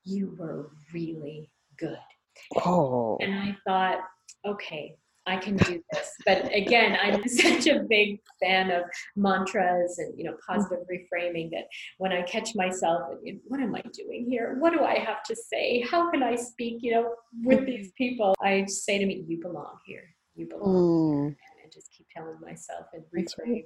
You 0.04 0.34
were 0.38 0.70
really 0.92 1.48
good. 1.78 1.96
Oh. 2.64 3.16
And 3.20 3.34
I 3.34 3.56
thought, 3.66 4.00
okay, 4.44 4.96
I 5.26 5.36
can 5.36 5.56
do 5.56 5.82
this. 5.92 6.12
But 6.24 6.54
again, 6.54 6.96
I'm 7.02 7.26
such 7.28 7.66
a 7.66 7.80
big 7.88 8.20
fan 8.40 8.70
of 8.70 8.84
mantras 9.16 9.98
and 9.98 10.16
you 10.16 10.24
know 10.24 10.36
positive 10.46 10.84
reframing 10.90 11.50
that 11.50 11.64
when 11.98 12.12
I 12.12 12.22
catch 12.22 12.54
myself, 12.54 13.02
what 13.44 13.60
am 13.60 13.74
I 13.74 13.82
doing 13.92 14.26
here? 14.28 14.56
What 14.58 14.72
do 14.72 14.84
I 14.84 14.98
have 14.98 15.22
to 15.24 15.36
say? 15.36 15.84
How 15.90 16.10
can 16.10 16.22
I 16.22 16.36
speak? 16.36 16.78
You 16.80 16.92
know, 16.92 17.14
with 17.42 17.66
these 17.66 17.92
people, 17.98 18.34
I 18.40 18.64
say 18.66 18.98
to 18.98 19.06
me, 19.06 19.24
"You 19.26 19.40
belong 19.42 19.78
here. 19.86 20.04
You 20.34 20.46
belong," 20.48 20.64
mm. 20.64 21.26
and 21.26 21.72
just 21.72 21.90
keep 21.96 22.06
telling 22.14 22.40
myself 22.40 22.86
and 22.92 23.02
reframe. 23.16 23.64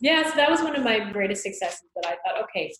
Yeah, 0.00 0.28
so 0.28 0.36
that 0.36 0.50
was 0.50 0.60
one 0.60 0.76
of 0.76 0.84
my 0.84 1.10
greatest 1.10 1.42
successes. 1.42 1.88
That 1.96 2.06
I 2.06 2.10
thought, 2.10 2.42
okay, 2.44 2.72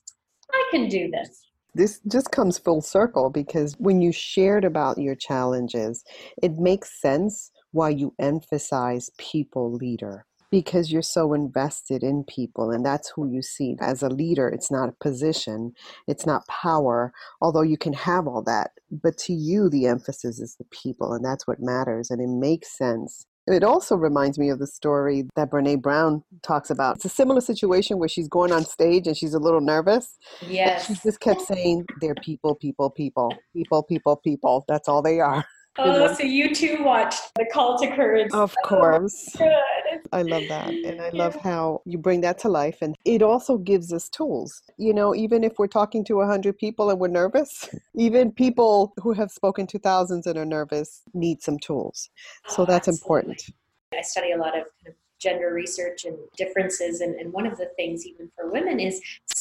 I 0.53 0.69
can 0.71 0.88
do 0.88 1.11
this 1.11 1.51
this 1.75 2.01
just 2.11 2.31
comes 2.33 2.59
full 2.59 2.81
circle 2.81 3.31
because 3.31 3.77
when 3.79 4.01
you 4.01 4.12
shared 4.12 4.64
about 4.64 4.99
your 4.99 5.14
challenges, 5.14 6.05
it 6.43 6.59
makes 6.59 7.01
sense 7.01 7.53
why 7.72 7.88
you 7.88 8.14
emphasize 8.18 9.11
people 9.18 9.72
leader 9.72 10.26
because 10.50 10.90
you're 10.90 11.02
so 11.02 11.33
invested 11.33 12.02
in 12.02 12.24
people 12.24 12.70
and 12.70 12.85
that's 12.85 13.11
who 13.11 13.30
you 13.30 13.40
see 13.40 13.76
as 13.80 14.02
a 14.02 14.09
leader 14.09 14.48
it's 14.48 14.70
not 14.70 14.88
a 14.88 15.04
position 15.04 15.72
it's 16.09 16.26
not 16.26 16.46
power 16.48 17.12
although 17.40 17.62
you 17.62 17.76
can 17.76 17.92
have 17.92 18.26
all 18.26 18.42
that 18.42 18.72
but 18.90 19.16
to 19.16 19.33
you 19.33 19.68
the 19.70 19.87
emphasis 19.87 20.40
is 20.40 20.56
the 20.56 20.64
people 20.64 21.12
and 21.12 21.24
that's 21.24 21.46
what 21.46 21.61
matters 21.61 22.11
and 22.11 22.20
it 22.20 22.28
makes 22.28 22.76
sense 22.76 23.26
it 23.46 23.64
also 23.64 23.96
reminds 23.96 24.38
me 24.38 24.50
of 24.50 24.59
the 24.59 24.66
story 24.66 25.24
that 25.35 25.50
Brene 25.50 25.80
Brown 25.80 26.22
talks 26.42 26.70
about. 26.70 26.96
It's 26.96 27.04
a 27.06 27.09
similar 27.09 27.40
situation 27.40 27.98
where 27.98 28.09
she's 28.09 28.28
going 28.28 28.52
on 28.52 28.64
stage 28.64 29.06
and 29.06 29.16
she's 29.16 29.35
a 29.35 29.38
little 29.38 29.61
nervous. 29.61 30.18
Yes. 30.46 30.87
she 30.87 30.94
just 30.94 31.20
kept 31.20 31.40
saying, 31.42 31.87
They're 32.00 32.14
people, 32.14 32.54
people, 32.54 32.90
people, 32.90 33.35
people, 33.54 33.83
people, 33.83 34.16
people. 34.16 34.64
That's 34.68 34.88
all 34.88 35.02
they 35.02 35.20
are. 35.20 35.44
Oh, 35.78 36.12
so 36.14 36.24
you 36.24 36.54
too 36.54 36.83
watched 36.83 37.33
the 37.37 37.46
call 37.52 37.78
to 37.78 37.94
courage. 37.94 38.30
Of 38.33 38.54
oh, 38.64 38.68
course. 38.68 39.28
Oh, 39.37 39.38
good. 39.38 40.00
I 40.12 40.22
love 40.22 40.42
that. 40.48 40.70
And 40.70 41.00
I 41.00 41.11
love 41.11 41.37
how 41.37 41.83
you 41.85 41.96
bring 41.96 42.20
that 42.22 42.38
to 42.40 42.48
life. 42.48 42.78
And 42.83 42.96
it 43.04 43.22
also 43.22 43.56
gives 43.56 43.92
us 43.92 44.09
tools. 44.09 44.62
You 44.78 44.92
know, 44.92 45.14
even 45.14 45.44
if 45.44 45.59
we're 45.59 45.68
talking 45.68 46.04
to 46.06 46.16
100 46.16 46.59
people 46.59 46.90
and 46.90 46.98
we're 46.98 47.09
nervous, 47.09 47.68
even 47.94 48.33
people 48.33 48.92
who 49.02 49.12
have 49.12 49.30
spoken 49.30 49.66
to 49.68 49.78
thousands 49.78 50.26
and 50.26 50.37
are 50.38 50.44
nervous 50.44 51.02
need 51.14 51.42
some 51.42 51.59
tools. 51.59 52.11
So 52.48 52.62
oh, 52.62 52.66
that's 52.66 52.88
absolutely. 52.88 53.04
important. 53.04 53.42
I 53.96 54.02
study 54.02 54.33
a 54.33 54.37
lot 54.37 54.56
of 54.59 54.64
kind 54.85 54.88
of 54.88 54.94
gender 55.20 55.52
research 55.52 56.04
and 56.04 56.16
differences. 56.37 57.00
And, 57.00 57.14
and 57.14 57.33
one 57.33 57.46
of 57.46 57.59
the 57.59 57.70
things, 57.76 58.06
even 58.06 58.30
for 58.35 58.50
women, 58.50 58.80
is 58.80 59.00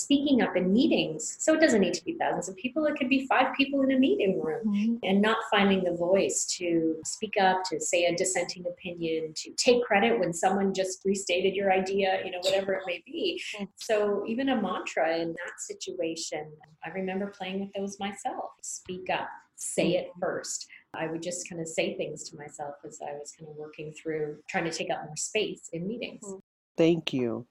speaking 0.09 0.41
up 0.41 0.55
in 0.55 0.73
meetings. 0.73 1.35
So 1.37 1.53
it 1.53 1.61
doesn't 1.61 1.81
need 1.81 1.93
to 1.93 2.03
be 2.03 2.13
thousands 2.13 2.49
of 2.49 2.55
people, 2.55 2.87
it 2.87 2.95
could 2.95 3.09
be 3.09 3.27
five 3.27 3.53
people 3.55 3.83
in 3.83 3.91
a 3.91 3.99
meeting 3.99 4.41
room 4.41 4.67
mm-hmm. 4.67 4.95
and 5.03 5.21
not 5.21 5.37
finding 5.51 5.83
the 5.83 5.93
voice 5.93 6.45
to 6.57 6.95
speak 7.05 7.35
up, 7.39 7.61
to 7.65 7.79
say 7.79 8.05
a 8.05 8.15
dissenting 8.15 8.65
opinion, 8.65 9.33
to 9.35 9.51
take 9.51 9.83
credit 9.83 10.19
when 10.19 10.33
someone 10.33 10.73
just 10.73 11.01
restated 11.05 11.53
your 11.53 11.71
idea, 11.71 12.21
you 12.25 12.31
know, 12.31 12.39
whatever 12.39 12.73
it 12.73 12.81
may 12.87 13.03
be. 13.05 13.39
So 13.75 14.23
even 14.27 14.49
a 14.49 14.59
mantra 14.59 15.15
in 15.19 15.29
that 15.29 15.59
situation, 15.59 16.53
I 16.83 16.89
remember 16.89 17.27
playing 17.27 17.59
with 17.59 17.69
those 17.73 17.99
myself 17.99 18.49
speak 18.63 19.11
up, 19.11 19.29
say 19.57 19.91
it 19.91 20.09
first. 20.19 20.65
I 20.95 21.05
would 21.05 21.21
just 21.21 21.47
kind 21.47 21.61
of 21.61 21.67
say 21.67 21.95
things 21.97 22.27
to 22.29 22.35
myself 22.35 22.75
as 22.83 22.99
I 22.99 23.13
was 23.13 23.31
kind 23.37 23.47
of 23.47 23.55
working 23.55 23.93
through 23.93 24.37
trying 24.49 24.63
to 24.63 24.71
take 24.71 24.89
up 24.89 25.05
more 25.05 25.15
space 25.15 25.69
in 25.71 25.87
meetings. 25.87 26.23
Mm. 26.23 26.41
Thank 26.75 27.13
you. 27.13 27.45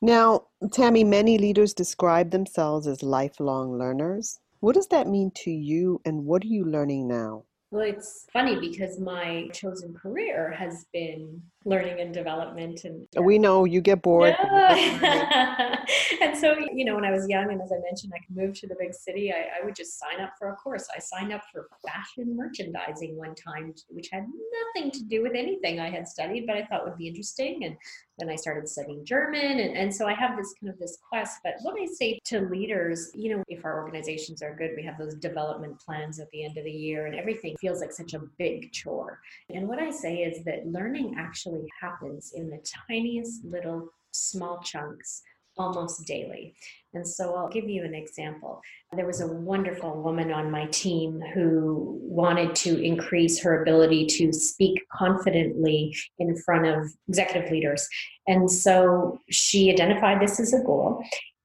Now, 0.00 0.48
Tammy, 0.72 1.04
many 1.04 1.38
leaders 1.38 1.74
describe 1.74 2.30
themselves 2.30 2.86
as 2.86 3.02
lifelong 3.02 3.78
learners. 3.78 4.40
What 4.60 4.74
does 4.74 4.88
that 4.88 5.08
mean 5.08 5.30
to 5.36 5.50
you, 5.50 6.00
and 6.04 6.24
what 6.24 6.44
are 6.44 6.48
you 6.48 6.64
learning 6.64 7.08
now? 7.08 7.44
Well, 7.70 7.82
it's 7.82 8.26
funny 8.32 8.58
because 8.60 9.00
my 9.00 9.48
chosen 9.52 9.94
career 9.94 10.52
has 10.52 10.86
been 10.92 11.42
learning 11.66 11.98
and 12.00 12.12
development 12.12 12.84
and 12.84 13.06
yeah. 13.12 13.20
we 13.20 13.38
know 13.38 13.64
you 13.64 13.80
get 13.80 14.02
bored 14.02 14.34
yeah. 14.38 15.76
and 16.20 16.36
so 16.36 16.54
you 16.74 16.84
know 16.84 16.94
when 16.94 17.04
i 17.04 17.10
was 17.10 17.26
young 17.28 17.50
and 17.50 17.60
as 17.62 17.72
i 17.72 17.78
mentioned 17.84 18.12
i 18.14 18.18
could 18.18 18.36
move 18.36 18.58
to 18.58 18.66
the 18.66 18.76
big 18.78 18.92
city 18.92 19.32
I, 19.32 19.60
I, 19.60 19.64
would 19.64 19.74
just 19.74 19.98
sign 19.98 20.20
up 20.20 20.34
for 20.38 20.50
a 20.50 20.56
course 20.56 20.86
i 20.94 20.98
signed 20.98 21.32
up 21.32 21.42
for 21.50 21.68
fashion 21.86 22.36
merchandising 22.36 23.16
one 23.16 23.34
time 23.34 23.74
which 23.88 24.10
had 24.12 24.26
nothing 24.74 24.90
to 24.90 25.04
do 25.04 25.22
with 25.22 25.32
anything 25.34 25.80
i 25.80 25.88
had 25.88 26.06
studied 26.06 26.46
but 26.46 26.56
i 26.56 26.64
thought 26.64 26.84
would 26.84 26.98
be 26.98 27.08
interesting 27.08 27.64
and 27.64 27.76
then 28.18 28.28
i 28.28 28.36
started 28.36 28.68
studying 28.68 29.04
german 29.04 29.60
and, 29.60 29.76
and 29.76 29.94
so 29.94 30.06
i 30.06 30.12
have 30.12 30.36
this 30.36 30.54
kind 30.60 30.70
of 30.70 30.78
this 30.78 30.98
quest 31.08 31.38
but 31.42 31.54
what 31.62 31.80
i 31.80 31.86
say 31.86 32.20
to 32.24 32.40
leaders 32.40 33.10
you 33.14 33.34
know 33.34 33.42
if 33.48 33.64
our 33.64 33.82
organizations 33.82 34.42
are 34.42 34.54
good 34.54 34.72
we 34.76 34.82
have 34.82 34.98
those 34.98 35.14
development 35.14 35.78
plans 35.80 36.20
at 36.20 36.30
the 36.30 36.44
end 36.44 36.58
of 36.58 36.64
the 36.64 36.70
year 36.70 37.06
and 37.06 37.14
everything 37.14 37.56
feels 37.58 37.80
like 37.80 37.92
such 37.92 38.12
a 38.12 38.20
big 38.38 38.70
chore 38.72 39.20
and 39.48 39.66
what 39.66 39.78
i 39.78 39.90
say 39.90 40.18
is 40.18 40.44
that 40.44 40.66
learning 40.66 41.14
actually 41.18 41.53
happens 41.80 42.32
in 42.34 42.50
the 42.50 42.64
tiniest 42.88 43.44
little 43.44 43.88
small 44.12 44.60
chunks 44.60 45.22
almost 45.56 46.06
daily. 46.06 46.54
And 46.94 47.06
so 47.06 47.34
I'll 47.34 47.48
give 47.48 47.68
you 47.68 47.84
an 47.84 47.94
example. 47.94 48.60
There 48.94 49.06
was 49.06 49.20
a 49.20 49.26
wonderful 49.26 50.02
woman 50.02 50.32
on 50.32 50.50
my 50.50 50.66
team 50.66 51.20
who 51.32 51.98
wanted 52.02 52.54
to 52.56 52.82
increase 52.82 53.40
her 53.40 53.62
ability 53.62 54.06
to 54.06 54.32
speak 54.32 54.80
confidently 54.92 55.96
in 56.18 56.36
front 56.36 56.66
of 56.66 56.92
executive 57.08 57.50
leaders. 57.50 57.88
And 58.26 58.50
so 58.50 59.18
she 59.30 59.72
identified 59.72 60.20
this 60.20 60.40
as 60.40 60.52
a 60.52 60.62
goal. 60.62 61.02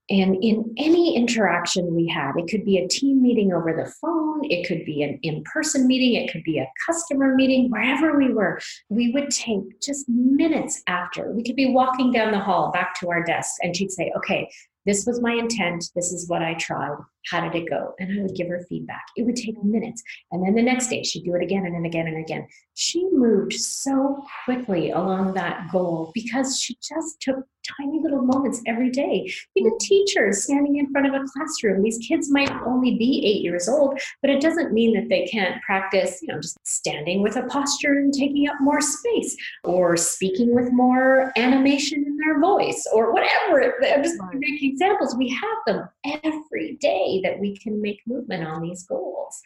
And 0.10 0.44
in 0.44 0.74
any 0.78 1.16
interaction 1.16 1.96
we 1.96 2.08
had, 2.08 2.34
it 2.38 2.50
could 2.50 2.66
be 2.66 2.78
a 2.78 2.88
team 2.88 3.22
meeting 3.22 3.54
over 3.54 3.74
the 3.74 3.92
phone, 4.02 4.42
it 4.44 4.68
could 4.68 4.84
be 4.84 5.04
an 5.04 5.20
in 5.22 5.44
person 5.44 5.86
meeting, 5.86 6.16
it 6.16 6.32
could 6.32 6.44
be 6.44 6.58
a 6.58 6.68
customer 6.88 7.36
meeting, 7.36 7.70
wherever 7.70 8.18
we 8.18 8.34
were, 8.34 8.60
we 8.90 9.12
would 9.12 9.30
take 9.30 9.80
just 9.82 10.10
minutes 10.10 10.82
after. 10.88 11.32
We 11.32 11.44
could 11.44 11.56
be 11.56 11.72
walking 11.72 12.12
down 12.12 12.32
the 12.32 12.40
hall 12.40 12.72
back 12.72 13.00
to 13.00 13.10
our 13.12 13.24
desk, 13.24 13.56
and 13.62 13.76
she'd 13.76 13.92
say, 13.92 14.12
Okay, 14.18 14.50
this 14.86 15.06
was 15.06 15.22
my 15.22 15.34
intent. 15.34 15.86
This 15.96 16.12
is 16.12 16.28
what 16.28 16.42
I 16.42 16.56
tried. 16.56 16.98
How 17.30 17.48
did 17.48 17.62
it 17.62 17.70
go? 17.70 17.94
And 18.00 18.20
I 18.20 18.22
would 18.24 18.36
give 18.36 18.48
her 18.48 18.66
feedback. 18.70 19.04
It 19.16 19.26
would 19.26 19.36
take 19.36 19.62
minutes. 19.64 20.02
And 20.32 20.46
then 20.46 20.56
the 20.56 20.62
next 20.62 20.88
day, 20.88 21.04
she'd 21.04 21.24
do 21.24 21.36
it 21.36 21.44
again 21.44 21.66
and 21.66 21.86
again 21.86 22.08
and 22.08 22.18
again. 22.18 22.48
She 22.76 23.06
moved 23.12 23.54
so 23.54 24.24
quickly 24.46 24.92
along 24.92 25.34
that 25.34 25.70
goal 25.72 26.12
because 26.14 26.60
she 26.60 26.78
just 26.82 27.22
took 27.22 27.46
tiny 27.78 28.00
little 28.02 28.22
moments 28.22 28.62
every 28.66 28.90
day. 28.90 29.30
Even 29.56 29.78
teachers 29.80 30.44
standing 30.44 30.78
in 30.78 30.92
front 30.92 31.08
of 31.08 31.14
a 31.14 31.26
classroom, 31.34 31.84
these 31.84 31.98
kids 31.98 32.32
might 32.32 32.52
only 32.66 32.98
be 32.98 33.24
eight 33.26 33.42
years 33.42 33.68
old, 33.68 34.00
but 34.22 34.32
it 34.32 34.42
doesn't 34.42 34.74
mean 34.74 34.94
that 34.94 35.10
they 35.10 35.26
can't 35.26 35.62
practice, 35.62 36.20
you 36.22 36.34
know, 36.34 36.40
just 36.40 36.58
standing 36.66 37.22
with 37.22 37.36
a 37.36 37.44
posture 37.44 38.00
and 38.00 38.14
taking 38.14 38.48
up 38.48 38.56
more 38.60 38.82
space 38.82 39.36
or 39.64 39.98
speaking 39.98 40.56
with 40.56 40.72
more 40.72 41.32
animation 41.38 42.04
in 42.06 42.18
their 42.18 42.40
voice 42.40 42.86
or 42.94 43.12
whatever. 43.12 43.76
I'm 43.86 44.04
just 44.04 44.20
making 44.34 44.72
examples. 44.72 45.16
We 45.18 45.30
have 45.30 45.58
them 45.66 45.90
every 46.24 46.78
day 46.80 47.09
that 47.24 47.40
we 47.40 47.58
can 47.58 47.82
make 47.82 48.02
movement 48.08 48.48
on 48.48 48.62
these 48.62 48.84
goals. 48.84 49.42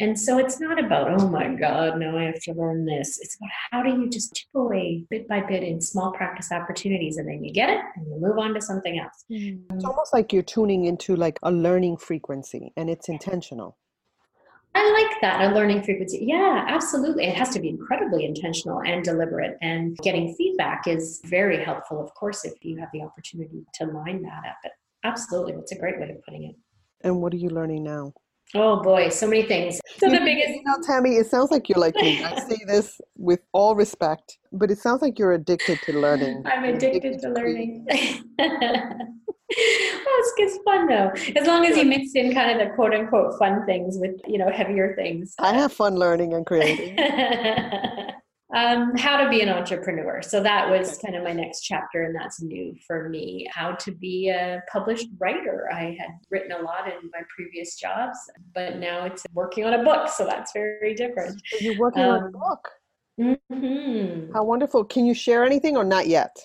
And 0.00 0.18
so 0.18 0.38
it's 0.38 0.60
not 0.60 0.82
about, 0.82 1.20
oh 1.20 1.28
my 1.28 1.48
God, 1.54 1.98
now 1.98 2.16
I 2.16 2.24
have 2.24 2.42
to 2.42 2.52
learn 2.52 2.84
this. 2.84 3.18
It's 3.20 3.36
about 3.36 3.50
how 3.70 3.82
do 3.82 4.00
you 4.00 4.08
just 4.08 4.34
chip 4.34 4.48
away 4.54 5.04
bit 5.10 5.28
by 5.28 5.40
bit 5.40 5.62
in 5.62 5.80
small 5.80 6.12
practice 6.12 6.52
opportunities 6.52 7.16
and 7.16 7.28
then 7.28 7.44
you 7.44 7.52
get 7.52 7.70
it 7.70 7.80
and 7.96 8.06
you 8.06 8.18
move 8.20 8.38
on 8.38 8.54
to 8.54 8.60
something 8.60 8.98
else. 8.98 9.24
Mm-hmm. 9.30 9.74
It's 9.74 9.84
almost 9.84 10.12
like 10.12 10.32
you're 10.32 10.42
tuning 10.42 10.84
into 10.84 11.16
like 11.16 11.38
a 11.42 11.50
learning 11.50 11.96
frequency 11.98 12.72
and 12.76 12.88
it's 12.88 13.08
intentional. 13.08 13.76
I 14.74 14.92
like 14.92 15.20
that, 15.22 15.50
a 15.50 15.54
learning 15.54 15.82
frequency. 15.82 16.24
Yeah, 16.28 16.64
absolutely. 16.68 17.24
It 17.24 17.34
has 17.36 17.50
to 17.50 17.60
be 17.60 17.68
incredibly 17.68 18.24
intentional 18.24 18.82
and 18.82 19.02
deliberate. 19.02 19.56
And 19.60 19.96
getting 19.98 20.34
feedback 20.34 20.86
is 20.86 21.20
very 21.24 21.64
helpful, 21.64 22.02
of 22.02 22.12
course, 22.14 22.44
if 22.44 22.52
you 22.62 22.78
have 22.78 22.90
the 22.92 23.02
opportunity 23.02 23.64
to 23.74 23.86
line 23.86 24.22
that 24.22 24.44
up. 24.46 24.56
But 24.62 24.72
absolutely, 25.04 25.54
that's 25.54 25.72
a 25.72 25.78
great 25.78 25.98
way 25.98 26.10
of 26.10 26.22
putting 26.22 26.44
it. 26.44 26.56
And 27.02 27.20
what 27.20 27.32
are 27.32 27.36
you 27.36 27.50
learning 27.50 27.84
now? 27.84 28.12
Oh 28.54 28.82
boy, 28.82 29.10
so 29.10 29.26
many 29.26 29.42
things. 29.42 29.80
So 29.98 30.08
the 30.08 30.20
biggest. 30.24 30.48
You 30.50 30.62
know, 30.64 30.76
Tammy, 30.86 31.16
it 31.16 31.26
sounds 31.26 31.50
like 31.50 31.68
you're 31.68 31.78
like 31.78 31.96
me. 31.96 32.22
I 32.22 32.38
say 32.48 32.58
this 32.66 33.00
with 33.16 33.40
all 33.52 33.74
respect, 33.74 34.38
but 34.52 34.70
it 34.70 34.78
sounds 34.78 35.02
like 35.02 35.18
you're 35.18 35.32
addicted 35.32 35.80
to 35.82 35.92
learning. 35.92 36.44
I'm 36.46 36.62
addicted 36.62 37.18
to 37.20 37.30
learning. 37.30 37.84
well, 37.88 37.98
it's, 38.38 40.32
it's 40.36 40.58
fun 40.64 40.86
though, 40.86 41.10
as 41.34 41.48
long 41.48 41.66
as 41.66 41.76
you 41.76 41.84
mix 41.84 42.12
in 42.14 42.32
kind 42.32 42.52
of 42.52 42.68
the 42.68 42.74
quote 42.74 42.94
unquote 42.94 43.36
fun 43.40 43.66
things 43.66 43.98
with 43.98 44.20
you 44.28 44.38
know 44.38 44.50
heavier 44.50 44.94
things. 44.94 45.34
I 45.40 45.52
have 45.52 45.72
fun 45.72 45.96
learning 45.96 46.34
and 46.34 46.46
creating. 46.46 46.96
Um, 48.54 48.96
how 48.96 49.22
to 49.22 49.28
be 49.28 49.42
an 49.42 49.48
entrepreneur. 49.48 50.22
So 50.22 50.42
that 50.42 50.70
was 50.70 50.98
kind 50.98 51.14
of 51.14 51.22
my 51.22 51.32
next 51.32 51.60
chapter, 51.60 52.04
and 52.04 52.14
that's 52.14 52.40
new 52.40 52.74
for 52.86 53.08
me. 53.08 53.46
How 53.52 53.72
to 53.72 53.92
be 53.92 54.30
a 54.30 54.62
published 54.72 55.08
writer. 55.18 55.68
I 55.72 55.96
had 55.98 56.10
written 56.30 56.52
a 56.52 56.62
lot 56.62 56.86
in 56.86 57.10
my 57.12 57.20
previous 57.34 57.76
jobs, 57.76 58.18
but 58.54 58.78
now 58.78 59.04
it's 59.04 59.24
working 59.34 59.64
on 59.64 59.74
a 59.74 59.84
book, 59.84 60.08
so 60.08 60.24
that's 60.24 60.52
very 60.52 60.94
different. 60.94 61.40
So 61.46 61.58
you're 61.60 61.78
working 61.78 62.02
um, 62.02 62.10
on 62.10 62.22
a 62.22 62.26
um, 62.26 62.32
book. 62.32 62.68
Mm-hmm. 63.20 64.32
How 64.32 64.44
wonderful! 64.44 64.84
Can 64.84 65.04
you 65.04 65.12
share 65.12 65.44
anything 65.44 65.76
or 65.76 65.84
not 65.84 66.06
yet? 66.06 66.36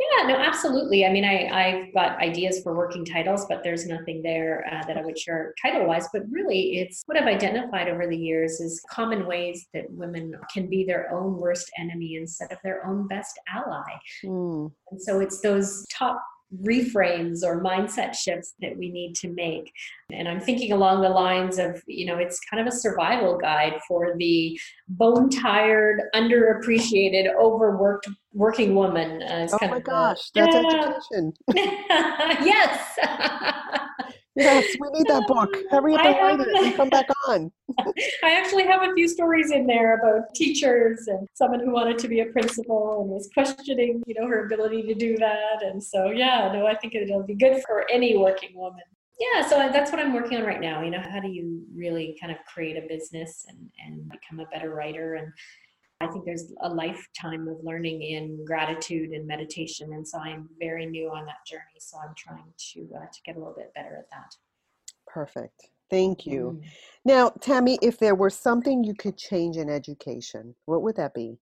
Yeah, 0.00 0.26
no, 0.26 0.36
absolutely. 0.36 1.06
I 1.06 1.12
mean, 1.12 1.24
I, 1.24 1.48
I've 1.48 1.94
got 1.94 2.18
ideas 2.18 2.60
for 2.62 2.74
working 2.74 3.04
titles, 3.04 3.46
but 3.48 3.62
there's 3.62 3.86
nothing 3.86 4.22
there 4.22 4.66
uh, 4.72 4.86
that 4.86 4.96
I 4.96 5.02
would 5.02 5.18
share 5.18 5.54
title 5.60 5.86
wise. 5.86 6.08
But 6.12 6.22
really, 6.30 6.78
it's 6.78 7.02
what 7.06 7.16
I've 7.16 7.28
identified 7.28 7.88
over 7.88 8.06
the 8.06 8.16
years 8.16 8.60
is 8.60 8.82
common 8.90 9.26
ways 9.26 9.66
that 9.72 9.84
women 9.90 10.34
can 10.52 10.68
be 10.68 10.84
their 10.84 11.12
own 11.12 11.36
worst 11.36 11.70
enemy 11.78 12.16
instead 12.16 12.50
of 12.52 12.58
their 12.64 12.86
own 12.86 13.06
best 13.06 13.38
ally. 13.54 13.82
Mm. 14.24 14.72
And 14.90 15.02
so 15.02 15.20
it's 15.20 15.40
those 15.40 15.86
top 15.92 16.20
reframes 16.62 17.42
or 17.42 17.62
mindset 17.62 18.14
shifts 18.14 18.54
that 18.60 18.76
we 18.76 18.90
need 18.90 19.14
to 19.16 19.28
make. 19.28 19.72
And 20.12 20.28
I'm 20.28 20.40
thinking 20.40 20.72
along 20.72 21.02
the 21.02 21.08
lines 21.08 21.58
of, 21.58 21.82
you 21.86 22.06
know, 22.06 22.18
it's 22.18 22.40
kind 22.40 22.60
of 22.60 22.72
a 22.72 22.76
survival 22.76 23.38
guide 23.38 23.80
for 23.88 24.14
the 24.18 24.58
bone 24.88 25.30
tired, 25.30 26.02
underappreciated, 26.14 27.34
overworked 27.34 28.08
working 28.32 28.74
woman. 28.74 29.22
Uh, 29.22 29.48
oh 29.60 29.68
my 29.68 29.80
gosh, 29.80 30.30
a, 30.36 30.40
that's 30.40 30.54
yeah. 30.54 30.92
education. 30.92 31.32
yes. 32.44 33.80
Yes, 34.36 34.64
we 34.80 34.88
need 34.90 35.06
that 35.06 35.26
book. 35.28 35.54
Hurry 35.70 35.94
up 35.94 36.04
and 36.04 36.16
write 36.16 36.40
it 36.40 36.48
and 36.48 36.74
come 36.74 36.88
back 36.88 37.06
on. 37.28 37.52
I 38.24 38.32
actually 38.32 38.64
have 38.66 38.82
a 38.82 38.92
few 38.94 39.08
stories 39.08 39.52
in 39.52 39.66
there 39.66 39.98
about 39.98 40.34
teachers 40.34 41.06
and 41.06 41.28
someone 41.34 41.60
who 41.60 41.70
wanted 41.70 41.98
to 41.98 42.08
be 42.08 42.20
a 42.20 42.26
principal 42.26 43.02
and 43.02 43.10
was 43.10 43.30
questioning, 43.32 44.02
you 44.06 44.14
know, 44.14 44.26
her 44.26 44.46
ability 44.46 44.82
to 44.82 44.94
do 44.94 45.16
that. 45.18 45.62
And 45.62 45.82
so, 45.82 46.10
yeah, 46.10 46.50
no, 46.52 46.66
I 46.66 46.74
think 46.74 46.94
it'll 46.94 47.22
be 47.22 47.36
good 47.36 47.62
for 47.66 47.88
any 47.90 48.16
working 48.16 48.50
woman. 48.54 48.82
Yeah, 49.20 49.46
so 49.46 49.56
that's 49.72 49.92
what 49.92 50.00
I'm 50.00 50.12
working 50.12 50.38
on 50.38 50.44
right 50.44 50.60
now. 50.60 50.82
You 50.82 50.90
know, 50.90 51.00
how 51.00 51.20
do 51.20 51.28
you 51.28 51.64
really 51.72 52.16
kind 52.20 52.32
of 52.32 52.38
create 52.52 52.76
a 52.76 52.86
business 52.88 53.46
and, 53.48 53.70
and 53.86 54.10
become 54.10 54.40
a 54.40 54.46
better 54.46 54.74
writer 54.74 55.14
and 55.14 55.32
I 56.00 56.08
think 56.08 56.24
there's 56.24 56.52
a 56.62 56.68
lifetime 56.68 57.48
of 57.48 57.56
learning 57.62 58.02
in 58.02 58.44
gratitude 58.44 59.10
and 59.10 59.26
meditation, 59.26 59.92
and 59.92 60.06
so 60.06 60.18
I'm 60.18 60.48
very 60.58 60.86
new 60.86 61.08
on 61.08 61.24
that 61.26 61.46
journey. 61.46 61.78
So 61.78 61.98
I'm 61.98 62.14
trying 62.16 62.52
to 62.72 62.88
uh, 62.96 63.06
to 63.06 63.22
get 63.24 63.36
a 63.36 63.38
little 63.38 63.54
bit 63.56 63.72
better 63.74 63.96
at 63.96 64.10
that. 64.10 64.34
Perfect. 65.06 65.68
Thank 65.90 66.26
you. 66.26 66.60
Mm. 66.60 66.68
Now, 67.04 67.28
Tammy, 67.40 67.78
if 67.82 67.98
there 67.98 68.14
were 68.14 68.30
something 68.30 68.82
you 68.82 68.94
could 68.94 69.16
change 69.16 69.56
in 69.56 69.70
education, 69.70 70.54
what 70.66 70.82
would 70.82 70.96
that 70.96 71.14
be? 71.14 71.38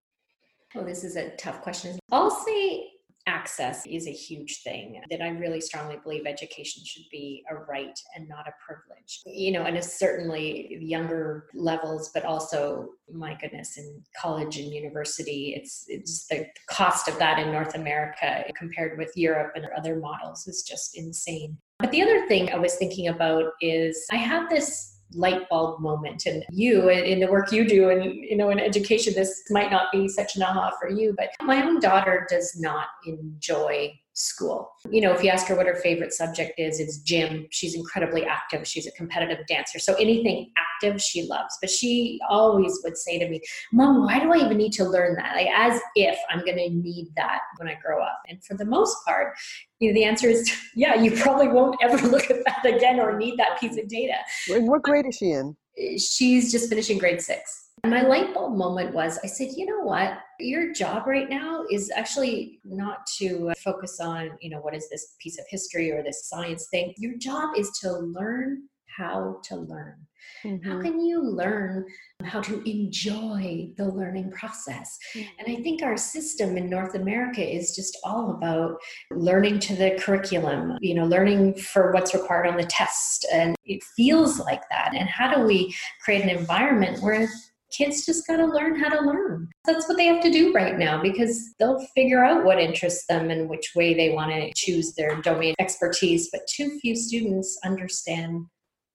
Oh, 0.75 0.85
this 0.85 1.05
is 1.05 1.17
a 1.17 1.31
tough 1.37 1.63
question. 1.63 1.99
I'll 2.11 2.31
say 2.31 2.92
access 3.27 3.87
is 3.87 4.07
a 4.07 4.13
huge 4.13 4.63
thing 4.63 5.01
that 5.11 5.23
I 5.23 5.29
really 5.29 5.61
strongly 5.61 5.99
believe 6.03 6.27
education 6.27 6.83
should 6.85 7.05
be 7.11 7.45
a 7.51 7.55
right 7.55 7.99
and 8.17 8.29
not 8.29 8.49
a 8.49 8.53
privilege. 8.65 9.23
You 9.27 9.53
know, 9.53 9.65
and 9.65 9.77
it's 9.77 9.99
certainly 9.99 10.79
younger 10.81 11.47
levels, 11.55 12.11
but 12.13 12.25
also, 12.25 12.91
my 13.13 13.37
goodness, 13.41 13.79
in 13.79 14.03
college 14.21 14.59
and 14.59 14.73
university, 14.73 15.55
it's 15.57 15.85
it's 15.89 16.27
the 16.27 16.47
cost 16.69 17.09
of 17.09 17.19
that 17.19 17.39
in 17.39 17.53
North 17.53 17.75
America 17.75 18.45
compared 18.57 18.99
with 18.99 19.13
Europe 19.17 19.53
and 19.55 19.67
other 19.77 19.97
models 19.97 20.47
is 20.47 20.63
just 20.63 20.97
insane. 20.97 21.57
But 21.79 21.91
the 21.91 22.03
other 22.03 22.27
thing 22.27 22.51
I 22.51 22.59
was 22.59 22.77
thinking 22.77 23.09
about 23.09 23.53
is 23.61 24.07
I 24.11 24.17
have 24.17 24.49
this 24.49 25.01
light 25.15 25.49
bulb 25.49 25.81
moment. 25.81 26.27
And 26.27 26.45
you 26.51 26.89
in 26.89 27.21
the 27.21 27.31
work 27.31 27.53
you 27.53 27.67
do 27.67 27.91
and 27.91 28.05
you 28.05 28.37
know 28.37 28.51
in 28.51 28.59
education 28.59 29.15
this 29.15 29.43
might 29.51 29.71
not 29.71 29.91
be 29.93 30.09
such 30.09 30.37
an 30.37 30.43
aha 30.43 30.73
for 30.81 30.89
you 30.89 31.15
but 31.17 31.31
my 31.43 31.63
own 31.63 31.81
daughter 31.81 32.27
does 32.29 32.57
not 32.59 32.89
enjoy 33.07 33.93
school. 34.15 34.71
You 34.91 35.01
know, 35.01 35.13
if 35.13 35.23
you 35.23 35.31
ask 35.31 35.47
her 35.47 35.57
what 35.57 35.67
her 35.67 35.77
favorite 35.77 36.13
subject 36.13 36.59
is, 36.59 36.81
it's 36.81 36.99
gym. 36.99 37.47
She's 37.51 37.75
incredibly 37.75 38.25
active. 38.25 38.67
She's 38.67 38.87
a 38.87 38.93
competitive 38.93 39.47
dancer. 39.47 39.79
So 39.79 39.95
anything 39.95 40.51
active 40.59 41.01
she 41.01 41.23
loves. 41.25 41.57
But 41.61 41.71
she 41.71 42.21
always 42.29 42.81
would 42.85 42.97
say 42.97 43.19
to 43.19 43.29
me, 43.29 43.41
Mom, 43.73 44.05
why 44.05 44.21
do 44.21 44.33
I 44.33 44.37
even 44.37 44.57
need 44.57 44.73
to 44.75 44.85
learn 44.85 45.17
that? 45.17 45.37
Like 45.37 45.49
as 45.55 45.81
if 45.95 46.19
I'm 46.31 46.41
gonna 46.41 46.69
need 46.69 47.09
that 47.17 47.41
when 47.57 47.69
I 47.69 47.79
grow 47.83 48.03
up. 48.03 48.21
And 48.29 48.43
for 48.45 48.55
the 48.57 48.67
most 48.67 48.97
part, 49.07 49.35
you 49.79 49.89
know, 49.89 49.95
the 49.95 50.05
answer 50.05 50.29
is 50.29 50.53
yeah, 50.75 50.95
you 50.95 51.13
probably 51.13 51.49
won't 51.49 51.77
ever 51.83 52.07
look 52.09 52.31
at 52.31 52.45
that 52.45 52.67
again 52.67 53.01
or 53.01 53.17
need 53.17 53.39
that 53.39 53.59
piece 53.59 53.79
of 53.79 53.89
data. 53.89 54.15
What 54.49 54.83
grade 54.83 55.07
is 55.07 55.17
she 55.17 55.31
in? 55.31 55.57
She's 55.99 56.53
just 56.53 56.69
finishing 56.69 56.99
grade 56.99 57.23
six. 57.23 57.62
My 57.85 58.03
light 58.03 58.33
bulb 58.33 58.57
moment 58.57 58.95
was 58.95 59.19
I 59.25 59.27
said, 59.27 59.49
you 59.57 59.67
know 59.67 59.81
what? 59.81 60.19
Your 60.39 60.73
job 60.73 61.09
right 61.09 61.29
now 61.29 61.65
is 61.69 61.91
actually 61.95 62.61
not 62.65 63.05
to 63.19 63.53
focus 63.59 63.99
on, 63.99 64.31
you 64.41 64.51
know, 64.51 64.61
what 64.61 64.75
is 64.75 64.89
this 64.89 65.17
piece 65.21 65.37
of 65.37 65.45
history 65.49 65.91
or 65.91 66.01
this 66.01 66.29
science 66.29 66.69
thing. 66.71 66.95
Your 66.97 67.17
job 67.19 67.57
is 67.57 67.71
to 67.81 67.93
learn 67.93 68.69
how 68.97 69.41
to 69.45 69.57
learn. 69.57 69.97
Mm-hmm. 70.45 70.71
How 70.71 70.81
can 70.81 71.01
you 71.01 71.21
learn 71.23 71.85
how 72.23 72.41
to 72.43 72.71
enjoy 72.71 73.71
the 73.77 73.89
learning 73.89 74.31
process? 74.31 74.97
Mm-hmm. 75.15 75.29
And 75.41 75.59
I 75.59 75.63
think 75.63 75.83
our 75.83 75.97
system 75.97 76.57
in 76.57 76.71
North 76.71 76.95
America 76.95 77.43
is 77.43 77.75
just 77.75 77.99
all 78.05 78.31
about 78.31 78.77
learning 79.11 79.59
to 79.61 79.75
the 79.75 79.99
curriculum, 80.01 80.79
you 80.81 80.95
know, 80.95 81.05
learning 81.05 81.55
for 81.55 81.93
what's 81.93 82.15
required 82.15 82.47
on 82.47 82.57
the 82.57 82.65
test. 82.65 83.27
And 83.33 83.57
it 83.65 83.83
feels 83.97 84.39
like 84.39 84.63
that. 84.71 84.93
And 84.95 85.09
how 85.09 85.35
do 85.35 85.43
we 85.43 85.75
create 86.05 86.23
an 86.23 86.31
environment 86.31 87.03
where 87.03 87.29
kids 87.73 88.07
just 88.07 88.27
got 88.27 88.37
to 88.37 88.47
learn 88.47 88.79
how 88.79 88.89
to 88.89 89.01
learn. 89.05 89.49
That's 89.65 89.89
what 89.89 89.97
they 89.97 90.07
have 90.07 90.23
to 90.23 90.31
do 90.31 90.53
right 90.53 90.79
now 90.79 91.03
because 91.03 91.55
they'll 91.59 91.85
figure 91.95 92.25
out 92.25 92.45
what 92.45 92.59
interests 92.59 93.07
them 93.07 93.31
and 93.31 93.49
which 93.49 93.73
way 93.75 93.95
they 93.95 94.11
want 94.11 94.31
to 94.33 94.53
choose 94.55 94.95
their 94.95 95.21
domain 95.23 95.55
expertise. 95.59 96.29
But 96.31 96.47
too 96.47 96.79
few 96.81 96.95
students 96.95 97.59
understand 97.65 98.47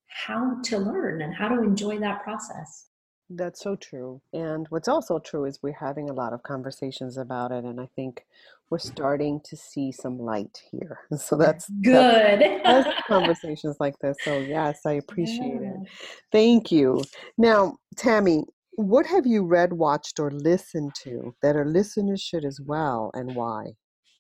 how 0.08 0.58
to 0.64 0.78
learn 0.78 1.22
and 1.22 1.34
how 1.34 1.48
to 1.50 1.62
enjoy 1.62 2.00
that 2.00 2.24
process. 2.24 2.88
That's 3.30 3.62
so 3.62 3.76
true. 3.76 4.22
And 4.32 4.68
what's 4.70 4.88
also 4.88 5.20
true 5.20 5.46
is 5.46 5.60
we're 5.62 5.74
having 5.74 6.10
a 6.10 6.14
lot 6.14 6.32
of 6.32 6.44
conversations 6.44 7.18
about 7.18 7.52
it. 7.52 7.66
And 7.66 7.80
I 7.82 7.90
think 7.96 8.24
we're 8.70 8.78
starting 8.78 9.42
to 9.46 9.56
see 9.58 9.92
some 9.92 10.18
light 10.18 10.62
here. 10.72 11.00
So 11.18 11.36
that's 11.36 11.70
good. 11.82 12.40
That's, 12.40 12.64
that's 12.64 13.02
conversations 13.08 13.78
like 13.80 13.98
this. 14.00 14.16
So, 14.22 14.40
yes, 14.40 14.80
I 14.86 14.94
appreciate 14.94 15.62
yeah. 15.62 15.72
it. 15.72 15.90
Thank 16.32 16.72
you. 16.72 17.04
Now, 17.38 17.78
Tammy, 17.98 18.46
what 18.78 19.08
have 19.08 19.26
you 19.26 19.44
read, 19.44 19.74
watched, 19.74 20.20
or 20.20 20.30
listened 20.30 20.94
to 21.04 21.36
that 21.42 21.56
our 21.56 21.66
listeners 21.66 22.22
should 22.22 22.46
as 22.46 22.62
well, 22.62 23.10
and 23.16 23.36
why? 23.36 23.66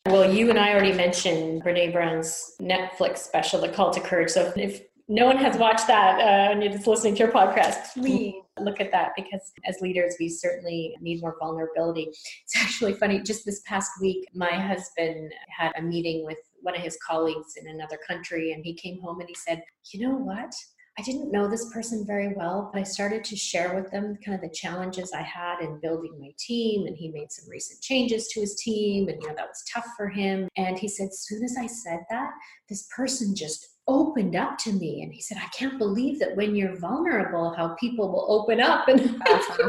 Well, 0.08 0.34
you 0.34 0.49
and 0.49 0.58
I 0.58 0.72
already 0.72 0.93
mentioned 0.93 1.64
Brene 1.64 1.93
Brown's 1.93 2.55
Netflix 2.60 3.20
special, 3.20 3.62
The 3.62 3.70
Call 3.70 3.91
to 3.91 3.99
Courage. 3.99 4.32
So 4.32 4.51
if 4.55 4.82
no 5.08 5.28
one 5.28 5.38
has 5.38 5.58
watched 5.58 5.86
that 5.88 6.20
uh, 6.20 6.51
and 6.51 6.64
you're 6.64 6.72
just 6.72 6.88
listening 6.88 7.14
to 7.16 7.20
your 7.20 7.32
podcast, 7.32 7.93
please 7.93 8.34
look 8.60 8.82
at 8.82 8.91
that 8.91 9.12
because 9.16 9.51
as 9.66 9.80
leaders, 9.80 10.16
we 10.20 10.28
certainly 10.28 10.95
need 11.01 11.22
more 11.22 11.36
vulnerability. 11.39 12.10
It's 12.43 12.55
actually 12.58 12.93
funny. 12.93 13.22
Just 13.22 13.45
this 13.45 13.62
past 13.68 13.91
week, 14.01 14.28
my 14.34 14.51
husband 14.51 15.32
had 15.55 15.72
a 15.78 15.84
meeting 15.84 16.26
with 16.26 16.39
one 16.62 16.76
of 16.76 16.82
his 16.82 16.97
colleagues 17.05 17.53
in 17.62 17.68
another 17.68 17.99
country, 18.08 18.53
and 18.53 18.66
he 18.66 18.74
came 18.74 18.99
home 19.01 19.20
and 19.20 19.30
he 19.30 19.36
said, 19.36 19.62
You 19.93 20.08
know 20.08 20.16
what? 20.16 20.51
I 21.00 21.04
didn't 21.04 21.32
know 21.32 21.48
this 21.48 21.72
person 21.72 22.06
very 22.08 22.34
well, 22.36 22.72
but 22.74 22.80
I 22.80 22.84
started 22.84 23.24
to 23.26 23.36
share 23.36 23.76
with 23.76 23.91
them 23.91 24.18
kind 24.26 24.34
of 24.34 24.41
the 24.41 24.56
challenges 24.56 25.12
I 25.14 25.22
had 25.22 25.60
in 25.62 25.80
building 25.80 26.20
my 26.20 26.32
team. 26.39 26.88
And 26.88 26.98
he 26.98 27.10
made 27.12 27.32
some 27.32 27.50
recent 27.50 27.82
changes 27.82 28.28
to 28.30 28.39
his 28.39 28.56
team, 28.56 29.08
and 29.08 29.22
you 29.22 29.28
know 29.28 29.36
that 29.36 29.48
was 29.48 29.64
tough 29.72 29.86
for 29.95 30.10
him. 30.10 30.48
And 30.58 30.80
he 30.80 30.88
said, 30.88 31.10
as 31.10 31.20
soon 31.20 31.43
as 31.43 31.56
I 31.60 31.68
said 31.68 32.00
that, 32.10 32.32
this 32.68 32.88
person 32.95 33.36
just 33.36 33.68
opened 33.89 34.36
up 34.36 34.58
to 34.58 34.74
me 34.74 35.02
and 35.02 35.14
he 35.14 35.22
said 35.22 35.38
i 35.38 35.48
can't 35.58 35.78
believe 35.78 36.20
that 36.20 36.36
when 36.36 36.54
you're 36.54 36.78
vulnerable 36.78 37.54
how 37.56 37.70
people 37.80 38.12
will 38.12 38.26
open 38.30 38.60
up 38.60 38.89
and, 38.89 39.00
and 39.00 39.22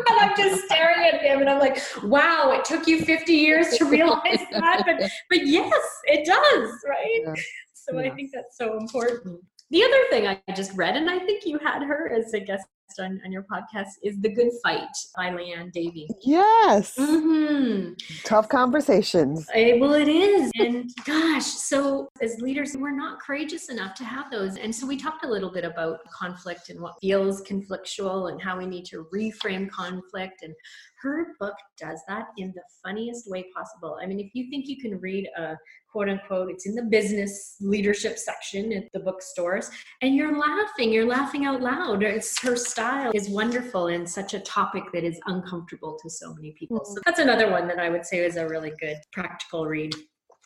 i'm 0.08 0.36
just 0.36 0.64
staring 0.64 1.06
at 1.06 1.22
him 1.22 1.40
and 1.40 1.48
i'm 1.48 1.60
like 1.60 1.80
wow 2.02 2.50
it 2.52 2.64
took 2.64 2.88
you 2.88 3.04
50 3.04 3.32
years 3.32 3.68
to 3.78 3.84
realize 3.84 4.40
that 4.50 4.82
but 4.84 5.08
but 5.30 5.46
yes 5.46 5.72
it 6.06 6.26
does 6.26 6.70
right 6.88 7.22
yeah. 7.24 7.34
so 7.74 8.00
yeah. 8.00 8.10
i 8.10 8.14
think 8.14 8.30
that's 8.34 8.58
so 8.58 8.76
important 8.76 9.40
the 9.70 9.84
other 9.84 10.04
thing 10.10 10.26
I 10.26 10.40
just 10.54 10.76
read, 10.76 10.96
and 10.96 11.10
I 11.10 11.18
think 11.18 11.44
you 11.44 11.58
had 11.58 11.82
her 11.82 12.10
as 12.12 12.32
a 12.34 12.40
guest 12.40 12.66
on, 12.98 13.20
on 13.24 13.32
your 13.32 13.44
podcast, 13.44 13.90
is 14.02 14.20
The 14.20 14.28
Good 14.28 14.50
Fight 14.62 14.88
by 15.16 15.30
Liane 15.30 15.70
Davey. 15.72 16.08
Yes. 16.22 16.94
Mm-hmm. 16.96 17.92
Tough 18.24 18.48
conversations. 18.48 19.46
I, 19.54 19.78
well, 19.80 19.94
it 19.94 20.08
is. 20.08 20.50
And 20.58 20.90
gosh, 21.04 21.44
so 21.44 22.08
as 22.22 22.40
leaders, 22.40 22.76
we're 22.76 22.96
not 22.96 23.20
courageous 23.20 23.68
enough 23.68 23.94
to 23.96 24.04
have 24.04 24.30
those. 24.30 24.56
And 24.56 24.74
so 24.74 24.86
we 24.86 24.96
talked 24.96 25.24
a 25.24 25.28
little 25.28 25.50
bit 25.50 25.64
about 25.64 25.98
conflict 26.12 26.70
and 26.70 26.80
what 26.80 26.94
feels 27.00 27.42
conflictual 27.42 28.30
and 28.30 28.40
how 28.40 28.58
we 28.58 28.66
need 28.66 28.84
to 28.86 29.06
reframe 29.14 29.70
conflict. 29.70 30.42
And 30.42 30.54
her 31.02 31.34
book 31.38 31.54
does 31.78 32.00
that 32.08 32.26
in 32.36 32.52
the 32.54 32.62
funniest 32.82 33.30
way 33.30 33.44
possible. 33.54 33.98
I 34.02 34.06
mean, 34.06 34.18
if 34.18 34.30
you 34.34 34.50
think 34.50 34.66
you 34.66 34.80
can 34.80 34.98
read 35.00 35.28
a 35.36 35.56
quote 35.90 36.08
unquote, 36.08 36.50
it's 36.50 36.66
in 36.66 36.74
the 36.74 36.82
business 36.82 37.56
leadership 37.60 38.18
section 38.18 38.72
at 38.72 38.84
the 38.92 39.00
bookstores, 39.00 39.70
and 40.02 40.14
you're 40.14 40.38
laughing, 40.38 40.92
you're 40.92 41.06
laughing 41.06 41.46
out 41.46 41.62
loud. 41.62 42.02
It's 42.02 42.38
her 42.42 42.56
style 42.78 43.12
is 43.14 43.28
wonderful 43.28 43.88
and 43.88 44.08
such 44.08 44.34
a 44.34 44.40
topic 44.40 44.84
that 44.92 45.04
is 45.04 45.18
uncomfortable 45.26 45.98
to 46.02 46.08
so 46.08 46.32
many 46.34 46.52
people. 46.52 46.84
So 46.84 46.92
mm-hmm. 46.92 47.00
that's 47.04 47.18
another 47.18 47.50
one 47.50 47.66
that 47.68 47.78
I 47.78 47.88
would 47.88 48.06
say 48.06 48.18
is 48.24 48.36
a 48.36 48.46
really 48.46 48.72
good 48.80 48.96
practical 49.12 49.66
read. 49.66 49.94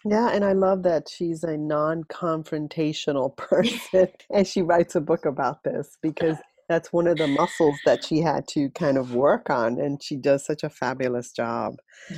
Yeah, 0.04 0.30
and 0.30 0.44
I 0.44 0.52
love 0.52 0.82
that 0.82 1.08
she's 1.08 1.44
a 1.44 1.56
non 1.56 2.04
confrontational 2.04 3.36
person 3.36 4.08
and 4.30 4.46
she 4.46 4.62
writes 4.62 4.94
a 4.94 5.00
book 5.00 5.26
about 5.26 5.62
this 5.62 5.98
because 6.02 6.36
that's 6.68 6.92
one 6.92 7.06
of 7.06 7.18
the 7.18 7.26
muscles 7.26 7.78
that 7.84 8.04
she 8.04 8.20
had 8.20 8.48
to 8.48 8.70
kind 8.70 8.96
of 8.96 9.14
work 9.14 9.50
on 9.50 9.78
and 9.78 10.02
she 10.02 10.16
does 10.16 10.44
such 10.44 10.62
a 10.62 10.70
fabulous 10.70 11.32
job 11.32 11.74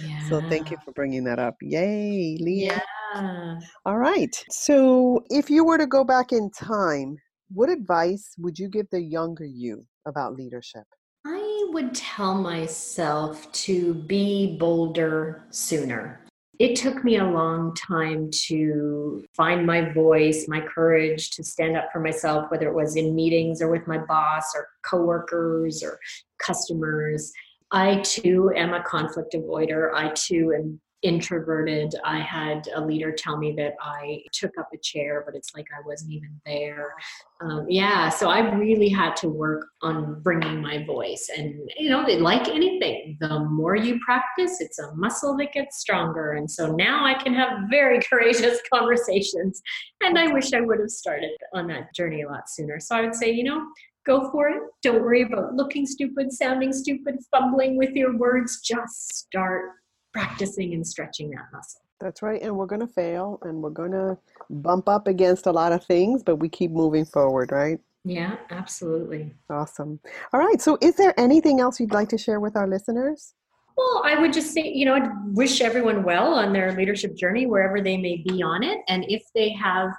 yeah. 0.07 0.29
so 0.29 0.41
thank 0.49 0.71
you 0.71 0.77
for 0.85 0.93
bringing 0.93 1.25
that 1.25 1.41
up 1.41 1.57
yay 1.61 2.37
leah 2.39 2.81
yeah. 3.15 3.59
all 3.85 3.97
right 3.97 4.45
so 4.51 5.25
if 5.29 5.51
you 5.51 5.65
were 5.65 5.79
to 5.79 5.87
go 5.87 6.05
back 6.05 6.31
in 6.31 6.51
time 6.51 7.17
what 7.55 7.71
advice 7.71 8.35
would 8.39 8.59
you 8.59 8.69
give 8.69 8.89
the 8.91 9.01
younger 9.01 9.45
you 9.45 9.87
about 10.07 10.35
leadership 10.35 10.85
i 11.25 11.67
would 11.71 11.95
tell 11.95 12.35
myself 12.35 13.51
to 13.53 13.95
be 13.95 14.57
bolder 14.59 15.45
sooner 15.51 16.21
it 16.61 16.77
took 16.77 17.03
me 17.03 17.17
a 17.17 17.25
long 17.25 17.75
time 17.75 18.31
to 18.47 19.25
find 19.37 19.67
my 19.67 19.93
voice, 19.93 20.47
my 20.47 20.61
courage 20.61 21.31
to 21.31 21.43
stand 21.43 21.77
up 21.77 21.89
for 21.93 21.99
myself, 21.99 22.49
whether 22.51 22.69
it 22.69 22.75
was 22.75 22.95
in 22.95 23.15
meetings 23.15 23.61
or 23.61 23.69
with 23.69 23.87
my 23.89 23.99
boss 23.99 24.55
or 24.55 24.69
coworkers 24.85 25.83
or 25.83 25.99
customers. 26.39 27.33
I 27.73 28.01
too 28.03 28.53
am 28.55 28.73
a 28.73 28.85
conflict 28.85 29.35
avoider. 29.35 29.93
I 29.95 30.13
too 30.15 30.53
am 30.57 30.81
introverted. 31.05 31.95
I 32.05 32.19
had 32.19 32.67
a 32.75 32.81
leader 32.81 33.13
tell 33.13 33.37
me 33.37 33.55
that 33.59 33.75
I 33.81 34.23
took 34.33 34.57
up 34.59 34.71
a 34.73 34.79
chair, 34.79 35.23
but 35.25 35.37
it's 35.37 35.55
like 35.55 35.67
I 35.77 35.87
wasn't 35.87 36.13
even 36.13 36.41
there. 36.47 36.95
Um, 37.43 37.67
yeah, 37.69 38.09
so 38.09 38.31
I 38.31 38.55
really 38.55 38.89
had 38.89 39.15
to 39.17 39.29
work 39.29 39.67
on 39.83 40.23
bringing 40.23 40.63
my 40.63 40.85
voice. 40.85 41.29
And, 41.37 41.71
you 41.79 41.91
know, 41.91 42.01
like 42.01 42.49
anything, 42.49 43.19
the 43.21 43.41
more 43.41 43.77
you 43.77 44.01
practice, 44.05 44.61
it's 44.61 44.79
a 44.79 44.95
muscle 44.95 45.37
that 45.37 45.53
gets 45.53 45.79
stronger. 45.79 46.33
And 46.33 46.51
so 46.51 46.75
now 46.75 47.05
I 47.05 47.15
can 47.15 47.35
have 47.35 47.69
very 47.71 48.01
courageous 48.11 48.59
conversations. 48.73 49.61
And 50.03 50.19
I 50.19 50.33
wish 50.33 50.55
I 50.55 50.63
would 50.63 50.81
have 50.81 50.91
started 50.91 51.31
on 51.53 51.67
that 51.69 51.95
journey 51.95 52.23
a 52.23 52.29
lot 52.29 52.49
sooner. 52.49 52.81
So 52.81 52.97
I 52.97 53.03
would 53.03 53.15
say, 53.15 53.31
you 53.31 53.45
know, 53.45 53.63
go 54.07 54.31
for 54.31 54.49
it. 54.49 54.63
Don't 54.83 55.03
worry 55.03 55.23
about 55.23 55.55
looking 55.55 55.87
stupid, 55.87 56.33
sounding 56.33 56.73
stupid, 56.73 57.17
fumbling 57.31 57.77
with 57.77 57.91
your 57.91 58.17
words. 58.17 58.61
Just 58.63 59.15
start 59.15 59.71
practicing 60.15 60.73
and 60.73 60.87
stretching 60.87 61.31
that 61.31 61.47
muscle. 61.53 61.83
That's 62.01 62.23
right. 62.23 62.41
And 62.41 62.57
we're 62.57 62.67
going 62.67 62.81
to 62.81 62.87
fail 62.87 63.39
and 63.43 63.62
we're 63.62 63.71
going 63.71 63.93
to 63.93 64.17
bump 64.49 64.89
up 64.89 65.07
against 65.07 65.47
a 65.47 65.53
lot 65.53 65.73
of 65.73 65.85
things, 65.85 66.23
but 66.23 66.37
we 66.37 66.49
keep 66.49 66.71
moving 66.71 67.05
forward, 67.05 67.53
right? 67.53 67.79
Yeah, 68.05 68.37
absolutely. 68.51 69.33
Awesome. 69.51 69.99
All 70.33 70.41
right. 70.41 70.61
So, 70.61 70.77
is 70.81 70.95
there 70.97 71.19
anything 71.19 71.61
else 71.61 71.81
you'd 71.81 71.93
like 71.93 72.11
to 72.11 72.19
share 72.19 72.39
with 72.39 72.55
our 72.55 72.67
listeners? 72.67 73.35
Well, 73.77 74.03
I 74.05 74.21
would 74.21 74.33
just 74.33 74.53
say, 74.53 74.62
you 74.62 74.85
know, 74.85 74.95
I'd 74.95 75.11
wish 75.35 75.61
everyone 75.61 76.05
well 76.05 76.35
on 76.35 76.53
their 76.53 76.73
leadership 76.73 77.17
journey, 77.17 77.47
wherever 77.47 77.81
they 77.81 77.97
may 77.97 78.19
be 78.19 78.43
on 78.43 78.62
it. 78.62 78.81
And 78.89 79.05
if 79.09 79.25
they 79.35 79.53
have 79.55 79.91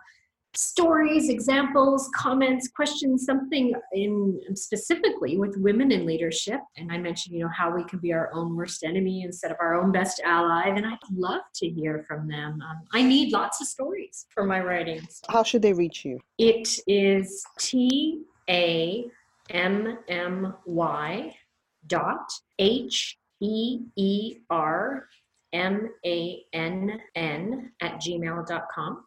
stories, 0.57 1.29
examples, 1.29 2.09
comments, 2.15 2.67
questions, 2.67 3.25
something 3.25 3.73
in 3.93 4.39
specifically 4.53 5.37
with 5.37 5.57
women 5.57 5.91
in 5.91 6.05
leadership. 6.05 6.59
And 6.77 6.91
I 6.91 6.97
mentioned, 6.97 7.35
you 7.35 7.43
know, 7.43 7.51
how 7.55 7.75
we 7.75 7.83
can 7.85 7.99
be 7.99 8.13
our 8.13 8.33
own 8.33 8.55
worst 8.55 8.83
enemy 8.83 9.23
instead 9.23 9.51
of 9.51 9.57
our 9.59 9.75
own 9.75 9.91
best 9.91 10.21
ally. 10.23 10.73
Then 10.73 10.85
I'd 10.85 10.97
love 11.11 11.41
to 11.55 11.69
hear 11.69 12.05
from 12.07 12.27
them. 12.27 12.61
Um, 12.61 12.81
I 12.93 13.01
need 13.01 13.33
lots 13.33 13.61
of 13.61 13.67
stories 13.67 14.25
for 14.29 14.43
my 14.43 14.61
writings. 14.61 15.21
How 15.29 15.43
should 15.43 15.61
they 15.61 15.73
reach 15.73 16.05
you? 16.05 16.19
It 16.37 16.79
is 16.87 17.43
T 17.59 18.21
A 18.49 19.05
M 19.49 19.97
M 20.07 20.53
Y 20.65 21.35
dot 21.87 22.31
H 22.59 23.17
E 23.41 23.79
E 23.95 24.37
R 24.49 25.07
M 25.53 25.89
A 26.05 26.43
N 26.53 26.99
N 27.15 27.71
at 27.81 28.01
gmail.com 28.01 29.03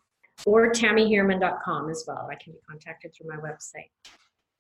or 0.47 0.71
tammyheermann.com 0.73 1.91
as 1.91 2.05
well. 2.07 2.29
I 2.31 2.37
can 2.37 2.53
be 2.53 2.59
contacted 2.69 3.13
through 3.15 3.29
my 3.29 3.37
website. 3.37 3.91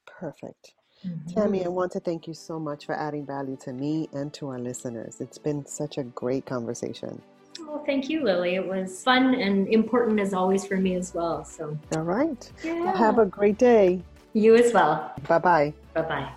Perfect. 0.06 0.74
Mm-hmm. 1.06 1.34
Tammy, 1.34 1.64
I 1.64 1.68
want 1.68 1.92
to 1.92 2.00
thank 2.00 2.26
you 2.26 2.34
so 2.34 2.58
much 2.58 2.86
for 2.86 2.94
adding 2.94 3.24
value 3.24 3.56
to 3.62 3.72
me 3.72 4.08
and 4.12 4.32
to 4.34 4.48
our 4.48 4.58
listeners. 4.58 5.20
It's 5.20 5.38
been 5.38 5.64
such 5.64 5.98
a 5.98 6.02
great 6.02 6.44
conversation. 6.44 7.22
Well, 7.60 7.84
thank 7.84 8.08
you, 8.08 8.24
Lily. 8.24 8.56
It 8.56 8.66
was 8.66 9.02
fun 9.02 9.34
and 9.34 9.68
important 9.68 10.18
as 10.20 10.32
always 10.32 10.64
for 10.64 10.76
me 10.76 10.94
as 10.96 11.14
well. 11.14 11.44
So, 11.44 11.78
all 11.94 12.02
right. 12.02 12.50
Yeah. 12.64 12.80
Well, 12.84 12.96
have 12.96 13.18
a 13.18 13.26
great 13.26 13.58
day. 13.58 14.02
You 14.32 14.56
as 14.56 14.72
well. 14.72 15.12
Bye 15.26 15.38
bye. 15.38 15.74
Bye 15.94 16.02
bye. 16.02 16.32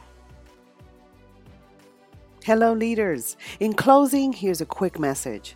Hello, 2.44 2.74
leaders. 2.74 3.38
In 3.60 3.74
closing, 3.74 4.34
here's 4.34 4.62
a 4.62 4.66
quick 4.66 4.98
message. 5.00 5.56